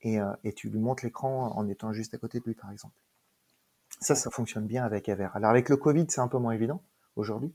euh, 0.05 0.35
et, 0.42 0.52
tu 0.52 0.68
lui 0.68 0.81
montres 0.81 1.05
l'écran 1.05 1.52
en 1.57 1.68
étant 1.68 1.92
juste 1.92 2.14
à 2.14 2.18
côté 2.18 2.40
de 2.40 2.44
lui, 2.44 2.55
par 2.55 2.70
exemple. 2.70 2.94
Ça, 4.00 4.14
ça 4.14 4.31
fonctionne 4.31 4.66
bien 4.66 4.85
avec 4.85 5.09
Aver. 5.09 5.28
Alors 5.35 5.50
avec 5.50 5.68
le 5.68 5.76
Covid, 5.76 6.07
c'est 6.09 6.20
un 6.20 6.28
peu 6.28 6.38
moins 6.38 6.52
évident 6.52 6.83
aujourd'hui, 7.14 7.55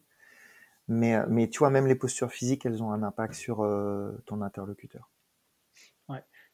mais, 0.88 1.16
euh, 1.16 1.26
mais 1.28 1.50
tu 1.50 1.60
vois, 1.60 1.70
même 1.70 1.88
les 1.88 1.96
postures 1.96 2.32
physiques, 2.32 2.66
elles 2.66 2.82
ont 2.82 2.92
un 2.92 3.04
impact 3.04 3.34
sur 3.34 3.64
euh, 3.64 4.12
ton 4.26 4.42
interlocuteur. 4.42 5.10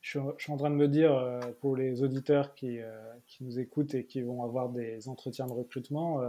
Ouais. 0.03 0.33
Je, 0.37 0.43
suis, 0.43 0.51
en 0.51 0.57
train 0.57 0.69
de 0.69 0.75
me 0.75 0.87
dire, 0.87 1.39
pour 1.61 1.75
les 1.75 2.03
auditeurs 2.03 2.53
qui, 2.55 2.79
qui, 3.27 3.43
nous 3.43 3.59
écoutent 3.59 3.95
et 3.95 4.05
qui 4.05 4.21
vont 4.21 4.43
avoir 4.43 4.69
des 4.69 5.07
entretiens 5.07 5.47
de 5.47 5.53
recrutement, 5.53 6.21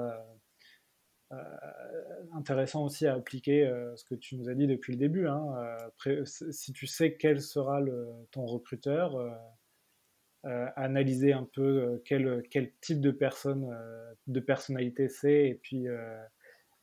intéressant 2.32 2.84
aussi 2.84 3.06
à 3.06 3.14
appliquer 3.14 3.68
ce 3.96 4.04
que 4.04 4.14
tu 4.14 4.36
nous 4.36 4.48
as 4.48 4.54
dit 4.54 4.68
depuis 4.68 4.92
le 4.92 4.98
début. 4.98 5.26
Hein. 5.26 5.76
si 6.50 6.72
tu 6.72 6.86
sais 6.86 7.16
quel 7.16 7.40
sera 7.40 7.80
ton 8.30 8.46
recruteur, 8.46 9.18
euh, 10.46 10.66
analyser 10.76 11.32
un 11.32 11.48
peu 11.54 11.62
euh, 11.62 12.02
quel, 12.04 12.42
quel, 12.50 12.70
type 12.82 13.00
de 13.00 13.10
personne, 13.10 13.66
euh, 13.72 14.12
de 14.26 14.40
personnalité 14.40 15.08
c'est, 15.08 15.48
et 15.48 15.54
puis 15.54 15.86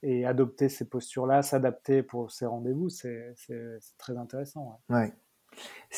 et 0.01 0.25
adopter 0.25 0.67
ces 0.67 0.89
postures-là, 0.89 1.43
s'adapter 1.43 2.01
pour 2.01 2.31
ces 2.31 2.47
rendez-vous, 2.47 2.89
c'est 2.89 3.35
très 3.99 4.17
intéressant. 4.17 4.81
Ouais. 4.89 5.13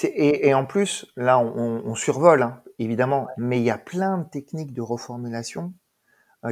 Et, 0.04 0.48
et, 0.48 0.54
en 0.54 0.66
plus, 0.66 1.06
là, 1.16 1.40
on, 1.40 1.96
survole, 1.96 2.44
hein, 2.44 2.64
évidemment, 2.80 3.28
mais 3.38 3.60
il 3.60 3.64
y 3.64 3.70
a 3.70 3.78
plein 3.78 4.18
de 4.18 4.30
techniques 4.30 4.74
de 4.74 4.82
reformulation 4.82 5.74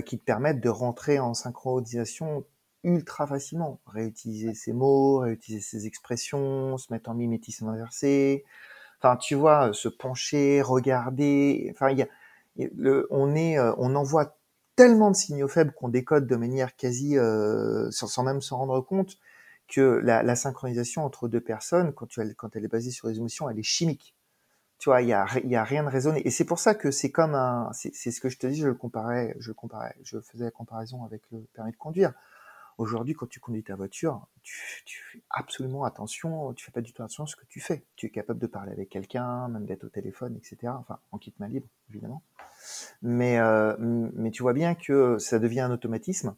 qui 0.06 0.18
te 0.18 0.24
permettent 0.24 0.62
de 0.62 0.70
rentrer 0.70 1.20
en 1.20 1.34
synchronisation 1.34 2.46
ultra 2.84 3.28
facilement. 3.28 3.82
Réutiliser 3.88 4.54
ses 4.54 4.74
mots, 4.74 5.20
réutiliser 5.20 5.62
ses 5.62 5.88
expressions, 5.88 6.78
se 6.78 6.94
mettre 6.94 7.10
en 7.10 7.14
mimétisme 7.16 7.68
inversé, 7.68 8.46
Enfin, 9.02 9.18
tu 9.18 9.36
vois, 9.36 9.70
euh, 9.70 9.74
se 9.74 9.88
pencher, 9.88 10.62
regarder. 10.62 11.70
Enfin, 11.74 11.90
il 11.90 11.98
y 11.98 12.04
a, 12.04 12.08
le, 12.76 13.08
on 13.10 13.36
est, 13.36 13.58
euh, 13.58 13.74
on 13.78 13.96
envoie 13.96 14.38
tellement 14.76 15.12
de 15.12 15.16
signaux 15.16 15.48
faibles 15.48 15.74
qu'on 15.74 15.90
décode 15.90 16.28
de 16.28 16.36
manière 16.36 16.76
quasi 16.76 17.18
euh, 17.18 17.90
sans, 17.92 18.24
même 18.24 18.42
s'en 18.42 18.58
rendre 18.58 18.80
compte 18.82 19.18
que 19.72 20.02
la, 20.04 20.36
synchronisation 20.36 21.04
entre 21.06 21.28
deux 21.28 21.42
personnes, 21.42 21.94
quand, 21.94 22.08
elle 22.18 22.66
est 22.66 22.68
basée 22.68 22.92
sur 22.92 23.08
les 23.08 23.18
émotions, 23.18 23.50
elle 23.50 23.58
est 23.58 23.64
chimique. 23.64 24.14
Tu 24.78 24.90
vois, 24.90 25.02
il 25.02 25.08
y 25.08 25.14
a, 25.14 25.26
y 25.44 25.56
a 25.56 25.64
rien 25.64 25.84
de 25.84 25.90
raisonné. 25.90 26.26
Et 26.28 26.32
c'est 26.32 26.46
pour 26.46 26.60
ça 26.60 26.76
que 26.76 26.92
c'est 26.92 27.12
comme 27.12 27.36
un, 27.36 27.70
c'est 27.74 28.12
ce 28.12 28.20
que 28.20 28.30
je 28.30 28.38
te 28.38 28.48
dis, 28.48 28.60
je 28.60 28.68
le 28.68 28.74
comparais, 28.74 29.36
je 29.40 30.20
faisais 30.20 30.46
la 30.46 30.52
comparaison 30.52 31.06
avec 31.06 31.22
le 31.32 31.40
permis 31.54 31.72
de 31.72 31.78
conduire. 31.78 32.14
Aujourd'hui, 32.78 33.14
quand 33.14 33.28
tu 33.28 33.40
conduis 33.40 33.64
ta 33.64 33.76
voiture, 33.76 34.28
tu, 34.42 34.58
fais 35.12 35.22
absolument 35.30 35.84
attention, 35.84 36.52
tu 36.54 36.66
fais 36.66 36.72
pas 36.72 36.82
du 36.82 36.94
tout 36.94 37.04
attention 37.04 37.26
à 37.26 37.28
ce 37.28 37.36
que 37.36 37.46
tu 37.46 37.60
fais. 37.60 37.86
Tu 37.96 38.08
es 38.08 38.10
capable 38.10 38.40
de 38.40 38.48
parler 38.48 38.72
avec 38.72 38.90
quelqu'un, 38.90 39.48
même 39.50 39.66
d'être 39.66 39.84
au 39.84 39.90
téléphone, 39.90 40.36
etc. 40.36 40.74
Enfin, 40.80 40.98
en 41.12 41.20
kit 41.20 41.34
main 41.40 41.48
libre, 41.48 41.68
évidemment. 41.92 42.24
Euh, 43.04 43.76
mais 43.80 44.32
tu 44.32 44.42
vois 44.42 44.54
bien 44.54 44.74
que 44.74 45.18
ça 45.20 45.38
devient 45.38 45.62
un 45.62 45.72
automatisme, 45.72 46.36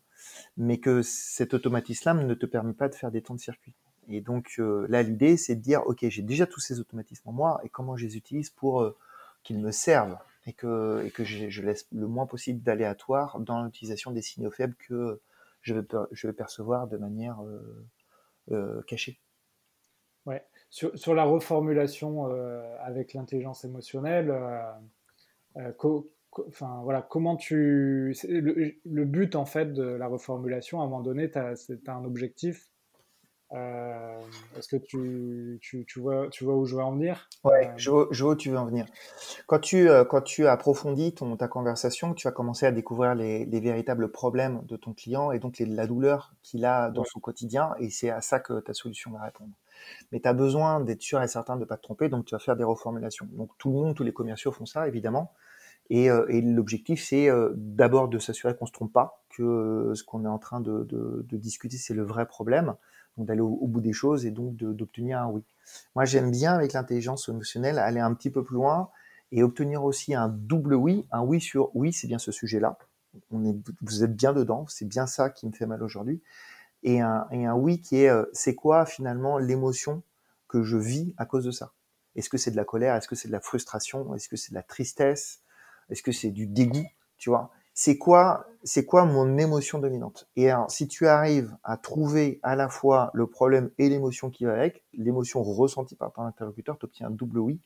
mais 0.57 0.79
que 0.79 1.01
cet 1.01 1.53
automatisme-là 1.53 2.13
ne 2.13 2.33
te 2.33 2.45
permet 2.45 2.73
pas 2.73 2.89
de 2.89 2.95
faire 2.95 3.11
des 3.11 3.21
temps 3.21 3.35
de 3.35 3.39
circuit. 3.39 3.73
Et 4.09 4.21
donc 4.21 4.55
euh, 4.59 4.85
là, 4.89 5.01
l'idée, 5.03 5.37
c'est 5.37 5.55
de 5.55 5.61
dire, 5.61 5.81
ok, 5.85 6.05
j'ai 6.09 6.21
déjà 6.21 6.45
tous 6.45 6.59
ces 6.59 6.79
automatismes 6.79 7.29
en 7.29 7.31
moi, 7.31 7.61
et 7.63 7.69
comment 7.69 7.95
je 7.95 8.05
les 8.05 8.17
utilise 8.17 8.49
pour 8.49 8.81
euh, 8.81 8.95
qu'ils 9.43 9.59
me 9.59 9.71
servent 9.71 10.17
et 10.45 10.53
que, 10.53 11.03
et 11.05 11.11
que 11.11 11.23
je, 11.23 11.61
laisse 11.61 11.87
le 11.91 12.07
moins 12.07 12.25
possible 12.25 12.61
d'aléatoire 12.61 13.39
dans 13.39 13.63
l'utilisation 13.63 14.11
des 14.11 14.21
signaux 14.21 14.51
faibles 14.51 14.75
que 14.75 15.21
je 15.61 15.73
vais, 15.73 15.85
je 16.11 16.27
vais 16.27 16.33
percevoir 16.33 16.87
de 16.87 16.97
manière 16.97 17.41
euh, 18.51 18.81
cachée. 18.83 19.19
Ouais. 20.25 20.45
Sur, 20.69 20.97
sur 20.97 21.13
la 21.13 21.23
reformulation 21.23 22.25
avec 22.79 23.13
l'intelligence 23.13 23.63
émotionnelle, 23.63 24.33
enfin, 26.47 26.81
voilà, 26.83 27.01
comment 27.01 27.35
tu. 27.35 28.15
Le, 28.27 29.05
but 29.05 29.35
en 29.35 29.45
fait 29.45 29.73
de 29.73 29.83
la 29.83 30.07
reformulation, 30.07 30.81
à 30.81 30.83
un 30.83 30.87
moment 30.87 31.01
donné, 31.01 31.31
as, 31.35 31.69
un 31.87 32.05
objectif. 32.05 32.69
Est-ce 33.51 34.67
que 34.67 34.77
tu, 34.77 35.59
tu, 35.61 35.85
tu, 35.85 35.99
vois, 35.99 36.27
tu 36.31 36.43
vois 36.43 36.55
où 36.55 36.65
je 36.65 36.75
veux 36.75 36.81
en 36.81 36.93
venir? 36.93 37.29
Ouais, 37.43 37.71
je, 37.77 37.91
vois, 37.91 38.07
je, 38.09 38.23
vois, 38.23 38.33
où 38.33 38.35
tu 38.35 38.49
veux 38.49 38.57
en 38.57 38.65
venir. 38.65 38.87
Quand 39.45 39.59
tu, 39.59 39.89
euh, 39.89 40.03
quand 40.03 40.21
tu 40.21 40.47
approfondis 40.47 41.13
ton, 41.13 41.37
ta 41.37 41.47
conversation, 41.47 42.15
tu 42.15 42.27
vas 42.27 42.31
commencer 42.31 42.65
à 42.65 42.71
découvrir 42.71 43.13
les, 43.13 43.45
les 43.45 43.59
véritables 43.59 44.11
problèmes 44.11 44.63
de 44.65 44.75
ton 44.75 44.93
client 44.93 45.31
et 45.31 45.37
donc 45.37 45.59
les, 45.59 45.67
la 45.67 45.85
douleur 45.85 46.33
qu'il 46.41 46.65
a 46.65 46.89
dans 46.89 47.03
son 47.03 47.19
quotidien, 47.19 47.75
et 47.77 47.91
c'est 47.91 48.09
à 48.09 48.21
ça 48.21 48.39
que 48.39 48.59
ta 48.59 48.73
solution 48.73 49.11
va 49.11 49.21
répondre. 49.21 49.51
Mais 50.11 50.19
tu 50.19 50.27
as 50.27 50.33
besoin 50.33 50.79
d'être 50.79 51.01
sûr 51.01 51.21
et 51.21 51.27
certain 51.27 51.55
de 51.55 51.61
ne 51.61 51.65
pas 51.65 51.77
te 51.77 51.83
tromper, 51.83 52.09
donc 52.09 52.25
tu 52.25 52.33
vas 52.33 52.39
faire 52.39 52.55
des 52.55 52.63
reformulations. 52.63 53.27
Donc 53.33 53.51
tout 53.57 53.69
le 53.69 53.75
monde, 53.75 53.95
tous 53.95 54.03
les 54.03 54.13
commerciaux 54.13 54.51
font 54.51 54.65
ça, 54.65 54.87
évidemment. 54.87 55.31
Et, 55.89 56.09
euh, 56.09 56.25
et 56.29 56.41
l'objectif, 56.41 57.03
c'est 57.03 57.29
euh, 57.29 57.51
d'abord 57.55 58.07
de 58.07 58.19
s'assurer 58.19 58.55
qu'on 58.55 58.65
se 58.65 58.71
trompe 58.71 58.93
pas, 58.93 59.23
que 59.29 59.43
euh, 59.43 59.95
ce 59.95 60.03
qu'on 60.03 60.25
est 60.25 60.29
en 60.29 60.39
train 60.39 60.61
de, 60.61 60.87
discuter, 61.31 61.77
c'est 61.77 61.93
le 61.93 62.03
vrai 62.03 62.25
problème, 62.25 62.75
donc 63.17 63.27
d'aller 63.27 63.41
au, 63.41 63.67
bout 63.67 63.81
des 63.81 63.93
choses 63.93 64.25
et 64.25 64.31
donc 64.31 64.55
d'obtenir 64.55 65.19
un 65.19 65.27
oui. 65.27 65.43
Moi, 65.95 66.05
j'aime 66.05 66.31
bien 66.31 66.53
avec 66.53 66.73
l'intelligence 66.73 67.27
émotionnelle 67.29 67.79
aller 67.79 67.99
un 67.99 68.13
petit 68.13 68.29
peu 68.29 68.43
plus 68.43 68.55
loin 68.55 68.89
et 69.31 69.43
obtenir 69.43 69.83
aussi 69.83 70.13
un 70.13 70.29
double 70.29 70.75
oui, 70.75 71.07
un 71.11 71.21
oui 71.21 71.41
sur 71.41 71.75
oui, 71.75 71.91
c'est 71.93 72.07
bien 72.07 72.19
ce 72.19 72.31
sujet-là. 72.31 72.77
Vous 73.29 74.03
êtes 74.03 74.15
bien 74.15 74.33
dedans, 74.33 74.65
c'est 74.67 74.87
bien 74.87 75.05
ça 75.05 75.29
qui 75.29 75.47
me 75.47 75.51
fait 75.51 75.67
mal 75.67 75.83
aujourd'hui. 75.83 76.21
Et 76.81 77.01
un 77.01 77.53
oui 77.53 77.79
qui 77.79 77.97
est, 77.97 78.11
c'est 78.33 78.55
quoi 78.55 78.85
finalement 78.85 79.37
l'émotion 79.37 80.01
que 80.47 80.63
je 80.63 80.77
vis 80.77 81.13
à 81.17 81.25
cause 81.25 81.45
de 81.45 81.51
ça? 81.51 81.73
Est-ce 82.15 82.29
que 82.29 82.37
c'est 82.37 82.51
de 82.51 82.55
la 82.55 82.65
colère? 82.65 82.95
Est-ce 82.95 83.07
que 83.07 83.15
c'est 83.15 83.27
de 83.27 83.33
la 83.33 83.39
frustration? 83.39 84.13
Est-ce 84.15 84.29
que 84.29 84.35
c'est 84.35 84.51
de 84.51 84.55
la 84.55 84.63
tristesse? 84.63 85.42
Est-ce 85.89 86.03
que 86.03 86.11
c'est 86.11 86.31
du 86.31 86.47
dégoût 86.47 86.87
Tu 87.17 87.29
vois? 87.29 87.51
C'est 87.73 87.97
quoi, 87.97 88.45
c'est 88.63 88.85
quoi 88.85 89.05
mon 89.05 89.37
émotion 89.37 89.79
dominante? 89.79 90.27
Et 90.35 90.49
alors, 90.51 90.69
si 90.69 90.87
tu 90.87 91.07
arrives 91.07 91.55
à 91.63 91.77
trouver 91.77 92.39
à 92.43 92.55
la 92.55 92.69
fois 92.69 93.09
le 93.13 93.25
problème 93.25 93.71
et 93.79 93.89
l'émotion 93.89 94.29
qui 94.29 94.45
va 94.45 94.53
avec, 94.53 94.83
l'émotion 94.93 95.41
ressentie 95.43 95.95
par 95.95 96.11
ton 96.13 96.21
interlocuteur, 96.23 96.77
tu 96.77 96.85
obtiens 96.85 97.07
un 97.07 97.11
double 97.11 97.39
oui. 97.39 97.59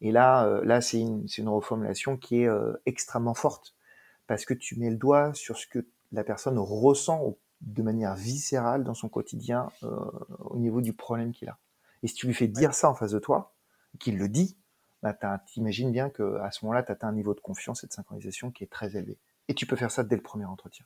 Et 0.00 0.10
là, 0.12 0.44
euh, 0.46 0.64
là, 0.64 0.80
c'est 0.80 1.00
une, 1.00 1.26
c'est 1.28 1.42
une 1.42 1.48
reformulation 1.48 2.16
qui 2.16 2.42
est 2.42 2.48
euh, 2.48 2.72
extrêmement 2.86 3.34
forte 3.34 3.74
parce 4.26 4.44
que 4.44 4.54
tu 4.54 4.78
mets 4.78 4.90
le 4.90 4.96
doigt 4.96 5.32
sur 5.34 5.56
ce 5.56 5.66
que 5.66 5.86
la 6.12 6.24
personne 6.24 6.58
ressent 6.58 7.36
de 7.60 7.82
manière 7.82 8.14
viscérale 8.14 8.84
dans 8.84 8.94
son 8.94 9.08
quotidien 9.08 9.70
euh, 9.82 9.88
au 10.40 10.58
niveau 10.58 10.80
du 10.80 10.92
problème 10.92 11.32
qu'il 11.32 11.48
a. 11.48 11.58
Et 12.02 12.08
si 12.08 12.14
tu 12.14 12.26
lui 12.26 12.34
fais 12.34 12.48
dire 12.48 12.74
ça 12.74 12.90
en 12.90 12.94
face 12.94 13.12
de 13.12 13.18
toi, 13.18 13.54
qu'il 13.98 14.18
le 14.18 14.28
dit, 14.28 14.56
bah, 15.12 15.42
t'imagines 15.46 15.92
bien 15.92 16.10
qu'à 16.10 16.50
ce 16.50 16.64
moment-là, 16.64 16.82
tu 16.82 16.92
atteins 16.92 17.08
un 17.08 17.12
niveau 17.12 17.34
de 17.34 17.40
confiance 17.40 17.84
et 17.84 17.86
de 17.86 17.92
synchronisation 17.92 18.50
qui 18.50 18.64
est 18.64 18.70
très 18.70 18.96
élevé. 18.96 19.18
Et 19.48 19.54
tu 19.54 19.66
peux 19.66 19.76
faire 19.76 19.90
ça 19.90 20.04
dès 20.04 20.16
le 20.16 20.22
premier 20.22 20.44
entretien. 20.44 20.84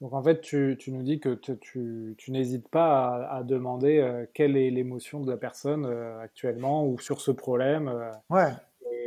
Donc 0.00 0.12
en 0.12 0.22
fait, 0.22 0.40
tu, 0.40 0.76
nous 0.88 1.02
dis 1.02 1.20
que 1.20 1.34
tu, 1.34 2.16
n'hésites 2.28 2.68
pas 2.68 3.28
à, 3.30 3.42
demander 3.42 3.98
euh, 3.98 4.26
quelle 4.34 4.56
est 4.56 4.70
l'émotion 4.70 5.20
de 5.20 5.30
la 5.30 5.38
personne 5.38 5.86
euh, 5.86 6.20
actuellement 6.20 6.86
ou 6.86 6.98
sur 6.98 7.20
ce 7.20 7.30
problème. 7.30 7.88
Euh, 7.88 8.12
ouais. 8.28 8.52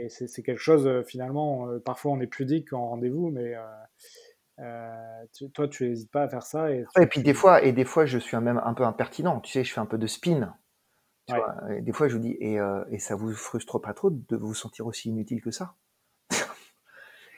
Et 0.01 0.09
c'est 0.09 0.43
quelque 0.43 0.61
chose, 0.61 0.89
finalement, 1.05 1.67
parfois 1.83 2.13
on 2.13 2.21
est 2.21 2.27
pudique 2.27 2.71
en 2.71 2.87
rendez-vous, 2.87 3.31
mais 3.31 3.53
toi, 5.53 5.67
tu 5.67 5.89
n'hésites 5.89 6.11
pas 6.11 6.23
à 6.23 6.29
faire 6.29 6.43
ça. 6.43 6.71
Et, 6.71 6.85
et 6.97 7.05
puis 7.05 7.21
des 7.21 7.33
fois, 7.33 7.61
et 7.63 7.73
des 7.73 7.83
fois, 7.83 8.05
je 8.05 8.17
suis 8.17 8.37
même 8.37 8.61
un 8.63 8.73
peu 8.73 8.85
impertinent. 8.85 9.41
Tu 9.41 9.51
sais, 9.51 9.63
je 9.65 9.73
fais 9.73 9.81
un 9.81 9.85
peu 9.85 9.97
de 9.97 10.07
spin 10.07 10.55
des 11.81 11.91
fois, 11.91 12.07
je 12.07 12.15
vous 12.15 12.21
dis, 12.21 12.35
et, 12.39 12.59
euh, 12.59 12.83
et 12.89 12.99
ça 12.99 13.15
vous 13.15 13.33
frustre 13.33 13.79
pas 13.79 13.93
trop 13.93 14.09
de 14.09 14.35
vous 14.35 14.53
sentir 14.53 14.87
aussi 14.87 15.09
inutile 15.09 15.41
que 15.41 15.51
ça? 15.51 15.75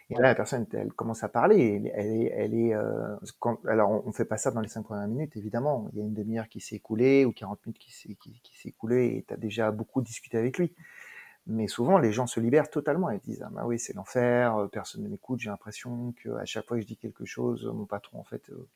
Et 0.09 0.15
là, 0.15 0.23
la 0.23 0.35
personne, 0.35 0.67
elle 0.73 0.91
commence 0.91 1.23
à 1.23 1.29
parler. 1.29 1.81
Elle, 1.93 2.07
est, 2.07 2.33
elle 2.35 2.53
est. 2.53 2.73
Euh, 2.73 3.15
alors, 3.65 4.05
on, 4.05 4.11
fait 4.11 4.25
pas 4.25 4.35
ça 4.35 4.51
dans 4.51 4.59
les 4.59 4.67
cinq 4.67 4.83
premières 4.83 5.07
minutes, 5.07 5.37
évidemment. 5.37 5.89
Il 5.93 5.99
y 5.99 6.01
a 6.01 6.05
une 6.05 6.13
demi-heure 6.13 6.49
qui 6.49 6.59
s'est 6.59 6.75
écoulée 6.75 7.23
ou 7.23 7.31
40 7.31 7.65
minutes 7.65 7.79
qui 7.79 7.93
s'est 7.93 8.15
qui, 8.15 8.41
qui 8.43 8.67
écoulée 8.67 9.05
et 9.15 9.25
tu 9.25 9.33
as 9.33 9.37
déjà 9.37 9.71
beaucoup 9.71 10.01
discuté 10.01 10.37
avec 10.37 10.57
lui. 10.57 10.75
Mais 11.47 11.67
souvent, 11.67 11.97
les 11.97 12.11
gens 12.11 12.27
se 12.27 12.39
libèrent 12.39 12.69
totalement. 12.69 13.09
Ils 13.09 13.19
disent, 13.19 13.43
ah 13.45 13.49
bah 13.51 13.63
oui, 13.65 13.79
c'est 13.79 13.93
l'enfer. 13.93 14.57
Euh, 14.57 14.67
personne 14.67 15.03
ne 15.03 15.09
m'écoute. 15.09 15.39
J'ai 15.39 15.49
l'impression 15.49 16.13
que 16.21 16.29
à 16.35 16.45
chaque 16.45 16.67
fois 16.67 16.77
que 16.77 16.81
je 16.81 16.87
dis 16.87 16.97
quelque 16.97 17.25
chose, 17.25 17.65
mon 17.73 17.85
patron, 17.85 18.19
en 18.19 18.23
fait, 18.23 18.49
euh, 18.49 18.67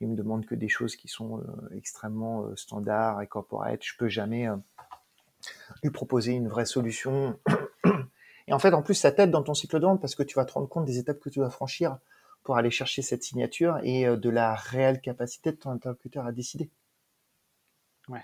il 0.00 0.08
me 0.08 0.16
demande 0.16 0.46
que 0.46 0.54
des 0.54 0.68
choses 0.68 0.96
qui 0.96 1.08
sont 1.08 1.38
euh, 1.38 1.76
extrêmement 1.76 2.44
euh, 2.44 2.56
standards 2.56 3.22
et 3.22 3.26
corporate. 3.26 3.82
Je 3.82 3.96
peux 3.96 4.08
jamais 4.08 4.48
euh, 4.48 4.56
lui 5.82 5.90
proposer 5.90 6.32
une 6.32 6.48
vraie 6.48 6.66
solution. 6.66 7.38
Et 8.46 8.52
en 8.52 8.58
fait, 8.58 8.74
en 8.74 8.82
plus, 8.82 8.94
ça 8.94 9.12
t'aide 9.12 9.30
dans 9.30 9.42
ton 9.42 9.54
cycle 9.54 9.78
de 9.78 9.86
vente 9.86 10.00
parce 10.00 10.14
que 10.14 10.22
tu 10.22 10.34
vas 10.34 10.44
te 10.44 10.52
rendre 10.52 10.68
compte 10.68 10.84
des 10.84 10.98
étapes 10.98 11.20
que 11.20 11.30
tu 11.30 11.38
dois 11.38 11.50
franchir 11.50 11.98
pour 12.42 12.56
aller 12.56 12.70
chercher 12.70 13.00
cette 13.00 13.22
signature 13.22 13.78
et 13.82 14.04
de 14.04 14.28
la 14.28 14.54
réelle 14.54 15.00
capacité 15.00 15.50
de 15.50 15.56
ton 15.56 15.70
interlocuteur 15.70 16.26
à 16.26 16.32
décider. 16.32 16.68
Ouais. 18.08 18.22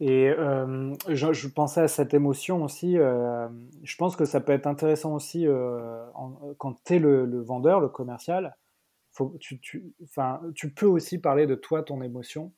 Et 0.00 0.32
je, 0.36 1.46
pensais 1.46 1.82
à 1.82 1.88
cette 1.88 2.14
émotion 2.14 2.64
aussi. 2.64 2.94
je 2.96 3.96
pense 3.96 4.16
que 4.16 4.24
ça 4.24 4.40
peut 4.40 4.52
être 4.52 4.66
intéressant 4.66 5.14
aussi 5.14 5.46
quand 6.58 6.82
tu 6.84 6.94
es 6.94 6.98
le, 6.98 7.40
vendeur, 7.42 7.78
le 7.78 7.88
commercial, 7.88 8.56
tu, 10.54 10.74
peux 10.74 10.86
aussi 10.86 11.18
parler 11.18 11.46
de 11.46 11.54
toi, 11.54 11.82
ton 11.82 12.02
émotion, 12.02 12.52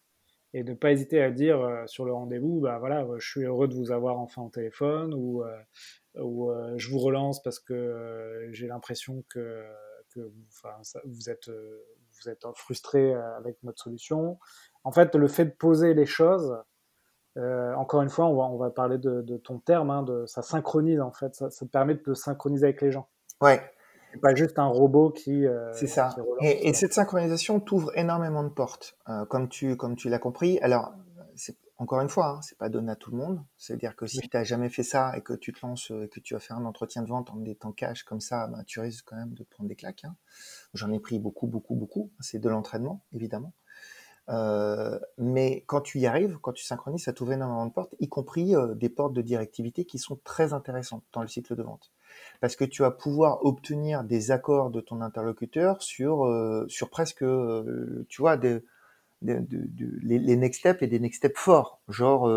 et 0.54 0.64
ne 0.64 0.74
pas 0.74 0.92
hésiter 0.92 1.22
à 1.22 1.30
dire 1.30 1.60
euh, 1.60 1.86
sur 1.86 2.04
le 2.04 2.12
rendez-vous, 2.12 2.60
bah 2.60 2.78
voilà, 2.78 3.04
euh, 3.04 3.18
je 3.18 3.28
suis 3.28 3.42
heureux 3.42 3.68
de 3.68 3.74
vous 3.74 3.92
avoir 3.92 4.18
enfin 4.18 4.42
au 4.42 4.48
téléphone, 4.48 5.12
ou, 5.14 5.42
euh, 5.42 6.74
je 6.76 6.90
vous 6.90 6.98
relance 6.98 7.42
parce 7.42 7.60
que 7.60 8.48
j'ai 8.50 8.66
l'impression 8.66 9.24
que, 9.28 9.64
vous, 11.04 11.30
êtes, 11.30 11.50
frustré 12.54 13.14
avec 13.14 13.62
notre 13.62 13.80
solution. 13.80 14.38
En 14.82 14.90
fait, 14.90 15.14
le 15.14 15.28
fait 15.28 15.44
de 15.44 15.50
poser 15.50 15.94
les 15.94 16.06
choses, 16.06 16.56
encore 17.36 18.02
une 18.02 18.08
fois, 18.08 18.26
on 18.26 18.56
va, 18.56 18.70
parler 18.70 18.98
de, 18.98 19.36
ton 19.36 19.60
terme, 19.60 19.90
hein, 19.90 20.04
ça 20.26 20.42
synchronise 20.42 21.00
en 21.00 21.12
fait, 21.12 21.36
ça, 21.36 21.50
ça 21.50 21.66
permet 21.66 21.94
de 21.94 22.00
te 22.00 22.14
synchroniser 22.14 22.64
avec 22.64 22.82
les 22.82 22.90
gens. 22.90 23.08
Ouais, 23.40 23.60
c'est 24.12 24.20
pas 24.20 24.34
juste 24.34 24.58
un 24.58 24.66
robot 24.66 25.10
qui. 25.10 25.46
Euh, 25.46 25.72
c'est 25.72 25.86
ça. 25.86 26.14
et, 26.40 26.72
cette 26.74 26.92
synchronisation 26.92 27.60
t'ouvre 27.60 27.96
énormément 27.96 28.42
de 28.42 28.48
portes, 28.48 28.96
euh, 29.08 29.24
comme 29.26 29.48
tu 29.48 29.76
comme 29.76 29.96
tu 29.96 30.08
l'as 30.08 30.18
compris. 30.18 30.58
Alors, 30.60 30.92
encore 31.76 32.00
une 32.00 32.08
fois, 32.08 32.30
hein, 32.30 32.40
c'est 32.42 32.58
pas 32.58 32.68
donné 32.68 32.90
à 32.90 32.96
tout 32.96 33.10
le 33.10 33.16
monde. 33.16 33.42
C'est-à-dire 33.56 33.94
que 33.94 34.06
si 34.06 34.20
tu 34.20 34.30
n'as 34.34 34.44
jamais 34.44 34.68
fait 34.68 34.82
ça 34.82 35.16
et 35.16 35.20
que 35.20 35.34
tu 35.34 35.52
te 35.52 35.64
lances 35.64 35.90
et 35.90 36.08
que 36.08 36.20
tu 36.20 36.34
vas 36.34 36.40
faire 36.40 36.56
un 36.56 36.64
entretien 36.64 37.02
de 37.02 37.08
vente 37.08 37.30
en 37.30 37.44
étant 37.44 37.72
cash 37.72 38.02
comme 38.02 38.20
ça, 38.20 38.48
bah, 38.48 38.64
tu 38.66 38.80
risques 38.80 39.04
quand 39.06 39.16
même 39.16 39.34
de 39.34 39.44
prendre 39.44 39.68
des 39.68 39.76
claques. 39.76 40.04
Hein. 40.04 40.16
J'en 40.74 40.90
ai 40.92 40.98
pris 40.98 41.18
beaucoup, 41.18 41.46
beaucoup, 41.46 41.76
beaucoup. 41.76 42.10
C'est 42.20 42.40
de 42.40 42.48
l'entraînement, 42.48 43.04
évidemment. 43.12 43.52
Euh, 44.30 44.98
mais 45.16 45.64
quand 45.66 45.80
tu 45.80 45.98
y 45.98 46.06
arrives, 46.06 46.38
quand 46.42 46.52
tu 46.52 46.64
synchronises, 46.64 47.04
ça 47.04 47.12
t'ouvre 47.12 47.32
énormément 47.32 47.66
de 47.66 47.72
portes, 47.72 47.94
y 47.98 48.08
compris 48.08 48.54
euh, 48.54 48.74
des 48.74 48.88
portes 48.88 49.14
de 49.14 49.22
directivité 49.22 49.84
qui 49.84 49.98
sont 49.98 50.18
très 50.22 50.52
intéressantes 50.52 51.04
dans 51.12 51.22
le 51.22 51.28
cycle 51.28 51.56
de 51.56 51.62
vente. 51.62 51.92
Parce 52.40 52.56
que 52.56 52.64
tu 52.64 52.82
vas 52.82 52.90
pouvoir 52.90 53.44
obtenir 53.44 54.04
des 54.04 54.30
accords 54.30 54.70
de 54.70 54.80
ton 54.80 55.00
interlocuteur 55.00 55.82
sur, 55.82 56.26
euh, 56.26 56.66
sur 56.68 56.90
presque, 56.90 57.24
tu 58.08 58.22
vois, 58.22 58.36
les, 59.22 60.36
next 60.36 60.60
steps 60.60 60.82
et 60.82 60.86
des 60.86 61.00
next 61.00 61.18
steps 61.18 61.38
forts. 61.38 61.80
Genre, 61.88 62.28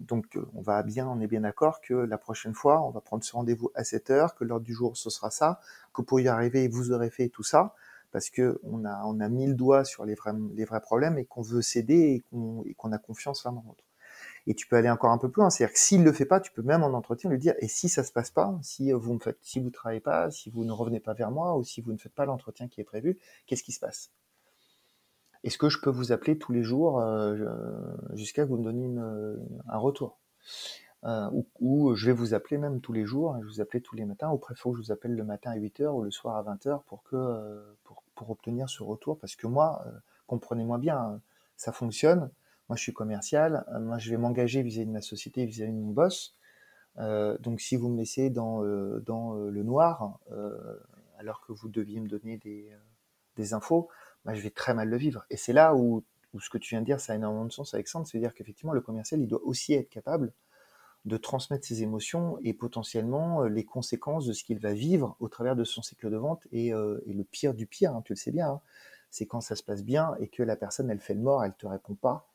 donc 0.00 0.38
on 0.54 0.62
va 0.62 0.82
bien, 0.82 1.06
on 1.06 1.20
est 1.20 1.28
bien 1.28 1.42
d'accord 1.42 1.80
que 1.80 1.94
la 1.94 2.18
prochaine 2.18 2.54
fois, 2.54 2.84
on 2.86 2.90
va 2.90 3.00
prendre 3.00 3.22
ce 3.22 3.32
rendez-vous 3.32 3.70
à 3.74 3.84
7 3.84 4.10
heures, 4.10 4.34
que 4.34 4.44
l'heure 4.44 4.60
du 4.60 4.74
jour, 4.74 4.96
ce 4.96 5.10
sera 5.10 5.30
ça, 5.30 5.60
que 5.92 6.02
pour 6.02 6.20
y 6.20 6.28
arriver, 6.28 6.68
vous 6.68 6.92
aurez 6.92 7.10
fait 7.10 7.28
tout 7.28 7.44
ça 7.44 7.74
parce 8.12 8.30
que 8.30 8.60
on 8.62 8.84
a, 8.84 9.02
on 9.06 9.18
a 9.20 9.28
mis 9.28 9.46
le 9.46 9.54
doigt 9.54 9.84
sur 9.84 10.04
les 10.04 10.14
vrais, 10.14 10.34
les 10.54 10.64
vrais 10.64 10.80
problèmes 10.80 11.18
et 11.18 11.24
qu'on 11.24 11.42
veut 11.42 11.62
céder 11.62 12.22
et 12.66 12.74
qu'on 12.74 12.92
a 12.92 12.98
confiance 12.98 13.44
l'un 13.44 13.52
dans 13.52 13.64
l'autre. 13.66 13.84
Et 14.46 14.54
tu 14.54 14.66
peux 14.66 14.76
aller 14.76 14.90
encore 14.90 15.10
un 15.10 15.18
peu 15.18 15.30
plus 15.30 15.40
loin, 15.40 15.50
c'est-à-dire 15.50 15.72
que 15.72 15.78
s'il 15.78 16.02
le 16.02 16.12
fait 16.12 16.24
pas, 16.24 16.40
tu 16.40 16.52
peux 16.52 16.62
même 16.62 16.82
en 16.82 16.92
entretien 16.94 17.30
lui 17.30 17.38
dire 17.38 17.54
et 17.58 17.68
si 17.68 17.88
ça 17.88 18.02
se 18.02 18.12
passe 18.12 18.30
pas, 18.30 18.58
si 18.62 18.90
vous 18.92 19.14
ne 19.14 19.20
faites, 19.20 19.38
si 19.42 19.60
vous 19.60 19.70
travaillez 19.70 20.00
pas, 20.00 20.30
si 20.30 20.50
vous 20.50 20.64
ne 20.64 20.72
revenez 20.72 21.00
pas 21.00 21.14
vers 21.14 21.30
moi 21.30 21.56
ou 21.56 21.62
si 21.62 21.80
vous 21.80 21.92
ne 21.92 21.98
faites 21.98 22.14
pas 22.14 22.24
l'entretien 22.24 22.68
qui 22.68 22.80
est 22.80 22.84
prévu, 22.84 23.18
qu'est-ce 23.46 23.62
qui 23.62 23.72
se 23.72 23.80
passe? 23.80 24.10
Est-ce 25.44 25.58
que 25.58 25.68
je 25.68 25.80
peux 25.80 25.90
vous 25.90 26.12
appeler 26.12 26.38
tous 26.38 26.52
les 26.52 26.62
jours 26.62 27.00
euh, 27.00 27.36
jusqu'à 28.14 28.44
que 28.44 28.48
vous 28.48 28.58
me 28.58 28.64
donniez 28.64 28.88
un 29.68 29.78
retour? 29.78 30.18
Euh, 31.04 31.28
ou, 31.58 31.94
je 31.96 32.06
vais 32.06 32.12
vous 32.12 32.32
appeler 32.32 32.58
même 32.58 32.80
tous 32.80 32.92
les 32.92 33.04
jours, 33.04 33.36
je 33.40 33.46
vous 33.46 33.60
appeler 33.60 33.80
tous 33.80 33.96
les 33.96 34.04
matins, 34.04 34.30
ou 34.30 34.40
faut 34.54 34.70
que 34.70 34.76
je 34.76 34.82
vous 34.82 34.92
appelle 34.92 35.16
le 35.16 35.24
matin 35.24 35.50
à 35.50 35.56
8h 35.56 35.88
ou 35.88 36.02
le 36.02 36.12
soir 36.12 36.36
à 36.36 36.54
20h 36.54 36.82
pour 36.84 37.02
que 37.02 37.16
euh, 37.16 37.60
pour, 37.82 38.04
pour, 38.14 38.30
obtenir 38.30 38.68
ce 38.68 38.82
retour. 38.84 39.18
Parce 39.18 39.34
que 39.34 39.48
moi, 39.48 39.82
euh, 39.86 39.90
comprenez-moi 40.28 40.78
bien, 40.78 41.20
ça 41.56 41.72
fonctionne. 41.72 42.30
Moi, 42.72 42.78
je 42.78 42.84
suis 42.84 42.94
commercial, 42.94 43.66
moi 43.82 43.98
je 43.98 44.08
vais 44.08 44.16
m'engager 44.16 44.62
vis-à-vis 44.62 44.86
de 44.86 44.92
ma 44.92 45.02
société, 45.02 45.44
vis-à-vis 45.44 45.72
de 45.72 45.76
mon 45.76 45.90
boss. 45.92 46.34
donc 46.96 47.60
si 47.60 47.76
vous 47.76 47.90
me 47.90 47.98
laissez 47.98 48.30
dans 48.30 48.62
dans 49.00 49.34
le 49.34 49.62
noir 49.62 50.18
alors 51.18 51.42
que 51.42 51.52
vous 51.52 51.68
deviez 51.68 52.00
me 52.00 52.08
donner 52.08 52.40
des 53.36 53.52
infos, 53.52 53.90
bah, 54.24 54.32
je 54.32 54.40
vais 54.40 54.48
très 54.48 54.72
mal 54.72 54.88
le 54.88 54.96
vivre. 54.96 55.26
Et 55.28 55.36
c'est 55.36 55.52
là 55.52 55.74
où, 55.74 56.02
ce 56.40 56.48
que 56.48 56.56
tu 56.56 56.70
viens 56.70 56.80
de 56.80 56.86
dire, 56.86 56.98
ça 56.98 57.12
a 57.12 57.16
énormément 57.16 57.44
de 57.44 57.52
sens, 57.52 57.74
Alexandre, 57.74 58.06
c'est-à-dire 58.06 58.32
qu'effectivement, 58.32 58.72
le 58.72 58.80
commercial, 58.80 59.20
il 59.20 59.28
doit 59.28 59.44
aussi 59.44 59.74
être 59.74 59.90
capable 59.90 60.32
de 61.04 61.18
transmettre 61.18 61.66
ses 61.66 61.82
émotions 61.82 62.38
et 62.42 62.54
potentiellement 62.54 63.42
euh, 63.42 63.48
les 63.48 63.66
conséquences 63.66 64.24
de 64.24 64.32
ce 64.32 64.44
qu'il 64.44 64.60
va 64.60 64.72
vivre 64.72 65.14
au 65.20 65.28
travers 65.28 65.56
de 65.56 65.64
son 65.64 65.82
cycle 65.82 66.10
de 66.10 66.16
vente 66.16 66.46
et, 66.52 66.72
euh, 66.72 67.02
le 67.06 67.24
pire 67.24 67.52
du 67.52 67.66
pire, 67.66 67.94
hein, 67.94 68.00
tu 68.02 68.14
le 68.14 68.16
sais 68.16 68.30
bien. 68.30 68.48
Hein. 68.48 68.60
c'est 69.10 69.26
quand 69.26 69.42
ça 69.42 69.56
se 69.56 69.62
passe 69.62 69.84
bien 69.84 70.14
et 70.20 70.28
que 70.28 70.42
la 70.42 70.56
personne, 70.56 70.90
elle 70.90 71.00
fait 71.00 71.12
le 71.12 71.20
mort, 71.20 71.44
elle 71.44 71.54
te 71.54 71.66
répond 71.66 71.94
pas, 71.94 72.31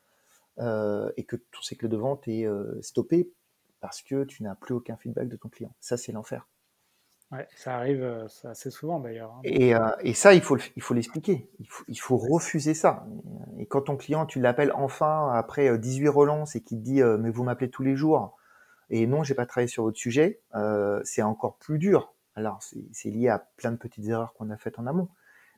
euh, 0.59 1.11
et 1.17 1.23
que 1.23 1.35
ton 1.35 1.61
cycle 1.61 1.87
de 1.87 1.97
vente 1.97 2.27
est 2.27 2.45
euh, 2.45 2.81
stoppé 2.81 3.31
parce 3.79 4.01
que 4.01 4.23
tu 4.23 4.41
n'as 4.43 4.55
plus 4.55 4.73
aucun 4.73 4.97
feedback 4.97 5.27
de 5.27 5.35
ton 5.35 5.49
client. 5.49 5.73
Ça, 5.79 5.97
c'est 5.97 6.11
l'enfer. 6.11 6.47
Ouais, 7.31 7.47
ça 7.55 7.75
arrive 7.75 8.01
euh, 8.01 8.27
assez 8.45 8.71
souvent 8.71 8.99
d'ailleurs. 8.99 9.33
Hein. 9.33 9.41
Et, 9.43 9.73
et, 10.01 10.13
ça, 10.13 10.33
il 10.33 10.41
faut, 10.41 10.57
il 10.75 10.81
faut 10.81 10.93
l'expliquer. 10.93 11.49
Il 11.59 11.67
faut, 11.67 11.83
il 11.87 11.99
faut 11.99 12.17
refuser 12.17 12.73
ça. 12.73 13.05
Et 13.59 13.65
quand 13.67 13.81
ton 13.81 13.97
client, 13.97 14.25
tu 14.25 14.39
l'appelles 14.39 14.71
enfin 14.73 15.31
après 15.33 15.77
18 15.77 16.07
relances 16.07 16.55
et 16.55 16.61
qu'il 16.61 16.79
te 16.79 16.83
dit 16.83 17.01
mais 17.19 17.29
vous 17.29 17.43
m'appelez 17.43 17.69
tous 17.69 17.83
les 17.83 17.95
jours 17.95 18.35
et 18.89 19.05
non, 19.05 19.23
j'ai 19.23 19.35
pas 19.35 19.45
travaillé 19.45 19.67
sur 19.67 19.83
votre 19.83 19.97
sujet, 19.97 20.39
c'est 21.03 21.21
encore 21.21 21.57
plus 21.57 21.77
dur. 21.77 22.13
Alors, 22.35 22.63
c'est 22.93 23.09
lié 23.09 23.27
à 23.27 23.39
plein 23.57 23.71
de 23.71 23.77
petites 23.77 24.07
erreurs 24.07 24.33
qu'on 24.33 24.49
a 24.49 24.57
faites 24.57 24.79
en 24.79 24.87
amont 24.87 25.09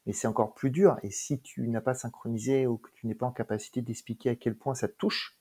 mais 0.10 0.14
c'est 0.14 0.28
encore 0.28 0.56
plus 0.56 0.72
dur. 0.72 0.98
Et 1.04 1.12
si 1.12 1.40
tu 1.40 1.68
n'as 1.68 1.82
pas 1.82 1.94
synchronisé 1.94 2.66
ou 2.66 2.78
que 2.78 2.90
tu 2.96 3.06
n'es 3.06 3.14
pas 3.14 3.28
en 3.28 3.32
capacité 3.32 3.84
d'expliquer 3.84 4.32
à 4.32 4.36
quel 4.36 4.56
point 4.56 4.74
ça 4.74 4.88
te 4.88 4.96
touche, 4.96 5.38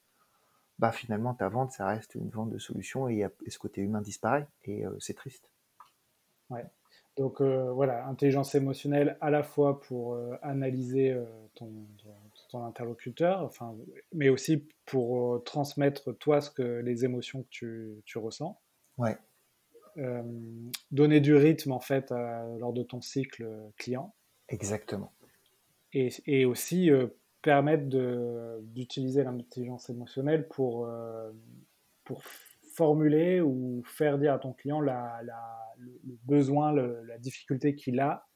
bah 0.79 0.93
finalement 0.93 1.33
ta 1.33 1.49
vente, 1.49 1.73
ça 1.73 1.87
reste 1.87 2.17
une 2.17 2.29
vente 2.29 2.51
de 2.51 2.59
solution 2.59 3.09
et, 3.09 3.27
ce 3.47 3.59
côté 3.59 3.81
humain 3.81 4.03
disparaît 4.03 4.47
et 4.65 4.85
euh, 4.85 4.95
c'est 5.01 5.15
triste. 5.15 5.49
Ouais. 6.51 6.67
Donc 7.17 7.41
euh, 7.41 7.73
voilà, 7.73 8.07
intelligence 8.09 8.55
émotionnelle 8.55 9.17
à 9.23 9.31
la 9.31 9.43
fois 9.43 9.81
pour 9.81 10.13
euh, 10.13 10.37
analyser 10.43 11.17
ton, 11.55 11.73
ton, 12.51 12.67
interlocuteur, 12.67 13.41
enfin, 13.41 13.75
mais 14.13 14.29
aussi 14.29 14.69
pour 14.85 15.43
transmettre 15.45 16.15
toi 16.19 16.43
ce 16.43 16.51
que 16.51 16.81
les 16.81 17.07
émotions 17.07 17.43
que 17.43 17.49
tu, 17.49 18.03
tu 18.05 18.19
ressens. 18.19 18.61
Ouais. 18.99 19.17
donner 20.91 21.21
du 21.21 21.35
rythme 21.35 21.73
en 21.73 21.81
fait 21.81 22.11
lors 22.11 22.75
de 22.75 22.83
ton 22.83 23.01
cycle 23.01 23.49
client. 23.79 24.15
Exactement. 24.49 25.13
Et, 25.93 26.09
et 26.27 26.45
aussi 26.45 26.91
euh, 26.91 27.07
permettre 27.43 27.89
d'utiliser 28.63 29.23
l'intelligence 29.25 29.89
émotionnelle 29.91 30.49
pour, 30.49 30.87
euh, 30.87 31.31
pour 32.05 32.23
formuler 32.75 33.41
ou 33.41 33.83
faire 33.85 34.19
dire 34.19 34.35
à 34.35 34.39
ton 34.39 34.53
client 34.53 34.81
la, 34.81 35.21
le, 35.79 36.19
besoin, 36.25 36.73
la 36.73 37.19
difficulté 37.19 37.75
qu'il 37.75 38.01
a. 38.01 38.27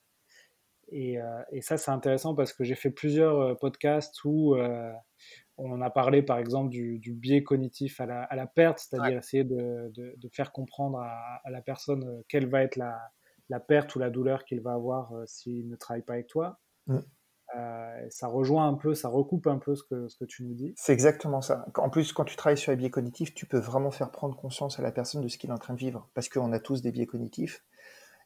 Et, 0.88 1.20
euh, 1.20 1.42
et 1.50 1.62
ça, 1.62 1.78
c'est 1.78 1.90
intéressant 1.90 2.34
parce 2.34 2.52
que 2.52 2.64
j'ai 2.64 2.74
fait 2.74 2.90
plusieurs 2.90 3.58
podcasts 3.58 4.22
où 4.24 4.56
on 5.56 5.80
a 5.80 5.90
parlé, 5.90 6.22
par 6.22 6.38
exemple, 6.38 6.70
du, 6.70 6.98
du 6.98 7.12
biais 7.12 7.42
cognitif 7.42 8.00
à 8.00 8.06
la, 8.06 8.22
à 8.24 8.36
la 8.36 8.46
perte, 8.46 8.78
c'est-à-dire 8.78 9.18
essayer 9.18 9.44
de, 9.44 9.90
de, 9.94 10.14
de, 10.16 10.28
faire 10.28 10.52
comprendre 10.52 10.98
à, 10.98 11.40
à, 11.44 11.50
la 11.50 11.62
personne 11.62 12.22
quelle 12.28 12.46
va 12.46 12.62
être 12.62 12.76
la, 12.76 12.98
la 13.48 13.60
perte 13.60 13.94
ou 13.94 13.98
la 13.98 14.10
douleur 14.10 14.44
qu'il 14.44 14.60
va 14.60 14.72
avoir 14.72 15.12
euh, 15.12 15.24
s'il 15.26 15.68
ne 15.68 15.76
travaille 15.76 16.02
pas 16.02 16.14
avec 16.14 16.26
toi. 16.26 16.60
Mm. 16.86 16.98
Euh, 17.54 18.06
ça 18.08 18.28
rejoint 18.28 18.66
un 18.66 18.74
peu, 18.74 18.94
ça 18.94 19.08
recoupe 19.08 19.46
un 19.46 19.58
peu 19.58 19.74
ce 19.74 19.82
que, 19.82 20.08
ce 20.08 20.16
que 20.16 20.24
tu 20.24 20.44
nous 20.44 20.54
dis. 20.54 20.72
C'est 20.76 20.92
exactement 20.92 21.42
ça. 21.42 21.66
En 21.76 21.90
plus, 21.90 22.12
quand 22.12 22.24
tu 22.24 22.34
travailles 22.36 22.56
sur 22.56 22.72
les 22.72 22.76
biais 22.76 22.90
cognitifs, 22.90 23.34
tu 23.34 23.46
peux 23.46 23.58
vraiment 23.58 23.90
faire 23.90 24.10
prendre 24.10 24.34
conscience 24.36 24.78
à 24.78 24.82
la 24.82 24.90
personne 24.90 25.20
de 25.20 25.28
ce 25.28 25.36
qu'il 25.36 25.50
est 25.50 25.52
en 25.52 25.58
train 25.58 25.74
de 25.74 25.78
vivre. 25.78 26.08
Parce 26.14 26.28
qu'on 26.28 26.52
a 26.52 26.58
tous 26.58 26.80
des 26.80 26.92
biais 26.92 27.06
cognitifs 27.06 27.62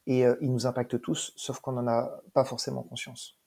et 0.05 0.25
euh, 0.25 0.35
ils 0.39 0.51
nous 0.51 0.65
impactent 0.65 1.01
tous, 1.01 1.33
sauf 1.35 1.59
qu'on 1.59 1.73
n'en 1.73 1.87
a 1.87 2.21
pas 2.33 2.45
forcément 2.45 2.83
conscience. 2.83 3.37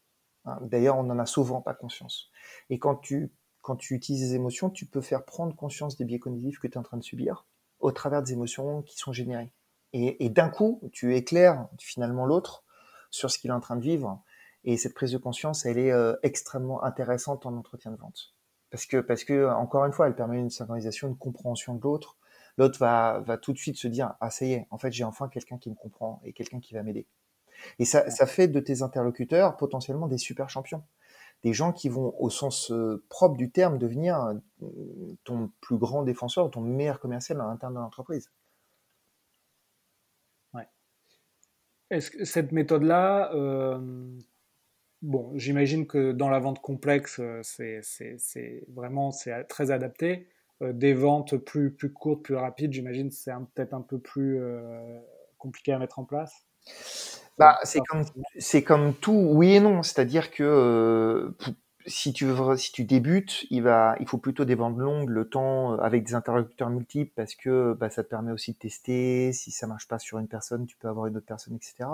Hein. 0.45 0.59
D'ailleurs, 0.63 0.99
on 0.99 1.05
n'en 1.05 1.19
a 1.19 1.27
souvent 1.27 1.63
pas 1.63 1.73
conscience. 1.73 2.31
Et 2.69 2.79
quand 2.79 2.97
tu, 2.97 3.33
quand 3.63 3.77
tu 3.77 3.95
utilises 3.95 4.23
les 4.23 4.35
émotions, 4.35 4.69
tu 4.69 4.85
peux 4.85 5.01
faire 5.01 5.25
prendre 5.25 5.57
conscience 5.57 5.97
des 5.97 6.05
biais 6.05 6.19
cognitifs 6.19 6.59
que 6.59 6.67
tu 6.67 6.75
es 6.75 6.79
en 6.79 6.83
train 6.83 6.99
de 6.99 7.03
subir 7.03 7.47
au 7.79 7.93
travers 7.93 8.23
des 8.23 8.35
émotions 8.35 8.83
qui 8.83 8.99
sont 8.99 9.13
générées. 9.13 9.53
Et, 9.93 10.25
et 10.25 10.29
d'un 10.29 10.49
coup, 10.49 10.81
tu 10.93 11.17
éclaires 11.17 11.69
finalement 11.79 12.27
l'autre 12.27 12.65
sur 13.11 13.31
ce 13.31 13.39
qu'il 13.39 13.51
est 13.51 13.55
en 13.55 13.61
train 13.61 13.77
de 13.77 13.83
vivre. 13.83 14.23
Et 14.65 14.77
cette 14.77 14.95
prise 14.95 15.13
de 15.13 15.19
conscience, 15.19 15.65
elle 15.65 15.79
est 15.79 15.93
euh, 15.93 16.15
extrêmement 16.23 16.83
intéressante 16.85 17.47
en 17.47 17.57
entretien 17.57 17.91
de 17.91 17.97
vente. 17.97 18.35
Parce 18.71 18.87
que, 18.87 18.99
parce 18.99 19.25
que, 19.25 19.49
encore 19.51 19.85
une 19.85 19.93
fois, 19.93 20.07
elle 20.07 20.15
permet 20.15 20.39
une 20.39 20.51
synchronisation, 20.51 21.09
une 21.09 21.17
compréhension 21.17 21.75
de 21.75 21.81
l'autre. 21.81 22.17
L'autre 22.57 22.79
va, 22.79 23.21
va 23.21 23.39
tout 23.39 23.53
de 23.53 23.59
suite 23.59 23.77
se 23.77 23.89
dire, 23.89 24.15
ah, 24.21 24.31
ça 24.31 24.45
y 24.45 24.53
est, 24.53 24.67
en 24.71 24.79
fait, 24.79 24.93
j'ai 24.93 25.05
enfin 25.05 25.29
quelqu'un 25.29 25.59
qui 25.59 25.71
me 25.71 25.75
comprend 25.75 26.21
et 26.25 26.33
quelqu'un 26.33 26.61
qui 26.61 26.75
va 26.75 26.83
m'aider. 26.83 27.07
Et 27.79 27.85
ça, 27.85 28.11
ça 28.11 28.27
fait 28.27 28.49
de 28.49 28.61
tes 28.61 28.83
interlocuteurs 28.83 29.57
potentiellement 29.57 30.09
des 30.09 30.19
super 30.19 30.49
champions. 30.51 30.83
Des 31.43 31.53
gens 31.55 31.73
qui 31.73 31.89
vont, 31.89 32.15
au 32.19 32.29
sens 32.29 32.71
euh, 32.71 33.03
propre 33.09 33.37
du 33.37 33.51
terme, 33.51 33.79
devenir 33.79 34.35
euh, 34.63 35.17
ton 35.25 35.51
plus 35.61 35.79
grand 35.79 36.03
défenseur, 36.03 36.51
ton 36.51 36.61
meilleur 36.61 37.01
commercial 37.01 37.41
à 37.41 37.45
l'intérieur 37.45 37.79
de 37.79 37.83
l'entreprise. 37.83 38.31
Est-ce 41.91 42.11
que 42.13 42.25
cette 42.25 42.53
méthode-là, 42.53 43.33
euh, 43.35 43.79
bon, 45.03 45.33
j'imagine 45.35 45.87
que 45.87 46.13
dans 46.13 46.29
la 46.29 46.39
vente 46.39 46.61
complexe, 46.61 47.19
euh, 47.21 47.41
c'est 47.43 48.65
vraiment 48.69 49.11
c'est 49.11 49.45
très 49.45 49.71
adapté. 49.71 50.29
Euh, 50.63 50.73
des 50.73 50.95
ventes 50.95 51.37
plus, 51.37 51.73
plus 51.73 51.93
courtes, 51.93 52.23
plus 52.23 52.37
rapides, 52.37 52.73
j'imagine 52.73 53.11
c'est 53.11 53.33
peut-être 53.55 53.75
un 53.75 53.81
peu 53.81 53.99
plus 53.99 54.41
compliqué 55.39 55.73
à 55.73 55.79
mettre 55.79 55.99
en 55.99 56.05
place. 56.05 56.47
Bah, 57.39 57.59
c'est 57.65 57.81
comme, 57.81 58.05
comme 58.67 58.95
tout, 58.95 59.31
oui 59.33 59.55
et 59.55 59.61
non. 59.61 59.83
C'est-à-dire 59.83 60.31
que 60.31 61.35
si 61.87 62.13
tu 62.13 62.27
veux, 62.27 62.57
si 62.57 62.73
tu 62.73 62.85
débutes, 62.85 63.47
il 63.51 63.63
va, 63.63 63.97
il 64.01 64.09
faut 64.09 64.19
plutôt 64.19 64.45
des 64.45 64.55
ventes 64.55 64.79
longues, 64.79 65.09
le 65.09 65.29
temps 65.29 65.75
euh, 65.75 65.77
avec 65.79 66.05
des 66.05 66.15
interlocuteurs 66.15 66.71
multiples 66.71 67.13
parce 67.15 67.35
que 67.35 67.75
bah, 67.75 67.91
ça 67.91 68.05
te 68.05 68.09
permet 68.09 68.33
aussi 68.33 68.53
de 68.53 68.59
tester. 68.59 69.33
Si 69.33 69.51
ça 69.51 69.67
marche 69.67 69.89
pas 69.89 69.99
sur 69.99 70.19
une 70.19 70.29
personne, 70.29 70.67
tu 70.67 70.77
peux 70.77 70.89
avoir 70.89 71.07
une 71.07 71.17
autre 71.17 71.27
personne, 71.27 71.55
etc. 71.55 71.89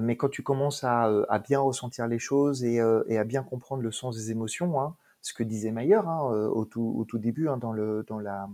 Mais 0.00 0.16
quand 0.16 0.28
tu 0.28 0.42
commences 0.42 0.84
à, 0.84 1.08
euh, 1.08 1.24
à 1.28 1.38
bien 1.38 1.60
ressentir 1.60 2.06
les 2.06 2.18
choses 2.18 2.64
et, 2.64 2.80
euh, 2.80 3.02
et, 3.08 3.18
à 3.18 3.24
bien 3.24 3.42
comprendre 3.42 3.82
le 3.82 3.92
sens 3.92 4.16
des 4.16 4.30
émotions, 4.30 4.80
hein, 4.80 4.96
ce 5.22 5.32
que 5.34 5.42
disait 5.42 5.72
Mayer 5.72 5.94
hein, 5.96 6.20
au, 6.20 6.64
tout, 6.64 6.94
au 6.96 7.04
tout 7.04 7.18
début 7.18 7.48
hein, 7.48 7.56
dans 7.56 7.72
le 7.72 8.04
dans 8.06 8.18
la 8.18 8.48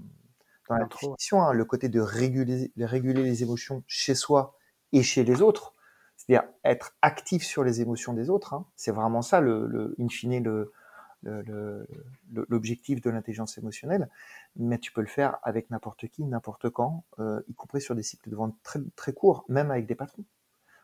dans 0.69 0.77
la 0.77 0.89
hein, 1.33 1.53
le 1.53 1.65
côté 1.65 1.89
de 1.89 2.01
réguler, 2.01 2.73
de 2.77 2.85
réguler 2.85 3.23
les 3.23 3.43
émotions 3.43 3.83
chez 3.87 4.15
soi 4.15 4.57
et 4.93 5.03
chez 5.03 5.25
les 5.25 5.43
autres 5.43 5.72
c'est-à-dire 6.27 6.49
être 6.65 6.95
actif 7.03 7.43
sur 7.43 7.65
les 7.65 7.81
émotions 7.81 8.13
des 8.13 8.31
autres. 8.31 8.55
Hein. 8.55 8.67
C'est 8.77 8.93
vraiment 8.93 9.23
ça, 9.23 9.41
le, 9.41 9.67
le, 9.67 9.95
in 9.99 10.09
fine, 10.09 10.43
le, 10.43 10.73
l'objectif 12.49 13.01
de 13.01 13.11
l'intelligence 13.11 13.59
émotionnelle, 13.59 14.09
mais 14.57 14.79
tu 14.79 14.93
peux 14.93 15.01
le 15.01 15.07
faire 15.07 15.39
avec 15.43 15.71
n'importe 15.71 16.09
qui, 16.09 16.25
n'importe 16.25 16.71
quand, 16.71 17.05
euh, 17.19 17.41
y 17.49 17.55
compris 17.55 17.81
sur 17.81 17.95
des 17.95 18.03
cycles 18.03 18.29
de 18.29 18.37
vente 18.37 18.57
très, 18.63 18.81
très 18.97 19.13
courts, 19.13 19.45
même 19.49 19.71
avec 19.71 19.87
des 19.87 19.95
patrons. 19.95 20.25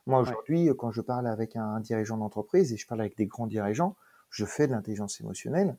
Moi, 0.06 0.20
aujourd'hui, 0.20 0.70
quand 0.78 0.90
je 0.90 1.02
parle 1.02 1.26
avec 1.26 1.54
un 1.56 1.80
dirigeant 1.80 2.16
d'entreprise 2.16 2.72
et 2.72 2.76
je 2.76 2.86
parle 2.86 3.00
avec 3.00 3.16
des 3.16 3.26
grands 3.26 3.46
dirigeants, 3.46 3.94
je 4.30 4.44
fais 4.44 4.66
de 4.66 4.72
l'intelligence 4.72 5.20
émotionnelle 5.20 5.76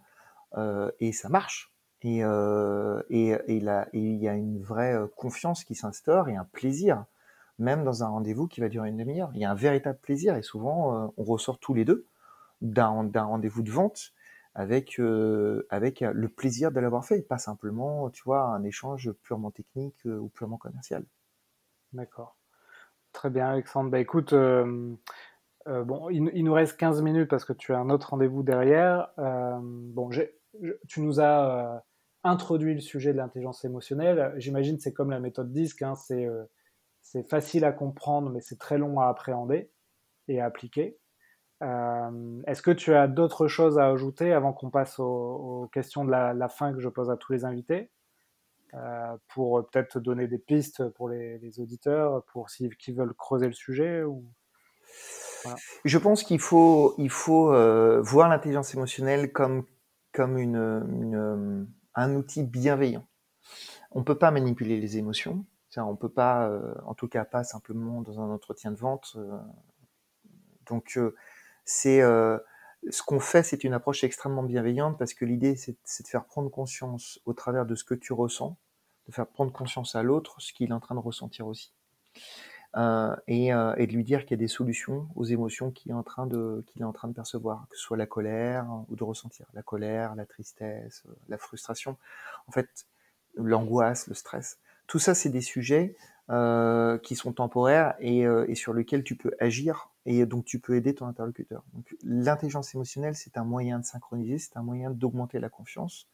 euh, 0.57 0.91
et 0.99 1.14
ça 1.14 1.30
marche. 1.30 1.74
Et, 2.01 2.24
euh, 2.24 3.01
et, 3.10 3.36
et, 3.47 3.60
là, 3.60 3.88
et 3.91 3.99
il 3.99 4.22
y 4.22 4.30
a 4.30 4.34
une 4.34 4.62
vraie 4.62 4.95
confiance 5.18 5.64
qui 5.64 5.76
s'instaure 5.76 6.30
et 6.30 6.36
un 6.36 6.45
plaisir 6.45 7.05
même 7.60 7.84
dans 7.84 8.03
un 8.03 8.07
rendez-vous 8.07 8.47
qui 8.47 8.62
va 8.62 8.70
durer 8.70 8.89
une 8.89 8.97
demi-heure. 8.97 9.30
Il 9.36 9.41
y 9.41 9.45
a 9.45 9.51
un 9.51 9.55
véritable 9.55 9.99
plaisir 9.99 10.36
et 10.36 10.41
souvent 10.41 10.95
euh, 10.95 11.07
on 11.18 11.24
ressort 11.24 11.60
tous 11.60 11.74
les 11.74 11.86
deux 11.86 12.05
d'un 12.62 13.12
rendez-vous 13.14 13.62
de 13.62 13.72
vente 13.72 14.14
avec 14.55 14.99
euh, 14.99 15.68
avec 15.70 16.01
le 16.01 16.28
plaisir 16.28 16.72
de 16.72 16.80
l'avoir 16.80 17.05
fait, 17.05 17.22
pas 17.22 17.38
simplement, 17.38 18.10
tu 18.10 18.24
vois, 18.26 18.43
un 18.43 18.64
échange 18.64 19.12
purement 19.24 19.51
technique 19.51 20.05
euh, 20.05 20.18
ou 20.18 20.30
purement 20.30 20.57
commercial. 20.57 21.05
D'accord. 21.93 22.38
Très 23.12 23.30
bien, 23.30 23.49
Alexandre. 23.49 23.89
Bah 23.89 23.99
écoute, 23.99 24.36
bon, 24.36 26.10
il, 26.10 26.43
nous 26.43 26.53
reste 26.53 26.78
15 26.78 27.01
minutes 27.01 27.28
parce 27.28 27.43
que 27.43 27.53
tu 27.53 27.74
as 27.74 27.80
un 27.80 27.89
autre 27.89 28.12
rendez-vous 28.12 28.43
derrière. 28.43 29.10
bon, 29.18 30.12
tu 30.88 31.01
nous 31.01 31.20
as 31.20 31.84
introduit 32.24 32.76
le 32.76 32.82
sujet 32.82 33.12
de 33.12 33.18
l'intelligence 33.18 33.66
émotionnelle. 33.66 34.34
J'imagine 34.38 34.78
c'est 34.78 34.93
comme 34.93 35.10
la 35.10 35.20
méthode 35.20 35.51
DISC, 35.51 35.82
hein, 35.82 35.95
c'est 35.95 36.28
c'est 37.02 37.28
facile 37.30 37.66
à 37.66 37.72
comprendre, 37.72 38.30
mais 38.30 38.41
c'est 38.41 38.60
très 38.60 38.78
long 38.78 39.00
à 39.00 39.08
appréhender 39.08 39.72
et 40.28 40.41
à 40.41 40.45
appliquer. 40.45 40.97
Euh, 41.62 42.41
est-ce 42.47 42.62
que 42.62 42.72
tu 42.72 42.93
as 42.93 43.08
d'autres 43.08 43.47
choses 43.47 43.78
à 43.80 43.88
ajouter 43.88 44.32
avant 44.32 44.54
qu'on 44.54 44.70
passe 44.70 45.00
aux, 45.00 45.70
questions 45.74 46.06
de 46.06 46.12
la, 46.12 46.50
fin 46.50 46.74
que 46.74 46.80
je 46.80 46.89
pose 46.89 47.10
à 47.10 47.18
tous 47.18 47.34
les 47.34 47.45
invités? 47.45 47.91
Euh, 48.76 49.18
pour 49.30 49.68
peut-être 49.68 50.00
donner 50.00 50.28
des 50.28 50.38
pistes 50.38 50.88
pour 50.89 51.10
les, 51.10 51.60
auditeurs, 51.60 52.24
pour 52.26 52.52
s'ils 52.52 52.78
qui 52.78 52.93
veulent 52.93 53.16
creuser 53.16 53.47
le 53.47 53.54
sujet. 53.54 54.04
Je 55.86 55.97
pense 55.97 56.24
qu'il 56.24 56.39
faut, 56.39 56.93
il 56.97 57.10
faut 57.10 57.52
euh, 57.52 58.00
voir 58.02 58.30
l'intelligence 58.30 58.76
émotionnelle 58.76 59.32
comme, 59.32 59.66
comme 60.14 60.38
une, 60.38 61.68
un 61.95 62.16
outil 62.16 62.43
bienveillant. 62.43 63.06
On 63.91 64.00
ne 64.00 64.04
peut 64.04 64.18
pas 64.18 64.30
manipuler 64.30 64.80
les 64.80 64.97
émotions, 64.97 65.45
on 65.78 65.95
peut 65.95 66.09
pas, 66.09 66.47
euh, 66.47 66.74
en 66.86 66.93
tout 66.93 67.07
cas 67.07 67.26
pas 67.26 67.43
simplement 67.43 68.01
dans 68.01 68.20
un 68.20 68.30
entretien 68.30 68.72
de 68.72 68.78
vente. 68.78 69.13
Euh. 69.17 69.38
donc 70.67 70.97
euh, 70.97 71.15
c'est 71.65 72.01
ce 72.89 73.03
qu'on 73.03 73.20
fait, 73.20 73.43
c'est 73.43 73.63
une 73.63 73.74
approche 73.74 74.03
extrêmement 74.03 74.43
bienveillante 74.43 74.97
parce 74.97 75.13
que 75.13 75.26
l'idée 75.26 75.55
c'est 75.55 75.74
de 75.74 76.07
faire 76.07 76.26
prendre 76.26 76.49
conscience 76.49 77.20
au 77.26 77.34
travers 77.34 77.65
de 77.65 77.76
ce 77.76 77.84
que 77.84 77.93
tu 77.93 78.13
ressens, 78.13 78.57
de 79.07 79.13
faire 79.13 79.28
prendre 79.28 79.51
conscience 79.51 79.95
à 79.95 80.03
l'autre 80.03 80.36
ce 80.39 80.53
qu'il 80.53 80.70
est 80.70 80.74
en 80.74 80.80
train 80.80 80.95
de 80.95 80.99
ressentir 80.99 81.45
aussi. 81.47 81.74
et, 83.28 83.51
de 83.51 83.91
lui 83.93 84.03
dire 84.03 84.22
qu'il 84.22 84.32
y 84.32 84.39
a 84.39 84.43
des 84.43 84.47
solutions 84.47 85.09
aux 85.15 85.26
émotions 85.26 85.72
qu'il 85.72 85.91
est 85.91 85.93
en 85.93 86.01
est 86.01 86.84
en 86.84 86.93
train 86.93 87.07
de 87.07 87.13
percevoir, 87.13 87.67
que 87.70 87.76
ce 87.76 87.84
soit 87.84 87.97
la 87.97 88.07
colère 88.07 88.67
ou 88.89 88.95
de 88.95 89.03
ressentir 89.03 89.47
la 89.53 89.61
colère, 89.61 90.15
la 90.15 90.26
tristesse, 90.26 91.03
la 91.28 91.38
frustration, 91.38 91.97
en 92.47 92.51
fait, 92.51 92.88
l'angoisse, 93.36 94.07
le 94.07 94.15
stress. 94.15 94.59
Tout 94.89 94.97
ça, 94.97 95.13
c'est 95.13 95.29
des 95.29 95.41
sujets 95.41 95.95
euh, 96.31 96.97
qui 96.97 97.15
sont 97.15 97.31
temporaires 97.31 97.93
et, 97.99 98.25
euh, 98.25 98.49
et, 98.49 98.55
sur 98.55 98.73
lesquels 98.73 99.03
tu 99.03 99.15
peux 99.15 99.31
agir 99.39 99.91
et 100.07 100.25
donc 100.25 100.45
tu 100.45 100.59
peux 100.59 100.75
aider 100.75 100.95
ton 100.95 101.05
interlocuteur. 101.05 101.63
L'intelligence 102.03 102.73
émotionnelle, 102.73 103.15
c'est 103.15 103.37
un 103.37 103.43
moyen 103.43 103.77
de 103.77 103.85
synchroniser, 103.85 104.39
c'est 104.39 104.57
un 104.57 104.63
moyen 104.63 104.89
d'augmenter 104.89 105.39
la 105.39 105.49
confiance, 105.49 106.07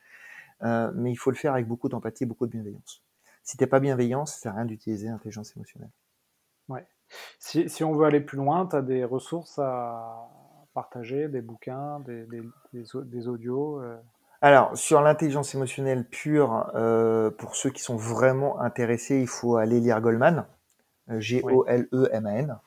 euh, 0.63 0.91
mais 0.93 1.09
il 1.13 1.15
faut 1.15 1.31
le 1.31 1.37
faire 1.37 1.53
avec 1.53 1.67
beaucoup 1.67 1.87
d'empathie 1.87 2.23
et 2.23 2.25
beaucoup 2.25 2.47
de 2.47 2.51
bienveillance. 2.51 3.01
Si 3.43 3.55
t'es 3.55 3.65
pas 3.65 3.79
bienveillant, 3.79 4.25
ça 4.25 4.39
sert 4.39 4.51
à 4.51 4.55
rien 4.55 4.65
d'utiliser 4.65 5.07
l'intelligence 5.07 5.55
émotionnelle. 5.55 5.91
Ouais. 6.67 6.85
Si, 7.39 7.83
on 7.85 7.95
veut 7.95 8.05
aller 8.05 8.19
plus 8.19 8.37
loin, 8.37 8.67
tu 8.67 8.75
as 8.75 8.81
des 8.81 9.05
ressources 9.05 9.57
à 9.57 10.29
partager, 10.73 11.29
des 11.29 11.41
bouquins, 11.41 12.01
des, 12.01 13.27
audios. 13.27 13.81
Alors, 14.45 14.77
sur 14.77 15.01
l'intelligence 15.01 15.55
émotionnelle 15.55 16.05
pure, 16.07 16.69
euh, 16.75 17.31
pour 17.31 17.55
ceux 17.55 17.71
qui 17.71 17.81
sont 17.81 17.95
vraiment 17.95 18.61
intéressés, 18.61 19.19
il 19.19 19.27
faut 19.27 19.55
aller 19.55 19.79
lire 19.79 19.99
Goldman, 20.01 20.45
euh, 21.09 21.19
G-O-L-E-M-A-N, 21.19 22.59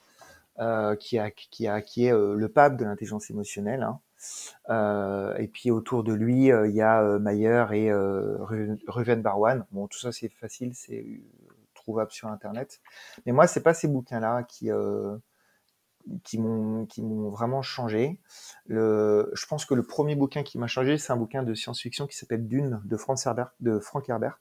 euh, 0.59 0.97
qui, 0.97 1.21
a, 1.21 1.31
qui, 1.31 1.69
a, 1.69 1.81
qui 1.81 2.07
est 2.07 2.13
euh, 2.13 2.35
le 2.35 2.49
pape 2.49 2.79
de 2.79 2.85
l'intelligence 2.85 3.31
émotionnelle. 3.31 3.85
Hein. 3.85 5.37
Et 5.39 5.47
puis 5.47 5.71
autour 5.71 6.03
de 6.03 6.13
lui, 6.13 6.47
il 6.47 6.73
y 6.75 6.83
a 6.83 7.01
Mayer 7.21 7.67
et 7.71 7.93
Ruven 7.93 9.23
Barwan. 9.23 9.65
Bon, 9.71 9.87
tout 9.87 10.01
ça 10.01 10.11
c'est 10.11 10.31
facile, 10.31 10.75
c'est 10.75 11.07
trouvable 11.75 12.11
sur 12.11 12.27
Internet. 12.27 12.81
Mais 13.25 13.31
moi, 13.31 13.47
c'est 13.47 13.63
pas 13.63 13.73
ces 13.73 13.87
bouquins-là 13.87 14.43
qui 14.43 14.69
qui 16.25 16.39
m'ont 16.39 16.87
qui 16.87 17.03
m'ont 17.03 17.31
vraiment 17.31 17.63
changé. 17.63 18.21
Le, 18.67 19.31
je 19.35 19.47
pense 19.47 19.65
que 19.65 19.75
le 19.75 19.83
premier 19.83 20.15
bouquin 20.17 20.43
qui 20.43 20.59
m'a 20.59 20.67
changé, 20.67 20.99
c'est 20.99 21.13
un 21.13 21.17
bouquin 21.17 21.43
de 21.43 21.55
science-fiction 21.55 22.07
qui 22.07 22.17
s'appelle 22.17 22.47
Dune 22.47 22.81
de 22.85 22.97
Frank 22.97 23.19
Herbert. 23.25 23.51
De 23.61 23.79
Frank 23.79 24.09
Herbert. 24.09 24.39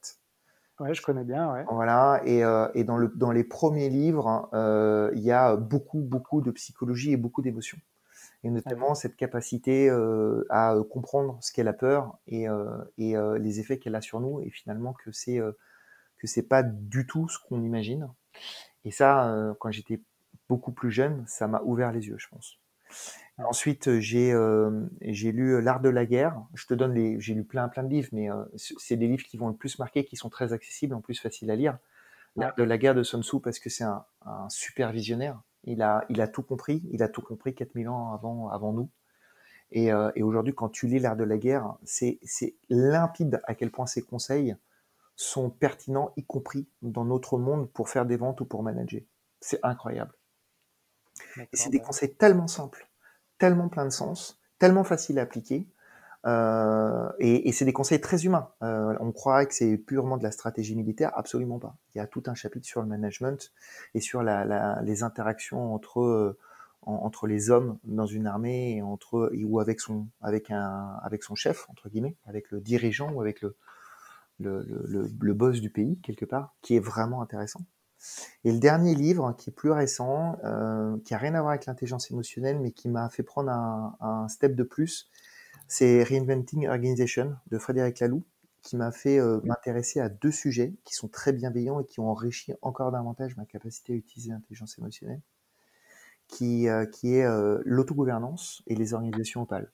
Ouais, 0.80 0.94
je 0.94 1.02
connais 1.02 1.24
bien. 1.24 1.52
Ouais. 1.52 1.64
Voilà. 1.70 2.20
Et, 2.24 2.44
euh, 2.44 2.68
et 2.74 2.84
dans 2.84 2.96
le 2.96 3.08
dans 3.08 3.32
les 3.32 3.44
premiers 3.44 3.88
livres, 3.88 4.48
euh, 4.52 5.10
il 5.14 5.22
y 5.22 5.32
a 5.32 5.56
beaucoup 5.56 6.00
beaucoup 6.00 6.40
de 6.40 6.50
psychologie 6.52 7.12
et 7.12 7.16
beaucoup 7.16 7.42
d'émotions. 7.42 7.78
Et 8.44 8.50
notamment 8.50 8.90
ouais. 8.90 8.94
cette 8.94 9.16
capacité 9.16 9.90
euh, 9.90 10.46
à 10.50 10.76
comprendre 10.88 11.38
ce 11.40 11.52
qu'est 11.52 11.64
la 11.64 11.72
peur 11.72 12.18
et, 12.28 12.46
et 12.96 13.16
les 13.38 13.60
effets 13.60 13.78
qu'elle 13.78 13.96
a 13.96 14.00
sur 14.00 14.20
nous, 14.20 14.40
et 14.40 14.50
finalement 14.50 14.92
que 14.92 15.10
c'est 15.10 15.40
que 16.18 16.26
c'est 16.28 16.46
pas 16.46 16.62
du 16.62 17.06
tout 17.06 17.28
ce 17.28 17.38
qu'on 17.48 17.62
imagine. 17.62 18.08
Et 18.84 18.92
ça, 18.92 19.54
quand 19.58 19.72
j'étais 19.72 20.00
beaucoup 20.48 20.72
plus 20.72 20.90
jeune, 20.90 21.24
ça 21.26 21.46
m'a 21.46 21.60
ouvert 21.62 21.92
les 21.92 22.06
yeux, 22.06 22.18
je 22.18 22.28
pense. 22.28 22.58
Ensuite, 23.38 24.00
j'ai 24.00 24.32
euh, 24.32 24.86
j'ai 25.00 25.30
lu 25.30 25.62
L'art 25.62 25.80
de 25.80 25.88
la 25.88 26.06
guerre. 26.06 26.42
Je 26.54 26.66
te 26.66 26.74
donne 26.74 26.94
les, 26.94 27.20
j'ai 27.20 27.34
lu 27.34 27.44
plein 27.44 27.68
plein 27.68 27.84
de 27.84 27.88
livres, 27.88 28.08
mais 28.12 28.30
euh, 28.30 28.44
c'est 28.56 28.96
des 28.96 29.06
livres 29.06 29.24
qui 29.24 29.36
vont 29.36 29.48
le 29.48 29.54
plus 29.54 29.78
marquer, 29.78 30.04
qui 30.04 30.16
sont 30.16 30.28
très 30.28 30.52
accessibles, 30.52 30.94
en 30.94 31.00
plus 31.00 31.20
faciles 31.20 31.50
à 31.50 31.56
lire. 31.56 31.78
L'art 32.34 32.54
de 32.56 32.62
la 32.62 32.78
guerre 32.78 32.94
de 32.94 33.02
Sun 33.02 33.22
Tzu 33.22 33.40
parce 33.40 33.58
que 33.58 33.70
c'est 33.70 33.84
un, 33.84 34.04
un, 34.24 34.48
super 34.48 34.92
visionnaire. 34.92 35.40
Il 35.64 35.82
a 35.82 36.04
il 36.08 36.20
a 36.20 36.26
tout 36.28 36.42
compris. 36.42 36.82
Il 36.90 37.02
a 37.02 37.08
tout 37.08 37.22
compris 37.22 37.54
4000 37.54 37.88
ans 37.88 38.12
avant 38.12 38.48
avant 38.48 38.72
nous. 38.72 38.90
Et, 39.70 39.92
euh, 39.92 40.10
et 40.16 40.22
aujourd'hui, 40.22 40.54
quand 40.54 40.68
tu 40.68 40.86
lis 40.86 40.98
L'art 40.98 41.16
de 41.16 41.24
la 41.24 41.38
guerre, 41.38 41.74
c'est 41.84 42.18
limpide 42.70 43.40
à 43.44 43.54
quel 43.54 43.70
point 43.70 43.86
ses 43.86 44.02
conseils 44.02 44.56
sont 45.14 45.50
pertinents, 45.50 46.12
y 46.16 46.24
compris 46.24 46.68
dans 46.80 47.04
notre 47.04 47.38
monde 47.38 47.70
pour 47.72 47.88
faire 47.88 48.06
des 48.06 48.16
ventes 48.16 48.40
ou 48.40 48.46
pour 48.46 48.62
manager. 48.62 49.02
C'est 49.40 49.58
incroyable. 49.64 50.12
Et 51.38 51.56
c'est 51.56 51.70
des 51.70 51.80
conseils 51.80 52.14
tellement 52.14 52.48
simples, 52.48 52.88
tellement 53.38 53.68
plein 53.68 53.84
de 53.84 53.90
sens, 53.90 54.40
tellement 54.58 54.84
faciles 54.84 55.18
à 55.18 55.22
appliquer. 55.22 55.66
Euh, 56.26 57.08
et, 57.20 57.48
et 57.48 57.52
c'est 57.52 57.64
des 57.64 57.72
conseils 57.72 58.00
très 58.00 58.24
humains. 58.24 58.50
Euh, 58.62 58.96
on 58.98 59.12
croit 59.12 59.46
que 59.46 59.54
c'est 59.54 59.76
purement 59.76 60.16
de 60.16 60.24
la 60.24 60.32
stratégie 60.32 60.74
militaire, 60.74 61.12
absolument 61.16 61.60
pas. 61.60 61.76
Il 61.94 61.98
y 61.98 62.00
a 62.00 62.06
tout 62.08 62.24
un 62.26 62.34
chapitre 62.34 62.66
sur 62.66 62.82
le 62.82 62.88
management 62.88 63.52
et 63.94 64.00
sur 64.00 64.22
la, 64.22 64.44
la, 64.44 64.82
les 64.82 65.04
interactions 65.04 65.72
entre 65.72 66.00
euh, 66.00 66.36
entre 66.82 67.26
les 67.26 67.50
hommes 67.50 67.78
dans 67.84 68.06
une 68.06 68.26
armée 68.26 68.76
et 68.76 68.82
entre 68.82 69.30
ou 69.44 69.60
avec 69.60 69.78
son 69.80 70.08
avec 70.20 70.50
un 70.50 70.98
avec 71.02 71.22
son 71.22 71.34
chef 71.34 71.68
entre 71.70 71.88
guillemets, 71.88 72.16
avec 72.26 72.50
le 72.50 72.60
dirigeant 72.60 73.12
ou 73.12 73.20
avec 73.20 73.40
le 73.40 73.56
le, 74.40 74.64
le, 74.68 75.10
le 75.20 75.34
boss 75.34 75.60
du 75.60 75.70
pays 75.70 75.98
quelque 76.02 76.24
part, 76.24 76.54
qui 76.62 76.76
est 76.76 76.80
vraiment 76.80 77.22
intéressant. 77.22 77.60
Et 78.44 78.52
le 78.52 78.58
dernier 78.58 78.94
livre, 78.94 79.34
qui 79.36 79.50
est 79.50 79.52
plus 79.52 79.70
récent, 79.70 80.36
euh, 80.44 80.96
qui 81.04 81.14
a 81.14 81.18
rien 81.18 81.34
à 81.34 81.40
voir 81.40 81.50
avec 81.50 81.66
l'intelligence 81.66 82.10
émotionnelle, 82.10 82.58
mais 82.60 82.70
qui 82.70 82.88
m'a 82.88 83.08
fait 83.08 83.22
prendre 83.22 83.50
un, 83.50 83.96
un, 84.00 84.28
step 84.28 84.54
de 84.54 84.62
plus, 84.62 85.10
c'est 85.66 86.02
Reinventing 86.02 86.68
Organization 86.68 87.36
de 87.50 87.58
Frédéric 87.58 88.00
Laloux, 88.00 88.24
qui 88.62 88.76
m'a 88.76 88.92
fait 88.92 89.18
euh, 89.18 89.40
m'intéresser 89.44 90.00
à 90.00 90.08
deux 90.08 90.30
sujets 90.30 90.74
qui 90.84 90.94
sont 90.94 91.08
très 91.08 91.32
bienveillants 91.32 91.80
et 91.80 91.84
qui 91.84 92.00
ont 92.00 92.08
enrichi 92.08 92.52
encore 92.62 92.92
davantage 92.92 93.36
ma 93.36 93.44
capacité 93.44 93.94
à 93.94 93.96
utiliser 93.96 94.30
l'intelligence 94.30 94.78
émotionnelle, 94.78 95.20
qui, 96.28 96.68
euh, 96.68 96.86
qui 96.86 97.14
est 97.14 97.26
l'autogouvernance 97.64 98.62
et 98.66 98.74
les 98.74 98.94
organisations 98.94 99.42
opales. 99.42 99.70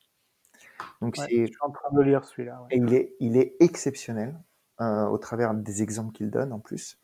Donc 1.01 1.17
ouais, 1.19 1.27
c'est. 1.29 1.47
Je 1.47 1.53
suis 1.53 1.57
en 1.61 1.71
train 1.71 1.93
de 1.93 2.01
lire 2.01 2.25
celui-là. 2.25 2.63
Ouais. 2.63 2.77
Et 2.77 2.79
il 2.79 2.95
est, 2.95 3.15
il 3.21 3.37
est 3.37 3.57
exceptionnel 3.61 4.35
euh, 4.81 5.07
au 5.07 5.19
travers 5.19 5.55
des 5.55 5.85
exemples 5.85 6.13
qu'il 6.13 6.31
donne 6.31 6.53
en 6.53 6.59
plus. 6.59 6.99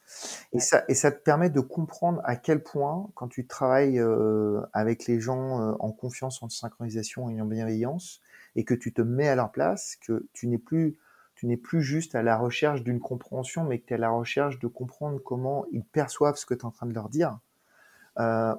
Et, 0.53 0.57
ouais. 0.57 0.61
ça, 0.61 0.83
et 0.89 0.95
ça 0.95 1.13
te 1.13 1.23
permet 1.23 1.51
de 1.51 1.61
comprendre 1.61 2.21
à 2.25 2.35
quel 2.35 2.65
point, 2.65 3.09
quand 3.15 3.29
tu 3.29 3.47
travailles 3.47 4.01
euh, 4.01 4.61
avec 4.73 5.07
les 5.07 5.21
gens 5.21 5.61
euh, 5.61 5.75
en 5.79 5.93
confiance, 5.93 6.43
en 6.43 6.49
synchronisation 6.49 7.31
et 7.31 7.41
en 7.41 7.45
bienveillance, 7.45 8.21
et 8.57 8.65
que 8.65 8.75
tu 8.75 8.93
te 8.93 9.03
mets 9.03 9.29
à 9.29 9.37
leur 9.37 9.53
place, 9.53 9.97
que 10.05 10.27
tu 10.33 10.49
n'es 10.49 10.59
plus, 10.59 10.97
tu 11.37 11.47
n'es 11.47 11.57
plus 11.57 11.81
juste 11.81 12.17
à 12.17 12.25
la 12.25 12.37
recherche 12.37 12.83
d'une 12.83 12.99
compréhension, 12.99 13.63
mais 13.63 13.79
que 13.79 13.87
tu 13.87 13.95
es 13.95 13.97
à 13.97 14.01
la 14.01 14.11
recherche 14.11 14.59
de 14.59 14.67
comprendre 14.67 15.21
comment 15.23 15.65
ils 15.71 15.85
perçoivent 15.85 16.37
ce 16.37 16.47
que 16.47 16.55
tu 16.55 16.63
es 16.63 16.65
en 16.65 16.73
train 16.73 16.87
de 16.87 16.93
leur 16.93 17.09
dire, 17.09 17.39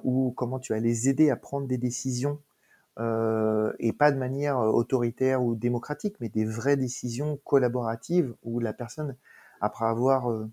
ou 0.04 0.32
comment 0.34 0.58
tu 0.58 0.72
vas 0.72 0.80
les 0.80 1.10
aider 1.10 1.28
à 1.28 1.36
prendre 1.36 1.66
des 1.68 1.76
décisions 1.76 2.40
euh, 2.98 3.72
et 3.78 3.92
pas 3.92 4.12
de 4.12 4.18
manière 4.18 4.58
euh, 4.58 4.70
autoritaire 4.70 5.42
ou 5.42 5.54
démocratique, 5.54 6.16
mais 6.20 6.28
des 6.28 6.44
vraies 6.44 6.76
décisions 6.76 7.38
collaboratives 7.44 8.34
où 8.42 8.60
la 8.60 8.72
personne, 8.72 9.16
après 9.60 9.86
avoir 9.86 10.30
euh, 10.30 10.50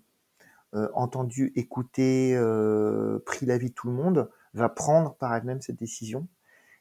entendu, 0.94 1.52
écouté, 1.56 2.34
pris 3.26 3.46
l'avis 3.46 3.70
de 3.70 3.74
tout 3.74 3.88
le 3.88 3.94
monde, 3.94 4.30
va 4.54 4.68
prendre 4.68 5.14
par 5.14 5.34
elle-même 5.34 5.60
cette 5.60 5.78
décision. 5.78 6.26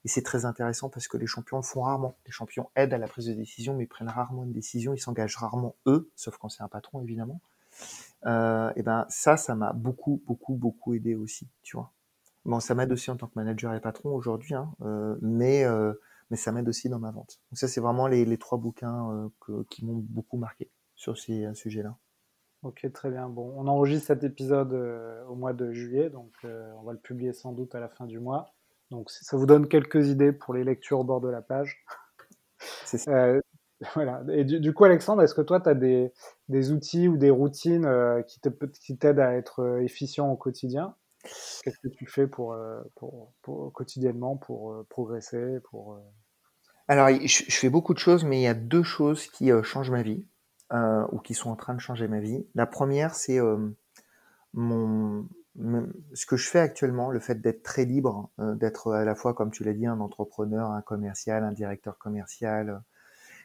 Et 0.05 0.07
c'est 0.07 0.21
très 0.21 0.45
intéressant 0.45 0.89
parce 0.89 1.07
que 1.09 1.17
les 1.17 1.27
champions 1.27 1.57
le 1.57 1.63
font 1.63 1.81
rarement. 1.81 2.15
Les 2.25 2.31
champions 2.31 2.69
aident 2.75 2.93
à 2.93 2.97
la 2.97 3.07
prise 3.07 3.25
de 3.25 3.33
décision, 3.33 3.75
mais 3.75 3.83
ils 3.83 3.87
prennent 3.87 4.07
rarement 4.07 4.43
une 4.43 4.53
décision. 4.53 4.93
Ils 4.93 4.99
s'engagent 4.99 5.35
rarement 5.35 5.75
eux, 5.87 6.09
sauf 6.15 6.37
quand 6.37 6.49
c'est 6.49 6.63
un 6.63 6.69
patron 6.69 7.01
évidemment. 7.01 7.41
Et 8.25 8.83
ben 8.83 9.05
ça, 9.09 9.37
ça 9.37 9.55
m'a 9.55 9.73
beaucoup, 9.73 10.21
beaucoup, 10.25 10.53
beaucoup 10.53 10.93
aidé 10.93 11.15
aussi, 11.15 11.47
tu 11.63 11.75
vois. 11.75 11.91
Bon, 12.45 12.59
ça 12.59 12.73
m'aide 12.73 12.91
aussi 12.91 13.11
en 13.11 13.17
tant 13.17 13.27
que 13.27 13.33
manager 13.35 13.73
et 13.73 13.81
patron 13.81 14.09
aujourd'hui, 14.09 14.53
hein, 14.53 14.71
euh, 14.81 15.15
mais, 15.21 15.65
euh, 15.65 15.93
mais 16.29 16.37
ça 16.37 16.51
m'aide 16.51 16.69
aussi 16.69 16.89
dans 16.89 16.99
ma 16.99 17.11
vente. 17.11 17.39
Donc 17.51 17.57
ça, 17.57 17.67
c'est 17.67 17.81
vraiment 17.81 18.07
les, 18.07 18.25
les, 18.25 18.37
trois 18.37 18.57
bouquins 18.57 19.11
euh, 19.11 19.29
que, 19.41 19.63
qui 19.69 19.85
m'ont 19.85 19.97
beaucoup 19.97 20.37
marqué 20.37 20.69
sur 20.95 21.17
ces 21.17 21.53
sujets-là. 21.53 21.97
Ok, 22.63 22.87
très 22.93 23.09
bien. 23.09 23.29
Bon, 23.29 23.53
on 23.57 23.67
enregistre 23.67 24.07
cet 24.07 24.23
épisode 24.23 24.73
euh, 24.73 25.23
au 25.25 25.35
mois 25.35 25.53
de 25.53 25.71
juillet, 25.71 26.09
donc 26.09 26.31
on 26.43 26.83
va 26.83 26.93
le 26.93 26.99
publier 26.99 27.33
sans 27.33 27.53
doute 27.53 27.75
à 27.75 27.79
la 27.79 27.89
fin 27.89 28.05
du 28.05 28.19
mois. 28.19 28.53
Donc 28.91 29.09
ça 29.11 29.37
vous 29.37 29.45
donne 29.45 29.67
quelques 29.67 30.07
idées 30.07 30.31
pour 30.33 30.53
les 30.53 30.63
lectures 30.63 30.99
au 30.99 31.03
bord 31.03 31.21
de 31.21 31.29
la 31.29 31.41
page. 31.41 31.85
C'est 32.85 32.97
ça. 32.97 33.33
voilà. 33.93 34.23
Et 34.29 34.43
du, 34.43 34.59
du 34.59 34.73
coup, 34.73 34.83
Alexandre, 34.83 35.21
est-ce 35.21 35.35
que 35.35 35.41
toi, 35.41 35.61
tu 35.61 35.69
as 35.69 35.73
des, 35.73 36.11
des, 36.49 36.71
outils 36.71 37.07
ou 37.07 37.15
des 37.15 37.29
routines 37.29 37.87
qui 38.81 38.97
t'aident 38.97 39.19
à 39.19 39.35
être 39.35 39.79
efficient 39.81 40.29
au 40.29 40.35
quotidien? 40.35 40.95
Qu'est-ce 41.23 41.79
que 41.79 41.89
tu 41.89 42.05
fais 42.05 42.27
pour, 42.27 42.53
euh, 42.53 42.81
pour, 42.95 43.73
quotidiennement 43.73 44.37
pour 44.37 44.71
euh, 44.71 44.85
progresser 44.89 45.59
pour, 45.69 45.93
euh? 45.93 45.99
Alors, 46.87 47.09
je, 47.09 47.43
fais 47.49 47.69
beaucoup 47.69 47.93
de 47.93 47.99
choses, 47.99 48.23
mais 48.23 48.39
il 48.39 48.43
y 48.43 48.47
a 48.47 48.53
deux 48.55 48.83
choses 48.83 49.27
qui 49.27 49.51
changent 49.63 49.91
ma 49.91 50.01
vie, 50.01 50.25
ou 51.11 51.19
qui 51.19 51.35
sont 51.35 51.51
en 51.51 51.55
train 51.55 51.75
de 51.75 51.79
changer 51.79 52.07
ma 52.07 52.19
vie. 52.19 52.47
La 52.55 52.65
première, 52.65 53.13
c'est 53.13 53.37
ce 54.55 56.25
que 56.25 56.35
je 56.35 56.49
fais 56.49 56.57
actuellement, 56.57 57.11
le 57.11 57.19
fait 57.19 57.41
d'être 57.41 57.61
très 57.61 57.85
libre, 57.85 58.31
d'être 58.39 58.91
à 58.91 59.05
la 59.05 59.13
fois, 59.13 59.35
comme 59.35 59.51
tu 59.51 59.63
l'as 59.63 59.73
dit, 59.73 59.85
un 59.85 59.99
entrepreneur, 59.99 60.71
un 60.71 60.81
commercial, 60.81 61.43
un 61.43 61.51
directeur 61.51 61.99
commercial, 61.99 62.81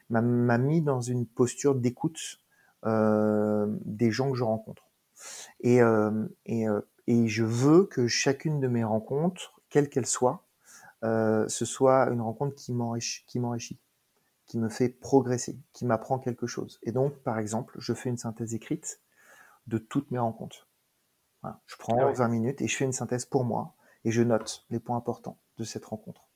m'a 0.08 0.56
mis 0.56 0.80
dans 0.80 1.02
une 1.02 1.26
posture 1.26 1.74
d'écoute 1.74 2.40
des 2.86 4.10
gens 4.10 4.30
que 4.30 4.38
je 4.38 4.44
rencontre. 4.44 4.88
Et, 5.60 5.80
et 6.46 6.66
et 7.06 7.28
je 7.28 7.44
veux 7.44 7.84
que 7.84 8.06
chacune 8.08 8.60
de 8.60 8.68
mes 8.68 8.84
rencontres, 8.84 9.60
quelle 9.68 9.88
qu'elle 9.88 10.06
soit, 10.06 10.46
euh, 11.02 11.46
ce 11.48 11.64
soit 11.64 12.08
une 12.10 12.20
rencontre 12.20 12.54
qui 12.54 12.72
m'enrichit, 12.72 13.24
qui 13.26 13.38
m'enrichit, 13.38 13.78
qui 14.46 14.58
me 14.58 14.68
fait 14.68 14.88
progresser, 14.88 15.58
qui 15.72 15.84
m'apprend 15.84 16.18
quelque 16.18 16.46
chose. 16.46 16.78
Et 16.82 16.92
donc, 16.92 17.18
par 17.18 17.38
exemple, 17.38 17.76
je 17.78 17.92
fais 17.92 18.08
une 18.08 18.16
synthèse 18.16 18.54
écrite 18.54 19.00
de 19.66 19.78
toutes 19.78 20.10
mes 20.10 20.18
rencontres. 20.18 20.68
Je 21.66 21.76
prends 21.76 22.10
20 22.10 22.28
minutes 22.28 22.62
et 22.62 22.68
je 22.68 22.76
fais 22.76 22.86
une 22.86 22.92
synthèse 22.92 23.26
pour 23.26 23.44
moi 23.44 23.74
et 24.04 24.10
je 24.10 24.22
note 24.22 24.64
les 24.70 24.80
points 24.80 24.96
importants 24.96 25.38
de 25.58 25.64
cette 25.64 25.84
rencontre. 25.84 26.26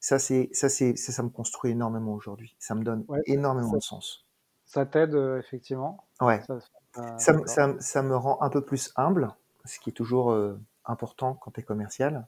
Ça, 0.00 0.18
c'est, 0.18 0.50
ça, 0.52 0.68
c'est, 0.68 0.96
ça, 0.96 1.22
me 1.22 1.28
construit 1.28 1.70
énormément 1.70 2.12
aujourd'hui. 2.12 2.56
Ça 2.58 2.74
me 2.74 2.82
donne 2.82 3.06
énormément 3.26 3.72
de 3.72 3.80
sens. 3.80 4.26
Ça 4.64 4.84
t'aide, 4.84 5.14
euh, 5.14 5.38
effectivement. 5.38 6.04
Ouais. 6.20 6.42
Ça, 6.46 7.32
ça, 7.46 7.74
ça, 7.78 8.02
me 8.02 8.16
rend 8.16 8.40
un 8.42 8.50
peu 8.50 8.64
plus 8.64 8.92
humble, 8.96 9.34
ce 9.66 9.78
qui 9.78 9.90
est 9.90 9.92
toujours 9.92 10.30
euh, 10.30 10.58
important 10.84 11.34
quand 11.34 11.50
tu 11.50 11.60
es 11.60 11.62
commercial. 11.62 12.26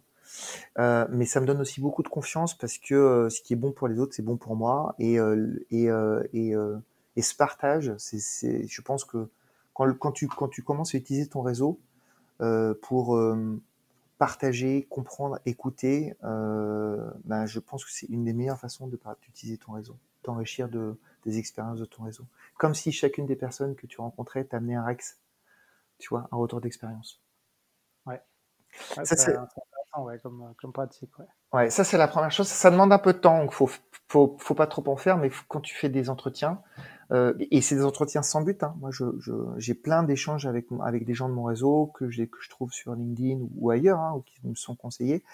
Euh, 0.79 1.07
mais 1.11 1.25
ça 1.25 1.41
me 1.41 1.47
donne 1.47 1.61
aussi 1.61 1.81
beaucoup 1.81 2.03
de 2.03 2.09
confiance 2.09 2.57
parce 2.57 2.77
que 2.77 2.95
euh, 2.95 3.31
ce 3.31 3.41
qui 3.41 3.55
est 3.55 3.57
bon 3.57 3.73
pour 3.73 3.89
les 3.89 3.99
autres, 3.99 4.15
c'est 4.15 4.23
bon 4.23 4.37
pour 4.37 4.57
moi. 4.57 4.95
Et, 4.99 5.17
et, 5.71 5.89
et, 6.35 7.23
ce 7.23 7.35
partage, 7.35 7.95
je 7.99 8.81
pense 8.83 9.05
que 9.05 9.29
quand, 9.73 10.13
tu, 10.13 10.29
quand 10.29 10.49
tu 10.49 10.63
commences 10.63 10.95
à 10.95 10.99
utiliser 10.99 11.29
ton 11.29 11.43
réseau 11.43 11.81
pour 12.83 13.19
partager, 14.19 14.87
comprendre, 14.91 15.39
écouter, 15.47 16.15
ben, 16.23 17.47
je 17.47 17.59
pense 17.59 17.85
que 17.85 17.91
c'est 17.91 18.07
une 18.07 18.25
des 18.25 18.33
meilleures 18.33 18.59
façons 18.59 18.89
d'utiliser 18.89 19.59
ton 19.59 19.73
réseau, 19.73 19.97
d'enrichir 20.25 20.69
de, 20.69 20.97
des 21.25 21.39
expériences 21.39 21.79
de 21.81 21.85
ton 21.85 22.05
réseau. 22.05 22.25
Comme 22.59 22.75
si 22.75 22.93
chacune 22.93 23.27
des 23.27 23.37
personnes 23.37 23.75
que 23.75 23.87
tu 23.87 24.01
rencontrais 24.01 24.45
t'amenait 24.45 24.75
un 24.75 24.85
Rex, 24.85 25.19
tu 25.99 26.09
vois, 26.11 26.29
un 26.33 26.37
retour 26.37 26.61
d'expérience. 26.61 27.21
Ouais. 28.07 28.21
ça, 29.05 29.05
c'est 29.05 29.37
ouais, 29.97 30.19
comme, 30.19 30.43
euh, 30.43 30.53
comme, 30.61 30.73
pratique. 30.73 31.11
Ouais. 31.19 31.27
ouais 31.53 31.71
ça 31.71 31.85
c'est 31.85 31.99
la 31.99 32.09
première 32.09 32.31
chose. 32.31 32.49
Ça 32.49 32.71
demande 32.71 32.93
un 32.93 32.99
peu 32.99 33.13
de 33.13 33.19
temps, 33.19 33.39
donc 33.39 33.53
faut, 33.53 33.71
faut, 34.09 34.37
faut 34.39 34.55
pas 34.55 34.67
trop 34.67 34.87
en 34.89 34.97
faire. 34.97 35.19
Mais 35.19 35.31
quand 35.49 35.61
tu 35.61 35.75
fais 35.75 35.89
des 35.89 36.11
entretiens, 36.11 36.61
euh, 37.11 37.35
et 37.51 37.61
c'est 37.61 37.77
des 37.77 37.85
entretiens 37.85 38.23
sans 38.23 38.43
but. 38.43 38.63
Hein. 38.63 38.75
Moi, 38.81 38.91
je, 38.93 39.05
j'ai 39.57 39.75
plein 39.75 40.03
d'échanges 40.03 40.47
avec 40.47 40.67
avec 40.83 41.05
des 41.05 41.15
gens 41.15 41.29
de 41.29 41.35
mon 41.35 41.45
réseau 41.45 41.87
que 41.95 42.09
j'ai 42.09 42.29
que 42.29 42.39
je 42.41 42.51
trouve 42.51 42.73
sur 42.73 42.95
LinkedIn 42.95 43.47
ou, 43.57 43.71
ailleurs, 43.71 44.01
hein, 44.01 44.13
ou 44.15 44.21
qui 44.21 44.39
me 44.45 44.55
sont 44.55 44.75
conseillés, 44.75 45.25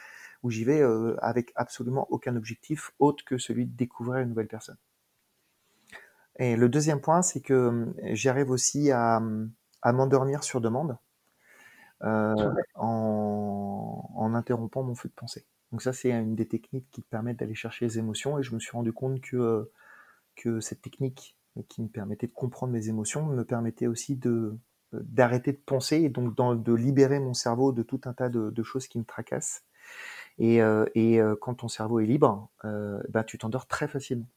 où 0.43 0.51
j'y 0.51 0.65
vais 0.65 0.81
euh, 0.81 1.17
avec 1.23 1.53
absolument 1.57 2.07
aucun 2.11 2.37
objectif 2.37 2.93
autre 2.99 3.25
que 3.25 3.39
celui 3.39 3.67
de 3.67 3.77
découvrir 3.77 4.21
une 4.21 4.31
nouvelle 4.31 4.49
personne. 4.49 4.77
Et 6.37 6.57
le 6.57 6.69
deuxième 6.69 7.01
point, 7.01 7.23
c'est 7.23 7.41
que 7.41 7.95
j'arrive 8.13 8.51
aussi 8.51 8.91
à, 8.91 9.23
à 9.83 9.93
m'endormir 9.93 10.43
sur 10.43 10.61
demande 10.61 10.97
euh, 12.05 12.53
en, 12.75 14.11
en, 14.15 14.35
interrompant 14.35 14.83
mon 14.83 14.95
flux 14.95 15.09
de 15.09 15.15
pensée. 15.15 15.47
Donc 15.73 15.83
ça, 15.83 15.93
c'est 15.93 16.11
une 16.11 16.35
des 16.35 16.47
techniques 16.47 16.87
qui 16.91 17.03
te 17.03 17.09
permettent 17.09 17.39
d'aller 17.39 17.55
chercher 17.55 17.87
les 17.87 17.99
émotions. 17.99 18.39
Et 18.39 18.43
je 18.43 18.55
me 18.55 18.61
suis 18.61 18.73
rendu 18.73 18.93
compte 18.93 19.21
que, 19.21 19.37
euh, 19.37 19.73
que 20.37 20.61
cette 20.61 20.83
technique 20.83 21.37
qui 21.69 21.83
me 21.83 21.89
permettait 21.89 22.27
de 22.27 22.33
comprendre 22.33 22.73
mes 22.73 22.89
émotions 22.89 23.25
me 23.27 23.45
permettait 23.45 23.87
aussi 23.87 24.17
de 24.17 24.57
d'arrêter 24.93 25.53
de 25.53 25.59
penser 25.59 25.97
et 25.97 26.09
donc 26.09 26.35
de 26.37 26.73
libérer 26.73 27.19
mon 27.19 27.35
cerveau 27.35 27.73
de 27.73 27.83
tout 27.83 28.01
un 28.05 28.13
tas 28.13 28.29
de, 28.29 28.51
de 28.51 28.63
choses 28.63 28.87
qui 28.87 28.99
me 28.99 29.05
tracassent. 29.05 29.65
Et, 30.39 30.63
euh, 30.63 30.87
et 30.95 31.21
euh, 31.21 31.37
quand 31.41 31.55
ton 31.55 31.69
cerveau 31.69 32.01
est 32.01 32.07
libre, 32.07 32.49
euh, 32.65 33.01
bah, 33.09 33.25
tu 33.25 33.39
t'endors 33.39 33.67
très 33.67 33.89
facilement. 33.89 34.29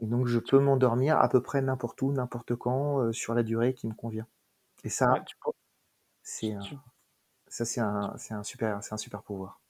Et 0.00 0.06
donc 0.06 0.26
je 0.26 0.38
peux 0.38 0.58
m'endormir 0.58 1.18
à 1.18 1.28
peu 1.28 1.42
près 1.42 1.60
n'importe 1.60 2.00
où, 2.02 2.12
n'importe 2.12 2.54
quand, 2.56 3.00
euh, 3.00 3.12
sur 3.12 3.34
la 3.34 3.42
durée 3.42 3.74
qui 3.74 3.86
me 3.86 3.94
convient. 3.94 4.26
Et 4.84 4.88
ça, 4.88 5.22
c'est 6.22 6.54
ça 7.48 7.64
c'est 7.64 7.80
un, 7.80 8.14
un, 8.30 8.42
super, 8.42 8.82
c'est 8.82 8.94
un 8.94 8.98
super 8.98 9.22
pouvoir. 9.22 9.60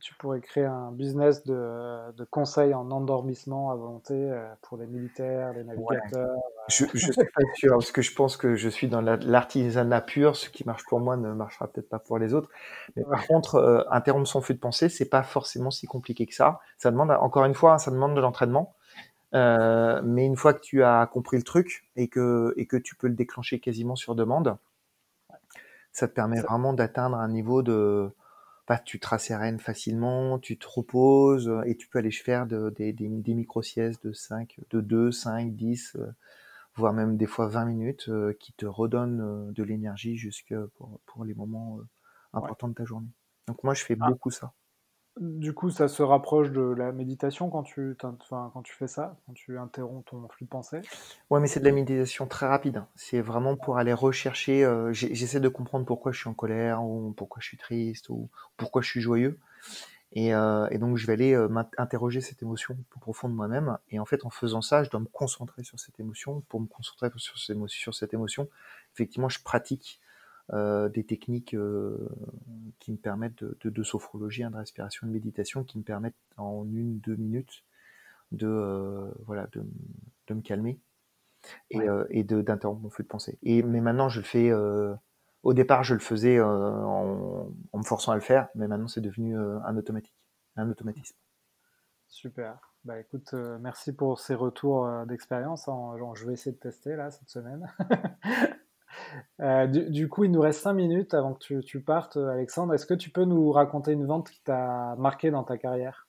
Tu 0.00 0.14
pourrais 0.16 0.40
créer 0.40 0.66
un 0.66 0.92
business 0.92 1.42
de, 1.44 2.12
de 2.12 2.24
conseils 2.24 2.74
en 2.74 2.90
endormissement 2.90 3.70
à 3.70 3.76
volonté 3.76 4.14
euh, 4.14 4.52
pour 4.60 4.76
les 4.76 4.86
militaires, 4.86 5.54
les 5.54 5.64
navigateurs. 5.64 6.28
Euh. 6.28 6.36
Je, 6.68 6.84
je 6.92 7.12
suis 7.12 7.14
pas 7.14 7.42
sûr 7.54 7.72
parce 7.72 7.90
que 7.90 8.02
je 8.02 8.14
pense 8.14 8.36
que 8.36 8.56
je 8.56 8.68
suis 8.68 8.88
dans 8.88 9.00
l'artisanat 9.00 10.02
pur. 10.02 10.36
Ce 10.36 10.50
qui 10.50 10.66
marche 10.66 10.84
pour 10.86 11.00
moi 11.00 11.16
ne 11.16 11.32
marchera 11.32 11.66
peut-être 11.66 11.88
pas 11.88 11.98
pour 11.98 12.18
les 12.18 12.34
autres. 12.34 12.50
Mais 12.94 13.04
par 13.04 13.26
contre, 13.26 13.54
euh, 13.54 13.82
interrompre 13.90 14.28
son 14.28 14.42
flux 14.42 14.54
de 14.54 14.60
pensée, 14.60 14.90
c'est 14.90 15.08
pas 15.08 15.22
forcément 15.22 15.70
si 15.70 15.86
compliqué 15.86 16.26
que 16.26 16.34
ça. 16.34 16.60
Ça 16.76 16.90
demande, 16.90 17.10
encore 17.12 17.46
une 17.46 17.54
fois, 17.54 17.78
ça 17.78 17.90
demande 17.90 18.14
de 18.14 18.20
l'entraînement. 18.20 18.74
Euh, 19.34 20.02
mais 20.04 20.26
une 20.26 20.36
fois 20.36 20.52
que 20.52 20.60
tu 20.60 20.82
as 20.82 21.06
compris 21.06 21.38
le 21.38 21.44
truc 21.44 21.88
et 21.96 22.08
que, 22.08 22.52
et 22.56 22.66
que 22.66 22.76
tu 22.76 22.96
peux 22.96 23.06
le 23.06 23.14
déclencher 23.14 23.60
quasiment 23.60 23.96
sur 23.96 24.14
demande, 24.14 24.58
ça 25.92 26.08
te 26.08 26.14
permet 26.14 26.40
vraiment 26.40 26.72
d'atteindre 26.72 27.16
un 27.16 27.28
niveau 27.28 27.62
de, 27.62 28.10
bah, 28.68 28.78
tu 28.78 29.00
te 29.00 29.08
rassérénes 29.08 29.58
facilement, 29.58 30.38
tu 30.38 30.58
te 30.58 30.66
reposes 30.68 31.52
et 31.66 31.76
tu 31.76 31.88
peux 31.88 31.98
aller 31.98 32.10
faire 32.10 32.46
de, 32.46 32.70
des, 32.70 32.92
des, 32.92 33.08
des 33.08 33.34
micro-siestes 33.34 34.06
de 34.06 34.12
5, 34.12 34.60
de 34.70 34.80
2, 34.80 35.10
5, 35.12 35.54
10, 35.54 35.96
voire 36.76 36.92
même 36.92 37.16
des 37.16 37.26
fois 37.26 37.48
20 37.48 37.64
minutes 37.64 38.08
euh, 38.08 38.32
qui 38.38 38.52
te 38.52 38.66
redonnent 38.66 39.20
euh, 39.20 39.52
de 39.52 39.62
l'énergie 39.62 40.16
jusque 40.16 40.54
pour, 40.76 41.00
pour, 41.06 41.24
les 41.24 41.34
moments 41.34 41.78
euh, 41.78 41.86
importants 42.32 42.68
de 42.68 42.74
ta 42.74 42.84
journée. 42.84 43.10
Donc 43.46 43.62
moi, 43.64 43.74
je 43.74 43.84
fais 43.84 43.96
ah. 44.00 44.08
beaucoup 44.08 44.30
ça. 44.30 44.52
Du 45.18 45.52
coup, 45.52 45.70
ça 45.70 45.88
se 45.88 46.02
rapproche 46.02 46.50
de 46.50 46.60
la 46.60 46.92
méditation 46.92 47.50
quand 47.50 47.64
tu, 47.64 47.96
quand 47.98 48.62
tu 48.62 48.72
fais 48.72 48.86
ça, 48.86 49.16
quand 49.26 49.32
tu 49.34 49.58
interromps 49.58 50.04
ton 50.08 50.26
flux 50.28 50.44
de 50.44 50.50
pensée? 50.50 50.80
Ouais, 51.30 51.40
mais 51.40 51.48
c'est 51.48 51.60
de 51.60 51.64
la 51.64 51.72
méditation 51.72 52.26
très 52.26 52.46
rapide. 52.46 52.78
Hein. 52.78 52.86
C'est 52.94 53.20
vraiment 53.20 53.56
pour 53.56 53.76
aller 53.78 53.92
rechercher. 53.92 54.64
Euh, 54.64 54.92
j'essaie 54.92 55.40
de 55.40 55.48
comprendre 55.48 55.84
pourquoi 55.84 56.12
je 56.12 56.20
suis 56.20 56.28
en 56.28 56.34
colère, 56.34 56.84
ou 56.84 57.12
pourquoi 57.16 57.40
je 57.40 57.48
suis 57.48 57.56
triste, 57.56 58.08
ou 58.08 58.28
pourquoi 58.56 58.82
je 58.82 58.88
suis 58.88 59.00
joyeux. 59.00 59.38
Et, 60.12 60.34
euh, 60.34 60.68
donc, 60.78 60.96
je 60.96 61.06
vais 61.06 61.12
aller 61.12 61.34
euh, 61.34 61.48
interroger 61.76 62.20
cette 62.20 62.42
émotion 62.42 62.76
plus 62.88 63.00
profond 63.00 63.28
de 63.28 63.34
moi-même. 63.34 63.78
Et 63.90 63.98
en 63.98 64.04
fait, 64.04 64.24
en 64.24 64.30
faisant 64.30 64.62
ça, 64.62 64.84
je 64.84 64.90
dois 64.90 65.00
me 65.00 65.06
concentrer 65.06 65.64
sur 65.64 65.78
cette 65.78 65.98
émotion. 65.98 66.42
Pour 66.48 66.60
me 66.60 66.66
concentrer 66.66 67.10
sur 67.16 67.94
cette 67.94 68.14
émotion, 68.14 68.48
effectivement, 68.94 69.28
je 69.28 69.42
pratique 69.42 70.00
euh, 70.52 70.88
des 70.88 71.04
techniques 71.04 71.54
euh, 71.54 72.08
qui 72.80 72.90
me 72.90 72.96
permettent 72.96 73.44
de, 73.44 73.56
de, 73.60 73.70
de 73.70 73.82
sophrologie, 73.84 74.42
hein, 74.42 74.50
de 74.50 74.56
respiration, 74.56 75.06
de 75.06 75.12
méditation, 75.12 75.62
qui 75.62 75.78
me 75.78 75.84
permettent 75.84 76.16
en 76.36 76.64
une, 76.64 76.98
deux 76.98 77.14
minutes 77.14 77.62
de, 78.32 78.48
euh, 78.48 79.08
voilà, 79.26 79.46
de, 79.52 79.62
de, 80.26 80.34
me 80.34 80.40
calmer 80.40 80.80
et, 81.70 81.78
et 82.10 82.24
d'interrompre 82.24 82.80
mon 82.80 82.90
flux 82.90 83.04
de 83.04 83.08
pensée. 83.08 83.38
Et, 83.44 83.62
mais 83.62 83.80
maintenant, 83.80 84.08
je 84.08 84.18
le 84.18 84.26
fais. 84.26 84.52
au 84.52 85.54
départ, 85.54 85.84
je 85.84 85.94
le 85.94 86.00
faisais 86.00 86.40
en, 86.40 87.48
en, 87.72 87.78
me 87.78 87.84
forçant 87.84 88.10
à 88.10 88.16
le 88.16 88.20
faire, 88.20 88.48
mais 88.56 88.66
maintenant, 88.66 88.88
c'est 88.88 89.00
devenu 89.00 89.36
un 89.38 89.76
automatique, 89.76 90.14
un 90.56 90.68
automatisme. 90.68 91.16
Super. 92.08 92.58
Bah 92.84 92.98
écoute, 92.98 93.34
merci 93.60 93.92
pour 93.92 94.18
ces 94.18 94.34
retours 94.34 94.88
d'expérience. 95.06 95.68
Hein. 95.68 95.94
Je 96.14 96.26
vais 96.26 96.32
essayer 96.32 96.52
de 96.52 96.60
tester 96.60 96.96
là 96.96 97.10
cette 97.10 97.30
semaine. 97.30 97.72
Euh, 99.40 99.66
du, 99.66 100.08
coup, 100.08 100.24
il 100.24 100.30
nous 100.30 100.40
reste 100.40 100.60
5 100.60 100.72
minutes 100.74 101.14
avant 101.14 101.34
que 101.34 101.60
tu, 101.60 101.80
partes, 101.80 102.16
Alexandre. 102.16 102.74
Est-ce 102.74 102.86
que 102.86 102.94
tu 102.94 103.10
peux 103.10 103.24
nous 103.24 103.50
raconter 103.52 103.92
une 103.92 104.06
vente 104.06 104.30
qui 104.30 104.42
t'a 104.42 104.94
marqué 104.98 105.30
dans 105.30 105.44
ta 105.44 105.56
carrière? 105.58 106.08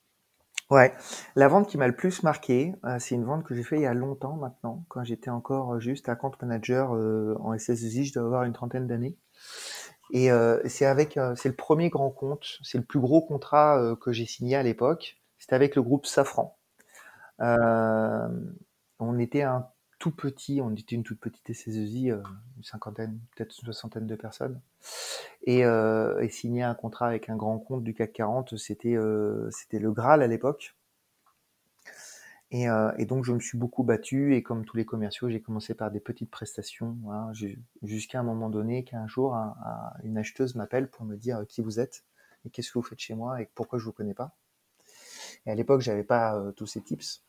Ouais, 0.70 0.94
la 1.36 1.48
vente 1.50 1.68
qui 1.68 1.78
m'a 1.78 1.88
le 1.88 1.96
plus 1.96 2.24
marqué, 2.24 2.74
euh, 2.86 2.98
c'est 3.00 3.16
une 3.16 3.26
vente 3.26 3.44
que 3.44 3.54
j'ai 3.54 3.64
fait 3.64 3.76
il 3.76 3.82
y 3.82 3.88
a 3.88 3.94
longtemps 3.94 4.38
maintenant, 4.38 4.86
quand 4.88 5.04
j'étais 5.04 5.30
encore 5.30 5.82
juste 5.82 6.14
compte 6.16 6.42
manager 6.42 6.96
euh, 6.96 7.36
en 7.42 7.54
SS2I, 7.54 8.06
je 8.06 8.14
dois 8.14 8.24
avoir 8.24 8.44
une 8.44 8.54
trentaine 8.54 8.88
d'années. 8.88 9.18
Et 10.14 10.30
c'est 10.66 10.86
avec, 10.86 11.18
c'est 11.36 11.48
le 11.48 11.56
premier 11.56 11.90
grand 11.90 12.10
compte, 12.10 12.60
c'est 12.64 12.78
le 12.78 12.84
plus 12.84 13.00
gros 13.00 13.22
contrat 13.22 13.96
que 14.02 14.12
j'ai 14.12 14.26
signé 14.26 14.58
à 14.58 14.64
l'époque. 14.64 15.22
C'était 15.38 15.56
avec 15.56 15.78
le 15.78 15.82
groupe 15.82 16.06
Safran. 16.06 16.58
on 17.40 19.20
était 19.20 19.44
un 19.44 19.68
tout 20.02 20.12
petit, 20.12 20.62
on 20.62 20.74
était 20.74 20.96
une 20.96 21.04
toute 21.04 21.20
petite 21.20 21.48
SS2I, 21.48 22.12
euh, 22.12 22.24
une 22.58 22.64
cinquantaine, 22.64 23.20
peut-être 23.36 23.56
une 23.60 23.66
soixantaine 23.66 24.08
de 24.08 24.16
personnes, 24.16 24.60
et, 25.44 25.64
euh, 25.64 26.20
et, 26.22 26.30
signer 26.30 26.64
un 26.64 26.74
contrat 26.74 27.08
avec 27.08 27.30
un 27.30 27.36
grand 27.36 27.60
compte 27.60 27.84
du 27.84 27.94
CAC 27.94 28.14
40, 28.14 28.58
c'était 28.58 28.96
euh, 28.96 29.48
c'était 29.52 29.78
le 29.78 29.92
Graal 29.92 30.24
à 30.24 30.28
l'époque. 30.28 30.76
Et, 32.54 32.66
et, 32.98 33.06
donc 33.06 33.24
je 33.24 33.32
me 33.32 33.40
suis 33.40 33.58
beaucoup 33.58 33.84
battu, 33.84 34.36
et 34.36 34.44
comme 34.44 34.66
tous 34.66 34.76
les 34.76 34.84
commerciaux, 34.84 35.30
j'ai 35.30 35.40
commencé 35.40 35.74
par 35.74 35.90
des 35.90 36.02
petites 36.02 36.30
prestations, 36.30 36.98
hein, 37.10 37.32
jusqu'à 37.82 38.20
un 38.20 38.24
moment 38.24 38.50
donné 38.50 38.84
qu'un 38.84 39.08
jour, 39.08 39.38
une 40.04 40.18
acheteuse 40.18 40.56
m'appelle 40.56 40.90
pour 40.90 41.06
me 41.06 41.16
dire 41.16 41.46
qui 41.48 41.62
vous 41.62 41.80
êtes, 41.80 42.04
et 42.44 42.50
qu'est-ce 42.50 42.74
que 42.74 42.80
vous 42.80 42.84
faites 42.84 43.00
chez 43.00 43.14
moi, 43.14 43.42
et 43.42 43.50
pourquoi 43.56 43.80
je 43.80 43.86
vous 43.86 43.94
connais 43.94 44.14
pas. 44.14 44.36
Et 45.46 45.52
à 45.52 45.56
l'époque, 45.56 45.80
j'avais 45.80 46.04
pas 46.04 46.44
tous 46.58 46.68
ces 46.68 46.82
tips. 46.82 47.24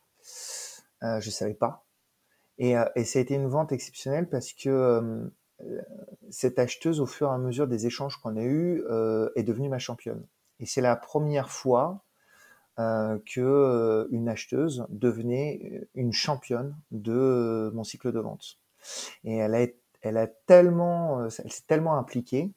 Euh, 1.03 1.19
je 1.21 1.29
savais 1.29 1.53
pas. 1.53 1.85
Et, 2.57 2.77
euh, 2.77 2.85
et 2.95 3.03
ça 3.03 3.19
a 3.19 3.21
été 3.21 3.33
une 3.35 3.47
vente 3.47 3.71
exceptionnelle 3.71 4.29
parce 4.29 4.53
que 4.53 4.69
euh, 5.61 5.81
cette 6.29 6.59
acheteuse, 6.59 6.99
au 6.99 7.05
fur 7.05 7.29
et 7.29 7.33
à 7.33 7.37
mesure 7.37 7.67
des 7.67 7.85
échanges 7.85 8.17
qu'on 8.17 8.37
a 8.37 8.43
eus, 8.43 8.83
euh, 8.89 9.29
est 9.35 9.43
devenue 9.43 9.69
ma 9.69 9.79
championne. 9.79 10.25
Et 10.59 10.65
c'est 10.65 10.81
la 10.81 10.95
première 10.95 11.49
fois 11.49 12.03
euh, 12.79 13.19
que 13.25 14.07
une 14.11 14.29
acheteuse 14.29 14.85
devenait 14.89 15.87
une 15.93 16.13
championne 16.13 16.75
de 16.91 17.71
mon 17.73 17.83
cycle 17.83 18.11
de 18.11 18.19
vente. 18.19 18.59
Et 19.23 19.37
elle 19.37 19.55
a, 19.55 19.67
elle 20.01 20.17
a 20.17 20.27
tellement, 20.27 21.25
elle 21.25 21.51
s'est 21.51 21.67
tellement 21.67 21.97
impliquée 21.97 22.51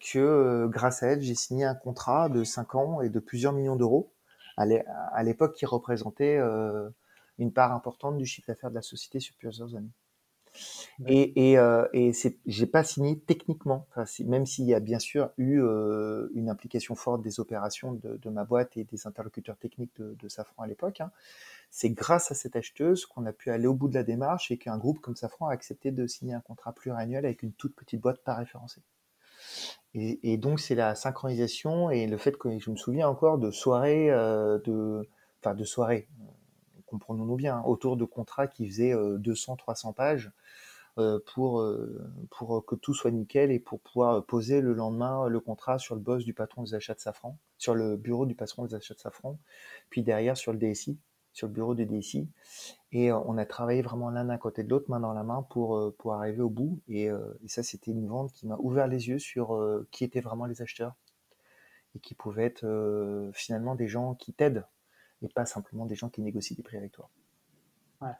que 0.00 0.66
grâce 0.68 1.02
à 1.02 1.08
elle, 1.08 1.22
j'ai 1.22 1.34
signé 1.34 1.64
un 1.64 1.74
contrat 1.74 2.28
de 2.28 2.44
5 2.44 2.74
ans 2.74 3.00
et 3.02 3.10
de 3.10 3.18
plusieurs 3.18 3.52
millions 3.52 3.76
d'euros 3.76 4.12
à 4.56 5.22
l'époque 5.22 5.54
qui 5.54 5.66
représentait 5.66 6.40
une 7.38 7.52
part 7.52 7.72
importante 7.72 8.18
du 8.18 8.26
chiffre 8.26 8.48
d'affaires 8.48 8.70
de 8.70 8.76
la 8.76 8.82
société 8.82 9.20
sur 9.20 9.34
plusieurs 9.36 9.74
années. 9.74 9.92
Et, 11.06 11.50
et, 11.50 11.58
euh, 11.58 11.86
et 11.92 12.12
j'ai 12.46 12.66
pas 12.66 12.82
signé 12.82 13.18
techniquement, 13.18 13.86
enfin, 13.90 14.04
même 14.24 14.46
s'il 14.46 14.64
y 14.64 14.74
a 14.74 14.80
bien 14.80 14.98
sûr 14.98 15.30
eu 15.36 15.60
euh, 15.60 16.28
une 16.34 16.48
implication 16.48 16.94
forte 16.94 17.22
des 17.22 17.40
opérations 17.40 17.92
de, 17.92 18.16
de, 18.16 18.30
ma 18.30 18.44
boîte 18.44 18.76
et 18.76 18.84
des 18.84 19.06
interlocuteurs 19.06 19.58
techniques 19.58 19.94
de, 19.96 20.16
de 20.18 20.28
Safran 20.28 20.62
à 20.62 20.66
l'époque. 20.66 21.00
Hein. 21.00 21.10
C'est 21.70 21.90
grâce 21.90 22.30
à 22.30 22.34
cette 22.34 22.56
acheteuse 22.56 23.04
qu'on 23.04 23.26
a 23.26 23.32
pu 23.32 23.50
aller 23.50 23.66
au 23.66 23.74
bout 23.74 23.88
de 23.88 23.94
la 23.94 24.02
démarche 24.02 24.50
et 24.50 24.56
qu'un 24.56 24.78
groupe 24.78 25.00
comme 25.00 25.16
Safran 25.16 25.48
a 25.48 25.52
accepté 25.52 25.90
de 25.90 26.06
signer 26.06 26.34
un 26.34 26.40
contrat 26.40 26.72
pluriannuel 26.72 27.26
avec 27.26 27.42
une 27.42 27.52
toute 27.52 27.74
petite 27.74 28.00
boîte 28.00 28.22
pas 28.24 28.34
référencée. 28.34 28.80
Et, 29.94 30.32
et 30.32 30.36
donc 30.38 30.60
c'est 30.60 30.74
la 30.74 30.94
synchronisation 30.94 31.90
et 31.90 32.06
le 32.06 32.16
fait 32.16 32.36
que 32.36 32.58
je 32.58 32.70
me 32.70 32.76
souviens 32.76 33.08
encore 33.08 33.38
de 33.38 33.50
soirées, 33.50 34.10
euh, 34.10 34.58
de, 34.64 35.08
enfin 35.40 35.54
de 35.54 35.64
soirées, 35.64 36.08
comprenons-nous 36.96 37.36
bien, 37.36 37.58
hein, 37.58 37.62
autour 37.66 37.96
de 37.96 38.04
contrats 38.04 38.46
qui 38.46 38.66
faisaient 38.66 38.94
200-300 38.94 39.92
pages 39.92 40.32
euh, 40.98 41.18
pour, 41.34 41.60
euh, 41.60 42.10
pour 42.30 42.64
que 42.64 42.74
tout 42.74 42.94
soit 42.94 43.10
nickel 43.10 43.50
et 43.52 43.58
pour 43.58 43.80
pouvoir 43.80 44.24
poser 44.24 44.62
le 44.62 44.72
lendemain 44.72 45.28
le 45.28 45.40
contrat 45.40 45.78
sur 45.78 45.94
le 45.94 46.00
boss 46.00 46.24
du 46.24 46.32
patron 46.32 46.62
des 46.62 46.74
achats 46.74 46.94
de 46.94 47.00
Safran, 47.00 47.36
sur 47.58 47.74
le 47.74 47.98
bureau 47.98 48.24
du 48.24 48.34
patron 48.34 48.64
des 48.64 48.74
achats 48.74 48.94
de 48.94 48.98
Safran, 48.98 49.38
puis 49.90 50.02
derrière 50.02 50.38
sur 50.38 50.54
le 50.54 50.58
DSI, 50.58 50.98
sur 51.34 51.48
le 51.48 51.52
bureau 51.52 51.74
du 51.74 51.84
DSI. 51.84 52.30
Et 52.92 53.12
euh, 53.12 53.18
on 53.26 53.36
a 53.36 53.44
travaillé 53.44 53.82
vraiment 53.82 54.08
l'un 54.08 54.30
à 54.30 54.38
côté 54.38 54.64
de 54.64 54.70
l'autre, 54.70 54.88
main 54.88 54.98
dans 54.98 55.12
la 55.12 55.22
main, 55.22 55.42
pour, 55.50 55.94
pour 55.98 56.14
arriver 56.14 56.40
au 56.40 56.48
bout. 56.48 56.80
Et 56.88 57.10
ça, 57.46 57.62
c'était 57.62 57.90
une 57.90 58.08
vente 58.08 58.32
qui 58.32 58.46
m'a 58.46 58.56
ouvert 58.58 58.86
les 58.86 59.08
yeux 59.08 59.18
sur 59.18 59.54
qui 59.90 60.02
étaient 60.02 60.22
vraiment 60.22 60.46
les 60.46 60.62
acheteurs 60.62 60.94
et 61.94 61.98
qui 61.98 62.14
pouvaient 62.14 62.46
être 62.46 63.30
finalement 63.34 63.74
des 63.74 63.86
gens 63.86 64.14
qui 64.14 64.32
t'aident 64.32 64.64
et 65.22 65.28
pas 65.28 65.46
simplement 65.46 65.86
des 65.86 65.94
gens 65.94 66.08
qui 66.08 66.20
négocient 66.22 66.56
des 66.56 66.62
prix 66.62 66.76
avec 66.76 66.92
toi. 66.92 67.08
Ouais. 68.00 68.14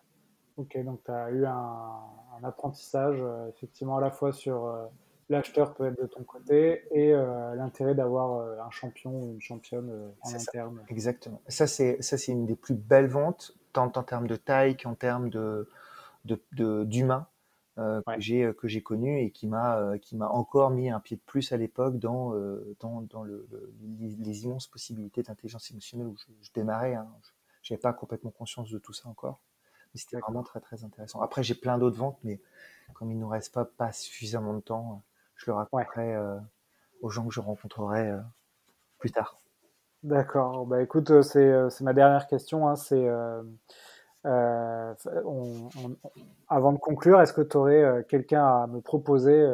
Ok, 0.56 0.82
donc 0.84 1.00
tu 1.04 1.10
as 1.10 1.30
eu 1.30 1.44
un, 1.44 2.00
apprentissage 2.42 3.16
euh, 3.20 3.48
effectivement 3.48 3.96
à 3.96 4.00
la 4.00 4.10
fois 4.10 4.32
sur 4.32 4.66
euh, 4.66 4.86
l'acheteur 5.28 5.74
peut 5.74 5.86
être 5.86 6.00
de 6.00 6.06
ton 6.06 6.22
côté 6.22 6.84
et 6.92 7.12
euh, 7.12 7.54
l'intérêt 7.54 7.94
d'avoir 7.94 8.60
un 8.64 8.70
champion 8.70 9.10
ou 9.10 9.32
une 9.32 9.40
championne 9.40 10.12
en 10.22 10.34
interne. 10.34 10.82
Exactement. 10.88 11.40
Ça 11.48 11.66
c'est 11.66 12.00
ça 12.02 12.18
c'est 12.18 12.32
une 12.32 12.46
des 12.46 12.56
plus 12.56 12.74
belles 12.74 13.08
ventes 13.08 13.56
tant 13.72 13.92
en 13.94 14.02
termes 14.02 14.26
de 14.26 14.36
taille 14.36 14.76
qu'en 14.76 14.94
termes 14.94 15.30
de 15.30 15.68
d'humain 16.24 16.46
de, 16.54 17.35
que 17.76 18.02
j'ai 18.18 18.52
que 18.54 18.68
j'ai 18.68 18.82
connu 18.82 19.20
et 19.20 19.30
qui 19.30 19.46
m'a 19.46 19.98
qui 20.00 20.16
m'a 20.16 20.28
encore 20.28 20.70
mis 20.70 20.90
un 20.90 21.00
pied 21.00 21.16
de 21.16 21.22
plus 21.22 21.52
à 21.52 21.56
l'époque 21.56 21.98
dans 21.98 22.32
dans, 22.80 23.02
dans 23.02 23.22
le, 23.22 23.46
les, 24.18 24.44
immenses 24.44 24.66
possibilités 24.66 25.22
d'intelligence 25.22 25.70
émotionnelle 25.70 26.06
où 26.06 26.16
je, 26.40 26.50
démarrais. 26.54 26.94
Hein. 26.94 27.08
Je 27.62 27.72
n'avais 27.74 27.80
pas 27.80 27.92
complètement 27.92 28.30
conscience 28.30 28.70
de 28.70 28.78
tout 28.78 28.92
ça 28.92 29.08
encore 29.08 29.40
c'était 29.96 30.18
vraiment 30.18 30.42
très 30.42 30.60
très 30.60 30.84
intéressant. 30.84 31.20
Après, 31.20 31.42
j'ai 31.42 31.54
plein 31.54 31.78
d'autres 31.78 31.96
ventes, 31.96 32.18
mais 32.24 32.40
comme 32.94 33.10
il 33.10 33.16
ne 33.16 33.20
nous 33.20 33.28
reste 33.28 33.52
pas, 33.52 33.64
pas 33.64 33.92
suffisamment 33.92 34.54
de 34.54 34.60
temps, 34.60 35.02
je 35.36 35.46
le 35.46 35.54
raconterai 35.54 36.14
euh, 36.14 36.36
aux 37.02 37.10
gens 37.10 37.26
que 37.26 37.34
je 37.34 37.40
rencontrerai 37.40 38.10
euh, 38.10 38.20
plus 38.98 39.10
tard. 39.10 39.38
D'accord. 40.02 40.66
Bah, 40.66 40.82
écoute, 40.82 41.10
euh, 41.10 41.22
c'est 41.70 41.84
ma 41.84 41.92
dernière 41.92 42.26
question. 42.26 42.68
Hein. 42.68 42.76
c'est 42.76 43.08
avant 46.48 46.72
de 46.72 46.78
conclure, 46.78 47.20
est-ce 47.20 47.32
que 47.32 47.42
tu 47.42 47.56
aurais 47.56 48.04
quelqu'un 48.08 48.44
à 48.44 48.66
me 48.66 48.80
proposer 48.80 49.46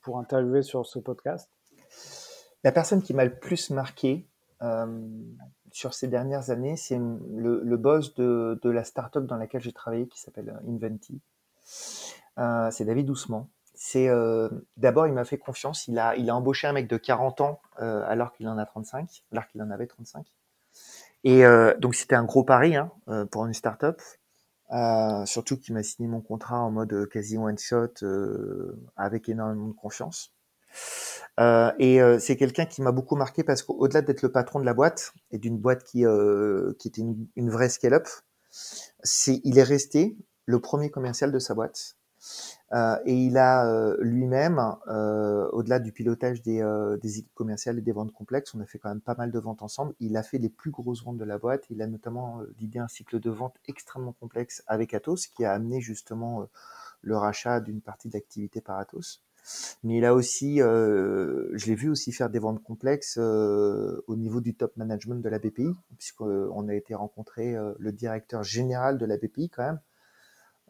pour 0.00 0.18
interviewer 0.18 0.62
sur 0.62 0.86
ce 0.86 0.98
podcast? 0.98 1.50
La 2.64 2.72
personne 2.72 3.02
qui 3.02 3.14
m'a 3.14 3.24
le 3.24 3.38
plus 3.38 3.70
marqué, 3.70 4.26
sur 5.72 5.94
ces 5.94 6.08
dernières 6.08 6.50
années, 6.50 6.76
c'est 6.76 6.98
le, 6.98 7.76
boss 7.76 8.14
de, 8.14 8.58
de 8.62 8.70
la 8.70 8.84
startup 8.84 9.24
dans 9.24 9.36
laquelle 9.36 9.60
j'ai 9.60 9.72
travaillé 9.72 10.08
qui 10.08 10.20
s'appelle 10.20 10.48
euh, 10.50 10.70
Inventi. 10.70 11.20
Euh, 12.38 12.70
c'est 12.70 12.84
David 12.84 13.06
Doucement. 13.06 13.48
C'est 13.74 14.08
euh, 14.08 14.48
d'abord 14.76 15.06
il 15.06 15.12
m'a 15.12 15.24
fait 15.24 15.38
confiance. 15.38 15.86
Il 15.86 15.98
a 15.98 16.16
il 16.16 16.28
a 16.30 16.36
embauché 16.36 16.66
un 16.66 16.72
mec 16.72 16.88
de 16.88 16.96
40 16.96 17.40
ans 17.42 17.60
euh, 17.80 18.04
alors 18.08 18.32
qu'il 18.32 18.48
en 18.48 18.58
a 18.58 18.66
35, 18.66 19.22
alors 19.30 19.46
qu'il 19.46 19.62
en 19.62 19.70
avait 19.70 19.86
35. 19.86 20.26
Et 21.24 21.44
euh, 21.44 21.74
donc 21.78 21.94
c'était 21.94 22.14
un 22.14 22.24
gros 22.24 22.44
pari 22.44 22.76
hein, 22.76 22.90
euh, 23.08 23.24
pour 23.26 23.46
une 23.46 23.54
startup. 23.54 24.00
Euh, 24.70 25.24
surtout 25.24 25.58
qu'il 25.58 25.74
m'a 25.74 25.82
signé 25.82 26.08
mon 26.08 26.20
contrat 26.20 26.60
en 26.60 26.70
mode 26.70 27.08
quasi 27.08 27.38
one 27.38 27.58
shot 27.58 27.94
avec 28.96 29.28
énormément 29.28 29.68
de 29.68 29.72
confiance. 29.72 30.32
Euh, 31.40 31.72
et 31.78 32.02
euh, 32.02 32.18
c'est 32.18 32.36
quelqu'un 32.36 32.66
qui 32.66 32.82
m'a 32.82 32.92
beaucoup 32.92 33.16
marqué 33.16 33.44
parce 33.44 33.62
qu'au-delà 33.62 34.02
d'être 34.02 34.22
le 34.22 34.32
patron 34.32 34.58
de 34.58 34.64
la 34.64 34.74
boîte 34.74 35.12
et 35.30 35.38
d'une 35.38 35.56
boîte 35.56 35.84
qui, 35.84 36.04
euh, 36.04 36.72
qui 36.78 36.88
était 36.88 37.00
une, 37.00 37.26
une 37.36 37.50
vraie 37.50 37.68
scale-up, 37.68 38.08
c'est 39.02 39.40
il 39.44 39.58
est 39.58 39.62
resté 39.62 40.16
le 40.46 40.60
premier 40.60 40.90
commercial 40.90 41.30
de 41.30 41.38
sa 41.38 41.54
boîte. 41.54 41.96
Euh, 42.72 42.98
et 43.06 43.14
il 43.14 43.38
a 43.38 43.66
euh, 43.66 43.96
lui-même, 44.00 44.58
au-delà 45.52 45.78
du 45.78 45.92
pilotage 45.92 46.42
des, 46.42 46.62
des 47.02 47.18
équipes 47.18 47.34
commerciales 47.34 47.78
et 47.78 47.82
des 47.82 47.92
ventes 47.92 48.12
complexes, 48.12 48.54
on 48.54 48.60
a 48.60 48.66
fait 48.66 48.78
quand 48.78 48.90
même 48.90 49.00
pas 49.00 49.14
mal 49.14 49.30
de 49.30 49.38
ventes 49.38 49.62
ensemble. 49.62 49.94
Il 50.00 50.16
a 50.16 50.22
fait 50.22 50.38
les 50.38 50.50
plus 50.50 50.70
grosses 50.70 51.04
ventes 51.04 51.18
de 51.18 51.24
la 51.24 51.38
boîte. 51.38 51.64
Il 51.70 51.82
a 51.82 51.86
notamment 51.86 52.40
l'idée 52.58 52.78
un 52.78 52.88
cycle 52.88 53.20
de 53.20 53.30
vente 53.30 53.56
extrêmement 53.66 54.12
complexe 54.12 54.62
avec 54.66 54.94
Atos, 54.94 55.26
qui 55.26 55.44
a 55.44 55.52
amené 55.52 55.80
justement 55.80 56.48
le 57.02 57.16
rachat 57.16 57.60
d'une 57.60 57.80
partie 57.80 58.08
de 58.08 58.14
l'activité 58.14 58.60
par 58.60 58.78
Atos. 58.78 59.22
Mais 59.82 59.98
il 59.98 60.04
a 60.04 60.14
aussi, 60.14 60.60
euh, 60.60 61.48
je 61.54 61.66
l'ai 61.66 61.74
vu 61.74 61.88
aussi 61.88 62.12
faire 62.12 62.30
des 62.30 62.38
ventes 62.38 62.62
complexes 62.62 63.18
euh, 63.18 64.02
au 64.06 64.16
niveau 64.16 64.40
du 64.40 64.54
top 64.54 64.76
management 64.76 65.22
de 65.22 65.28
la 65.28 65.38
BPI, 65.38 65.74
puisqu'on 65.96 66.68
a 66.68 66.74
été 66.74 66.94
rencontrer 66.94 67.56
euh, 67.56 67.72
le 67.78 67.92
directeur 67.92 68.42
général 68.42 68.98
de 68.98 69.06
la 69.06 69.16
BPI 69.16 69.48
quand 69.48 69.62
même, 69.62 69.80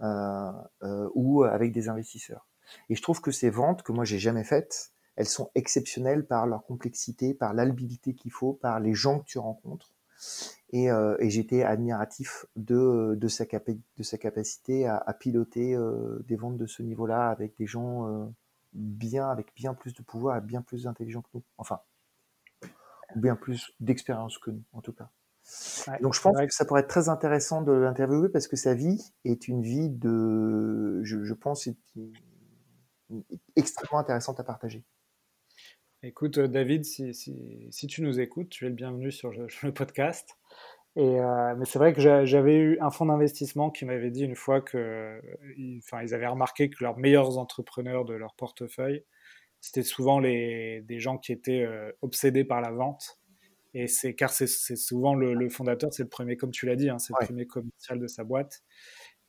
ou 0.00 1.42
avec 1.44 1.72
des 1.72 1.88
investisseurs. 1.88 2.46
Et 2.88 2.94
je 2.94 3.02
trouve 3.02 3.20
que 3.20 3.30
ces 3.30 3.50
ventes 3.50 3.82
que 3.82 3.92
moi 3.92 4.04
j'ai 4.04 4.18
jamais 4.18 4.44
faites, 4.44 4.92
elles 5.16 5.26
sont 5.26 5.50
exceptionnelles 5.54 6.26
par 6.26 6.46
leur 6.46 6.64
complexité, 6.64 7.34
par 7.34 7.54
l'habilité 7.54 8.14
qu'il 8.14 8.30
faut, 8.30 8.52
par 8.52 8.78
les 8.78 8.94
gens 8.94 9.20
que 9.20 9.24
tu 9.24 9.38
rencontres. 9.38 9.92
Et, 10.70 10.90
euh, 10.90 11.16
j'étais 11.20 11.62
admiratif 11.62 12.46
de, 12.56 13.18
sa 13.28 13.46
capacité 13.46 14.86
à, 14.86 15.16
piloter 15.18 15.74
euh, 15.74 16.18
des 16.28 16.36
ventes 16.36 16.56
de 16.56 16.66
ce 16.66 16.82
niveau-là 16.82 17.30
avec 17.30 17.56
des 17.56 17.66
gens 17.66 18.30
bien, 18.72 19.28
avec 19.28 19.54
bien 19.54 19.74
plus 19.74 19.94
de 19.94 20.02
pouvoir 20.02 20.36
et 20.36 20.40
bien 20.40 20.62
plus 20.62 20.86
intelligent 20.86 21.22
que 21.22 21.28
nous. 21.34 21.42
Enfin, 21.56 21.80
bien 23.16 23.36
plus 23.36 23.72
d'expérience 23.80 24.38
que 24.38 24.50
nous, 24.50 24.64
en 24.72 24.80
tout 24.80 24.92
cas. 24.92 25.10
Donc 26.02 26.14
je 26.14 26.20
pense 26.20 26.36
que 26.36 26.46
ça 26.50 26.64
pourrait 26.64 26.82
être 26.82 26.88
très 26.88 27.08
intéressant 27.08 27.62
de 27.62 27.72
l'interviewer 27.72 28.28
parce 28.28 28.48
que 28.48 28.56
sa 28.56 28.74
vie 28.74 29.00
est 29.24 29.48
une 29.48 29.62
vie 29.62 29.88
de, 29.88 31.00
je, 31.04 31.24
je 31.24 31.34
pense, 31.34 31.68
extrêmement 33.56 33.98
intéressante 33.98 34.40
à 34.40 34.44
partager. 34.44 34.84
Écoute, 36.02 36.38
David, 36.38 36.84
si, 36.84 37.12
si, 37.12 37.66
si, 37.70 37.86
tu 37.88 38.02
nous 38.02 38.20
écoutes, 38.20 38.50
tu 38.50 38.66
es 38.66 38.68
le 38.68 38.74
bienvenu 38.74 39.10
sur 39.10 39.32
le 39.32 39.72
podcast. 39.72 40.36
Et, 40.96 41.20
euh, 41.20 41.54
mais 41.56 41.64
c'est 41.64 41.78
vrai 41.78 41.92
que 41.92 42.00
j'avais 42.00 42.56
eu 42.56 42.78
un 42.80 42.90
fonds 42.90 43.06
d'investissement 43.06 43.70
qui 43.70 43.84
m'avait 43.84 44.10
dit 44.10 44.24
une 44.24 44.34
fois 44.34 44.60
que, 44.60 45.20
enfin, 45.78 46.02
ils 46.02 46.14
avaient 46.14 46.26
remarqué 46.26 46.70
que 46.70 46.82
leurs 46.82 46.98
meilleurs 46.98 47.38
entrepreneurs 47.38 48.04
de 48.04 48.14
leur 48.14 48.34
portefeuille, 48.34 49.04
c'était 49.60 49.82
souvent 49.82 50.18
les, 50.20 50.82
des 50.82 51.00
gens 51.00 51.18
qui 51.18 51.32
étaient 51.32 51.62
euh, 51.62 51.90
obsédés 52.02 52.44
par 52.44 52.60
la 52.60 52.70
vente. 52.70 53.18
Et 53.74 53.86
c'est 53.86 54.14
car 54.14 54.30
c'est 54.30 54.46
souvent 54.46 55.14
le, 55.14 55.48
fondateur, 55.48 55.92
c'est 55.92 56.02
le 56.02 56.08
premier, 56.08 56.36
comme 56.36 56.50
tu 56.50 56.66
l'as 56.66 56.76
dit, 56.76 56.88
hein, 56.88 56.98
c'est 56.98 57.12
le 57.20 57.26
premier 57.26 57.46
commercial 57.46 57.98
de 57.98 58.06
sa 58.06 58.24
boîte. 58.24 58.62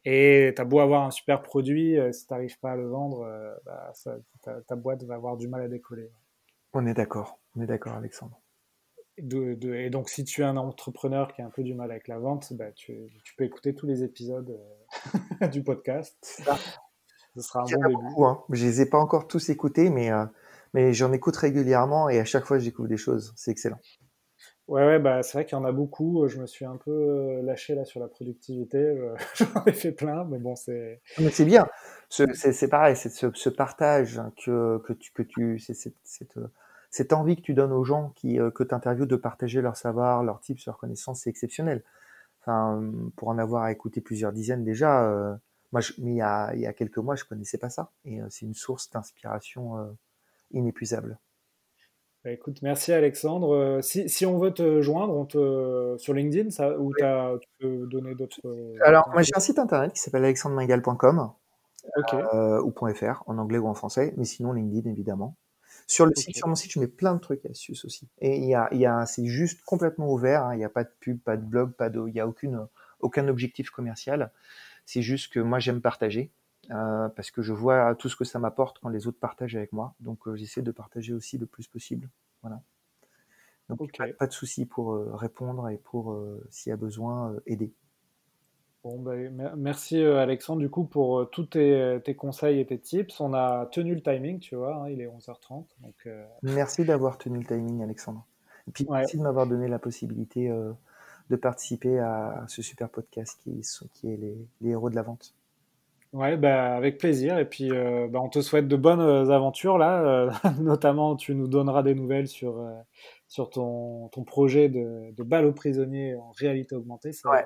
Et 0.05 0.53
tu 0.55 0.61
as 0.61 0.65
beau 0.65 0.79
avoir 0.79 1.03
un 1.03 1.11
super 1.11 1.41
produit, 1.41 1.99
euh, 1.99 2.11
si 2.13 2.25
tu 2.25 2.33
n'arrives 2.33 2.57
pas 2.59 2.71
à 2.71 2.75
le 2.77 2.87
vendre, 2.87 3.23
euh, 3.23 3.53
bah, 3.65 3.91
ça, 3.93 4.17
ta, 4.41 4.61
ta, 4.61 4.75
boîte 4.77 5.03
va 5.03 5.15
avoir 5.15 5.35
du 5.35 5.49
mal 5.49 5.61
à 5.61 5.67
décoller. 5.67 6.09
On 6.71 6.85
est 6.85 6.93
d'accord, 6.93 7.39
on 7.55 7.61
est 7.61 7.67
d'accord, 7.67 7.93
Alexandre 7.93 8.39
et 9.19 9.89
donc, 9.89 10.09
si 10.09 10.23
tu 10.23 10.41
es 10.41 10.45
un 10.45 10.57
entrepreneur 10.57 11.33
qui 11.33 11.41
a 11.41 11.45
un 11.45 11.49
peu 11.49 11.63
du 11.63 11.73
mal 11.73 11.91
avec 11.91 12.07
la 12.07 12.19
vente, 12.19 12.53
bah, 12.53 12.71
tu, 12.71 13.09
peux 13.37 13.43
écouter 13.43 13.75
tous 13.75 13.85
les 13.85 14.03
épisodes 14.03 14.57
euh, 15.41 15.47
du 15.47 15.63
podcast. 15.63 16.17
Ça. 16.21 16.57
Ce 17.35 17.41
sera 17.41 17.61
un 17.61 17.63
bon 17.63 17.87
début. 17.87 18.03
Beaucoup, 18.03 18.25
hein. 18.25 18.43
Je 18.49 18.65
les 18.65 18.81
ai 18.81 18.85
pas 18.85 18.97
encore 18.97 19.27
tous 19.27 19.49
écoutés, 19.49 19.89
mais, 19.89 20.11
euh, 20.11 20.25
mais 20.73 20.93
j'en 20.93 21.11
écoute 21.11 21.35
régulièrement 21.35 22.09
et 22.09 22.19
à 22.19 22.25
chaque 22.25 22.45
fois, 22.45 22.59
je 22.59 22.65
découvre 22.65 22.87
des 22.87 22.97
choses. 22.97 23.33
C'est 23.35 23.51
excellent. 23.51 23.79
Ouais, 24.70 24.86
ouais 24.86 24.99
bah, 24.99 25.24
c'est 25.24 25.34
vrai 25.34 25.45
qu'il 25.45 25.57
y 25.57 25.61
en 25.61 25.65
a 25.65 25.72
beaucoup. 25.72 26.28
Je 26.28 26.39
me 26.39 26.45
suis 26.45 26.65
un 26.65 26.78
peu 26.78 26.91
euh, 26.91 27.41
lâché 27.41 27.76
là 27.76 27.86
sur 27.86 27.99
la 27.99 28.07
productivité. 28.07 28.95
J'en 29.36 29.65
ai 29.65 29.74
fait 29.74 29.91
plein, 29.91 30.24
mais 30.26 30.38
bon, 30.38 30.55
c'est. 30.55 31.01
Mais 31.20 31.32
c'est 31.32 31.45
bien. 31.45 31.67
C'est 32.09 32.70
pareil, 32.70 32.95
c'est 32.95 33.09
ce, 33.09 33.49
partage 33.49 34.22
que, 34.43 34.78
que 34.80 34.93
tu, 34.93 35.11
que 35.11 35.24
tu, 35.24 35.59
c'est 35.59 35.74
cette 35.74 36.39
cette 36.89 37.13
envie 37.13 37.36
que 37.36 37.41
tu 37.41 37.53
donnes 37.53 37.72
aux 37.72 37.84
gens 37.84 38.11
qui, 38.15 38.39
euh, 38.39 38.51
que 38.51 38.63
tu 38.63 38.74
interviews 38.74 39.05
de 39.05 39.15
partager 39.15 39.61
leur 39.61 39.78
savoir, 39.78 40.24
leurs 40.24 40.39
tips, 40.41 40.65
leurs 40.65 40.78
connaissances, 40.78 41.22
c'est 41.22 41.30
exceptionnel. 41.30 41.84
Enfin, 42.41 42.82
pour 43.15 43.28
en 43.30 43.38
avoir 43.38 43.63
à 43.63 43.72
écouter 43.72 44.01
plusieurs 44.01 44.32
dizaines 44.34 44.63
déjà, 44.63 45.05
euh, 45.05 45.36
moi, 45.72 45.82
je, 45.82 45.93
mais 45.99 46.11
il 46.13 46.17
y, 46.17 46.22
a, 46.22 46.53
il 46.55 46.61
y 46.61 46.65
a 46.65 46.74
quelques 46.74 46.97
mois, 46.97 47.15
je 47.15 47.26
connaissais 47.26 47.57
pas 47.57 47.70
ça. 47.70 47.91
Et 48.05 48.22
euh, 48.22 48.28
c'est 48.30 48.45
une 48.45 48.55
source 48.55 48.89
d'inspiration 48.89 49.95
inépuisable. 50.51 51.20
Bah, 52.24 52.32
écoute, 52.32 52.61
merci 52.61 52.91
Alexandre. 52.91 53.80
Si, 53.82 54.09
si, 54.09 54.26
on 54.26 54.38
veut 54.38 54.51
te 54.51 54.82
joindre, 54.82 55.15
on 55.15 55.26
te, 55.26 55.95
sur 55.97 56.13
LinkedIn, 56.13 56.49
ça, 56.49 56.78
ou 56.78 56.91
as, 57.01 57.38
tu 57.39 57.47
peux 57.59 57.88
donner 57.88 58.13
d'autres. 58.15 58.41
Alors, 58.84 59.09
moi 59.13 59.22
j'ai 59.22 59.32
un 59.36 59.39
site 59.39 59.59
internet 59.59 59.93
qui 59.93 60.01
s'appelle 60.01 60.26
alexandremingal.com 60.26 61.32
ou 62.63 62.93
.fr 62.93 63.24
en 63.26 63.38
anglais 63.38 63.57
ou 63.57 63.67
en 63.67 63.74
français, 63.74 64.13
mais 64.17 64.26
sinon 64.26 64.51
LinkedIn 64.51 64.89
évidemment. 64.89 65.36
Sur 65.89 66.05
le 66.05 66.13
site, 66.15 66.38
sur 66.38 66.47
mon 66.47 66.53
site, 66.53 66.72
je 66.72 66.80
mets 66.80 66.88
plein 66.88 67.15
de 67.15 67.20
trucs 67.20 67.43
astuces 67.47 67.84
aussi. 67.84 68.07
Et 68.20 68.38
il 68.38 68.47
y 68.47 68.53
a, 68.53 68.72
y 68.74 68.86
a, 68.86 69.07
c'est 69.07 69.26
juste 69.26 69.63
complètement 69.63 70.11
ouvert. 70.13 70.43
Hein. 70.43 70.53
Il 70.53 70.59
n'y 70.59 70.63
a 70.63 70.70
pas 70.70 70.84
de 70.84 70.91
pub, 70.99 71.20
pas 71.20 71.36
de 71.36 71.41
blog, 71.41 71.72
pas 71.72 71.89
de, 71.89 72.07
il 72.07 72.13
y 72.13 72.20
a 72.20 72.28
aucune, 72.28 72.67
aucun 72.99 73.28
objectif 73.28 73.72
commercial. 73.72 74.32
C'est 74.86 75.01
juste 75.01 75.34
que 75.34 75.39
moi 75.39 75.57
j'aime 75.57 75.82
partager. 75.82 76.32
Euh, 76.72 77.09
parce 77.09 77.32
que 77.32 77.41
je 77.41 77.51
vois 77.51 77.95
tout 77.95 78.09
ce 78.09 78.15
que 78.15 78.26
ça 78.26 78.38
m'apporte 78.38 78.80
quand 78.80 78.89
les 78.89 79.07
autres 79.07 79.20
partagent 79.20 79.55
avec 79.55 79.74
moi. 79.74 79.95
Donc 79.99 80.28
euh, 80.28 80.36
j'essaie 80.36 80.61
de 80.61 80.72
partager 80.72 81.13
aussi 81.13 81.38
le 81.38 81.45
plus 81.45 81.67
possible. 81.67 82.09
Voilà. 82.41 82.61
Donc 83.70 83.91
pas, 84.17 84.28
de 84.28 84.32
souci 84.32 84.65
pour 84.65 84.93
euh, 84.93 85.11
répondre 85.15 85.70
et 85.70 85.78
pour, 85.78 86.17
s'il 86.49 86.72
y 86.72 86.74
a 86.74 86.78
besoin, 86.78 87.36
aider. 87.45 87.72
Bon, 88.84 88.97
ben, 88.99 89.53
merci 89.57 90.01
Alexandre 90.01 90.61
du 90.61 90.70
coup 90.70 90.86
pour 90.86 91.30
tous 91.30 91.45
tes, 91.45 92.15
conseils 92.17 92.59
et 92.59 92.65
tes 92.65 92.80
tips. 92.80 93.20
On 93.20 93.34
a 93.34 93.67
tenu 93.67 93.93
le 93.93 94.01
timing, 94.01 94.39
tu 94.39 94.55
vois, 94.55 94.76
hein, 94.76 94.89
il 94.89 95.01
est 95.01 95.07
11h30. 95.07 95.65
Donc, 95.82 96.09
Merci 96.43 96.86
d'avoir 96.86 97.17
tenu 97.17 97.39
le 97.39 97.45
timing 97.45 97.84
Alexandre. 97.84 98.26
Et 98.67 98.72
puis 98.72 98.86
merci 98.89 99.17
de 99.17 99.24
m'avoir 99.24 99.47
donné 99.47 99.67
la 99.67 99.80
possibilité 99.80 100.49
de 101.30 101.36
participer 101.36 101.99
à 101.99 102.45
ce 102.47 102.61
super 102.61 102.89
podcast 102.89 103.39
qui, 103.43 103.61
qui 103.93 104.11
est 104.11 104.17
les 104.61 104.70
héros 104.70 104.89
de 104.89 104.95
la 104.95 105.03
vente. 105.03 105.36
Ouais, 106.12 106.38
bah, 106.38 106.76
avec 106.76 106.97
plaisir. 106.97 107.38
Et 107.38 107.45
puis, 107.45 107.72
euh, 107.72 108.07
bah, 108.10 108.20
on 108.20 108.30
te 108.30 108.41
souhaite 108.41 108.68
de 108.68 108.76
bonnes 108.76 108.99
euh, 108.99 109.30
aventures 109.30 109.78
là. 109.78 110.01
Euh, 110.01 110.32
notamment, 110.60 111.16
tu 111.16 111.36
nous 111.36 111.47
donneras 111.47 111.84
des 111.84 111.93
nouvelles 111.93 112.28
sur, 112.28 112.66
sur 113.28 113.51
ton, 113.51 114.07
ton 114.10 114.24
projet 114.24 114.70
de, 114.70 115.12
de 115.16 115.24
balle 115.24 115.45
aux 115.45 115.53
prisonniers 115.53 116.16
en 116.16 116.32
réalité 116.32 116.76
augmentée. 116.76 117.12
ouais. 117.26 117.45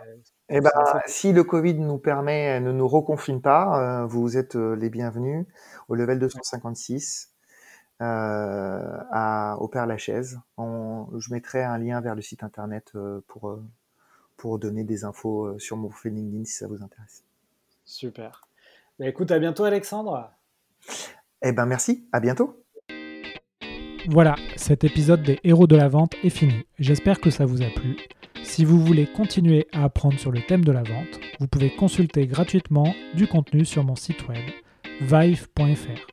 Et 0.49 0.57
eh 0.57 0.61
ben, 0.61 0.71
si 1.07 1.33
le 1.33 1.43
Covid 1.43 1.75
nous 1.75 1.97
permet, 1.97 2.59
ne 2.59 2.71
nous 2.71 2.87
reconfine 2.87 3.41
pas, 3.41 4.05
vous 4.05 4.37
êtes 4.37 4.55
les 4.55 4.89
bienvenus 4.89 5.45
au 5.87 5.95
level 5.95 6.19
256 6.19 7.33
à, 7.99 9.57
au 9.59 9.67
Père 9.67 9.87
Lachaise. 9.87 10.39
On, 10.57 11.07
je 11.17 11.33
mettrai 11.33 11.63
un 11.63 11.77
lien 11.77 12.01
vers 12.01 12.13
le 12.13 12.21
site 12.21 12.43
internet 12.43 12.91
pour, 13.27 13.57
pour 14.37 14.59
donner 14.59 14.83
des 14.83 15.05
infos 15.05 15.57
sur 15.59 15.75
mon 15.75 15.87
profil 15.87 16.13
LinkedIn 16.13 16.45
si 16.45 16.53
ça 16.53 16.67
vous 16.67 16.83
intéresse. 16.83 17.23
Super. 17.85 18.41
Bah, 18.99 19.07
écoute, 19.07 19.31
à 19.31 19.39
bientôt 19.39 19.63
Alexandre. 19.63 20.31
Eh 21.41 21.51
ben 21.51 21.65
merci, 21.65 22.07
à 22.11 22.19
bientôt. 22.19 22.63
Voilà, 24.07 24.35
cet 24.55 24.83
épisode 24.83 25.23
des 25.23 25.39
héros 25.43 25.65
de 25.65 25.75
la 25.75 25.87
vente 25.87 26.13
est 26.23 26.29
fini. 26.29 26.65
J'espère 26.77 27.19
que 27.19 27.29
ça 27.29 27.45
vous 27.45 27.61
a 27.61 27.69
plu. 27.69 27.97
Si 28.43 28.65
vous 28.65 28.79
voulez 28.79 29.07
continuer 29.07 29.67
à 29.71 29.85
apprendre 29.85 30.19
sur 30.19 30.31
le 30.31 30.41
thème 30.41 30.63
de 30.63 30.71
la 30.71 30.83
vente, 30.83 31.19
vous 31.39 31.47
pouvez 31.47 31.73
consulter 31.73 32.27
gratuitement 32.27 32.93
du 33.13 33.27
contenu 33.27 33.65
sur 33.65 33.83
mon 33.83 33.95
site 33.95 34.27
web 34.27 34.43
vive.fr. 35.01 36.07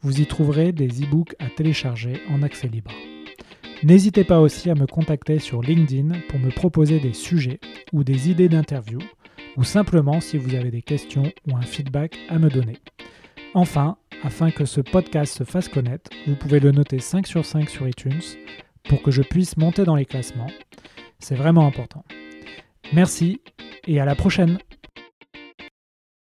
Vous 0.00 0.20
y 0.20 0.26
trouverez 0.26 0.72
des 0.72 1.02
e-books 1.02 1.34
à 1.38 1.50
télécharger 1.50 2.22
en 2.30 2.42
accès 2.42 2.68
libre. 2.68 2.92
N'hésitez 3.82 4.24
pas 4.24 4.40
aussi 4.40 4.70
à 4.70 4.74
me 4.74 4.86
contacter 4.86 5.38
sur 5.38 5.60
LinkedIn 5.60 6.20
pour 6.28 6.38
me 6.38 6.50
proposer 6.50 7.00
des 7.00 7.12
sujets 7.12 7.60
ou 7.92 8.04
des 8.04 8.30
idées 8.30 8.48
d'interview 8.48 9.00
ou 9.56 9.64
simplement 9.64 10.20
si 10.20 10.38
vous 10.38 10.54
avez 10.54 10.70
des 10.70 10.82
questions 10.82 11.32
ou 11.48 11.56
un 11.56 11.62
feedback 11.62 12.18
à 12.28 12.38
me 12.38 12.48
donner. 12.48 12.78
Enfin, 13.54 13.96
afin 14.22 14.50
que 14.50 14.64
ce 14.64 14.80
podcast 14.80 15.36
se 15.36 15.44
fasse 15.44 15.68
connaître, 15.68 16.10
vous 16.26 16.34
pouvez 16.34 16.60
le 16.60 16.72
noter 16.72 16.98
5 16.98 17.26
sur 17.26 17.44
5 17.44 17.68
sur 17.68 17.86
iTunes 17.86 18.22
pour 18.88 19.02
que 19.02 19.10
je 19.10 19.22
puisse 19.22 19.56
monter 19.56 19.84
dans 19.84 19.96
les 19.96 20.06
classements. 20.06 20.50
C'est 21.18 21.36
vraiment 21.36 21.66
important. 21.66 22.04
Merci 22.92 23.40
et 23.86 24.00
à 24.00 24.04
la 24.04 24.14
prochaine 24.14 24.58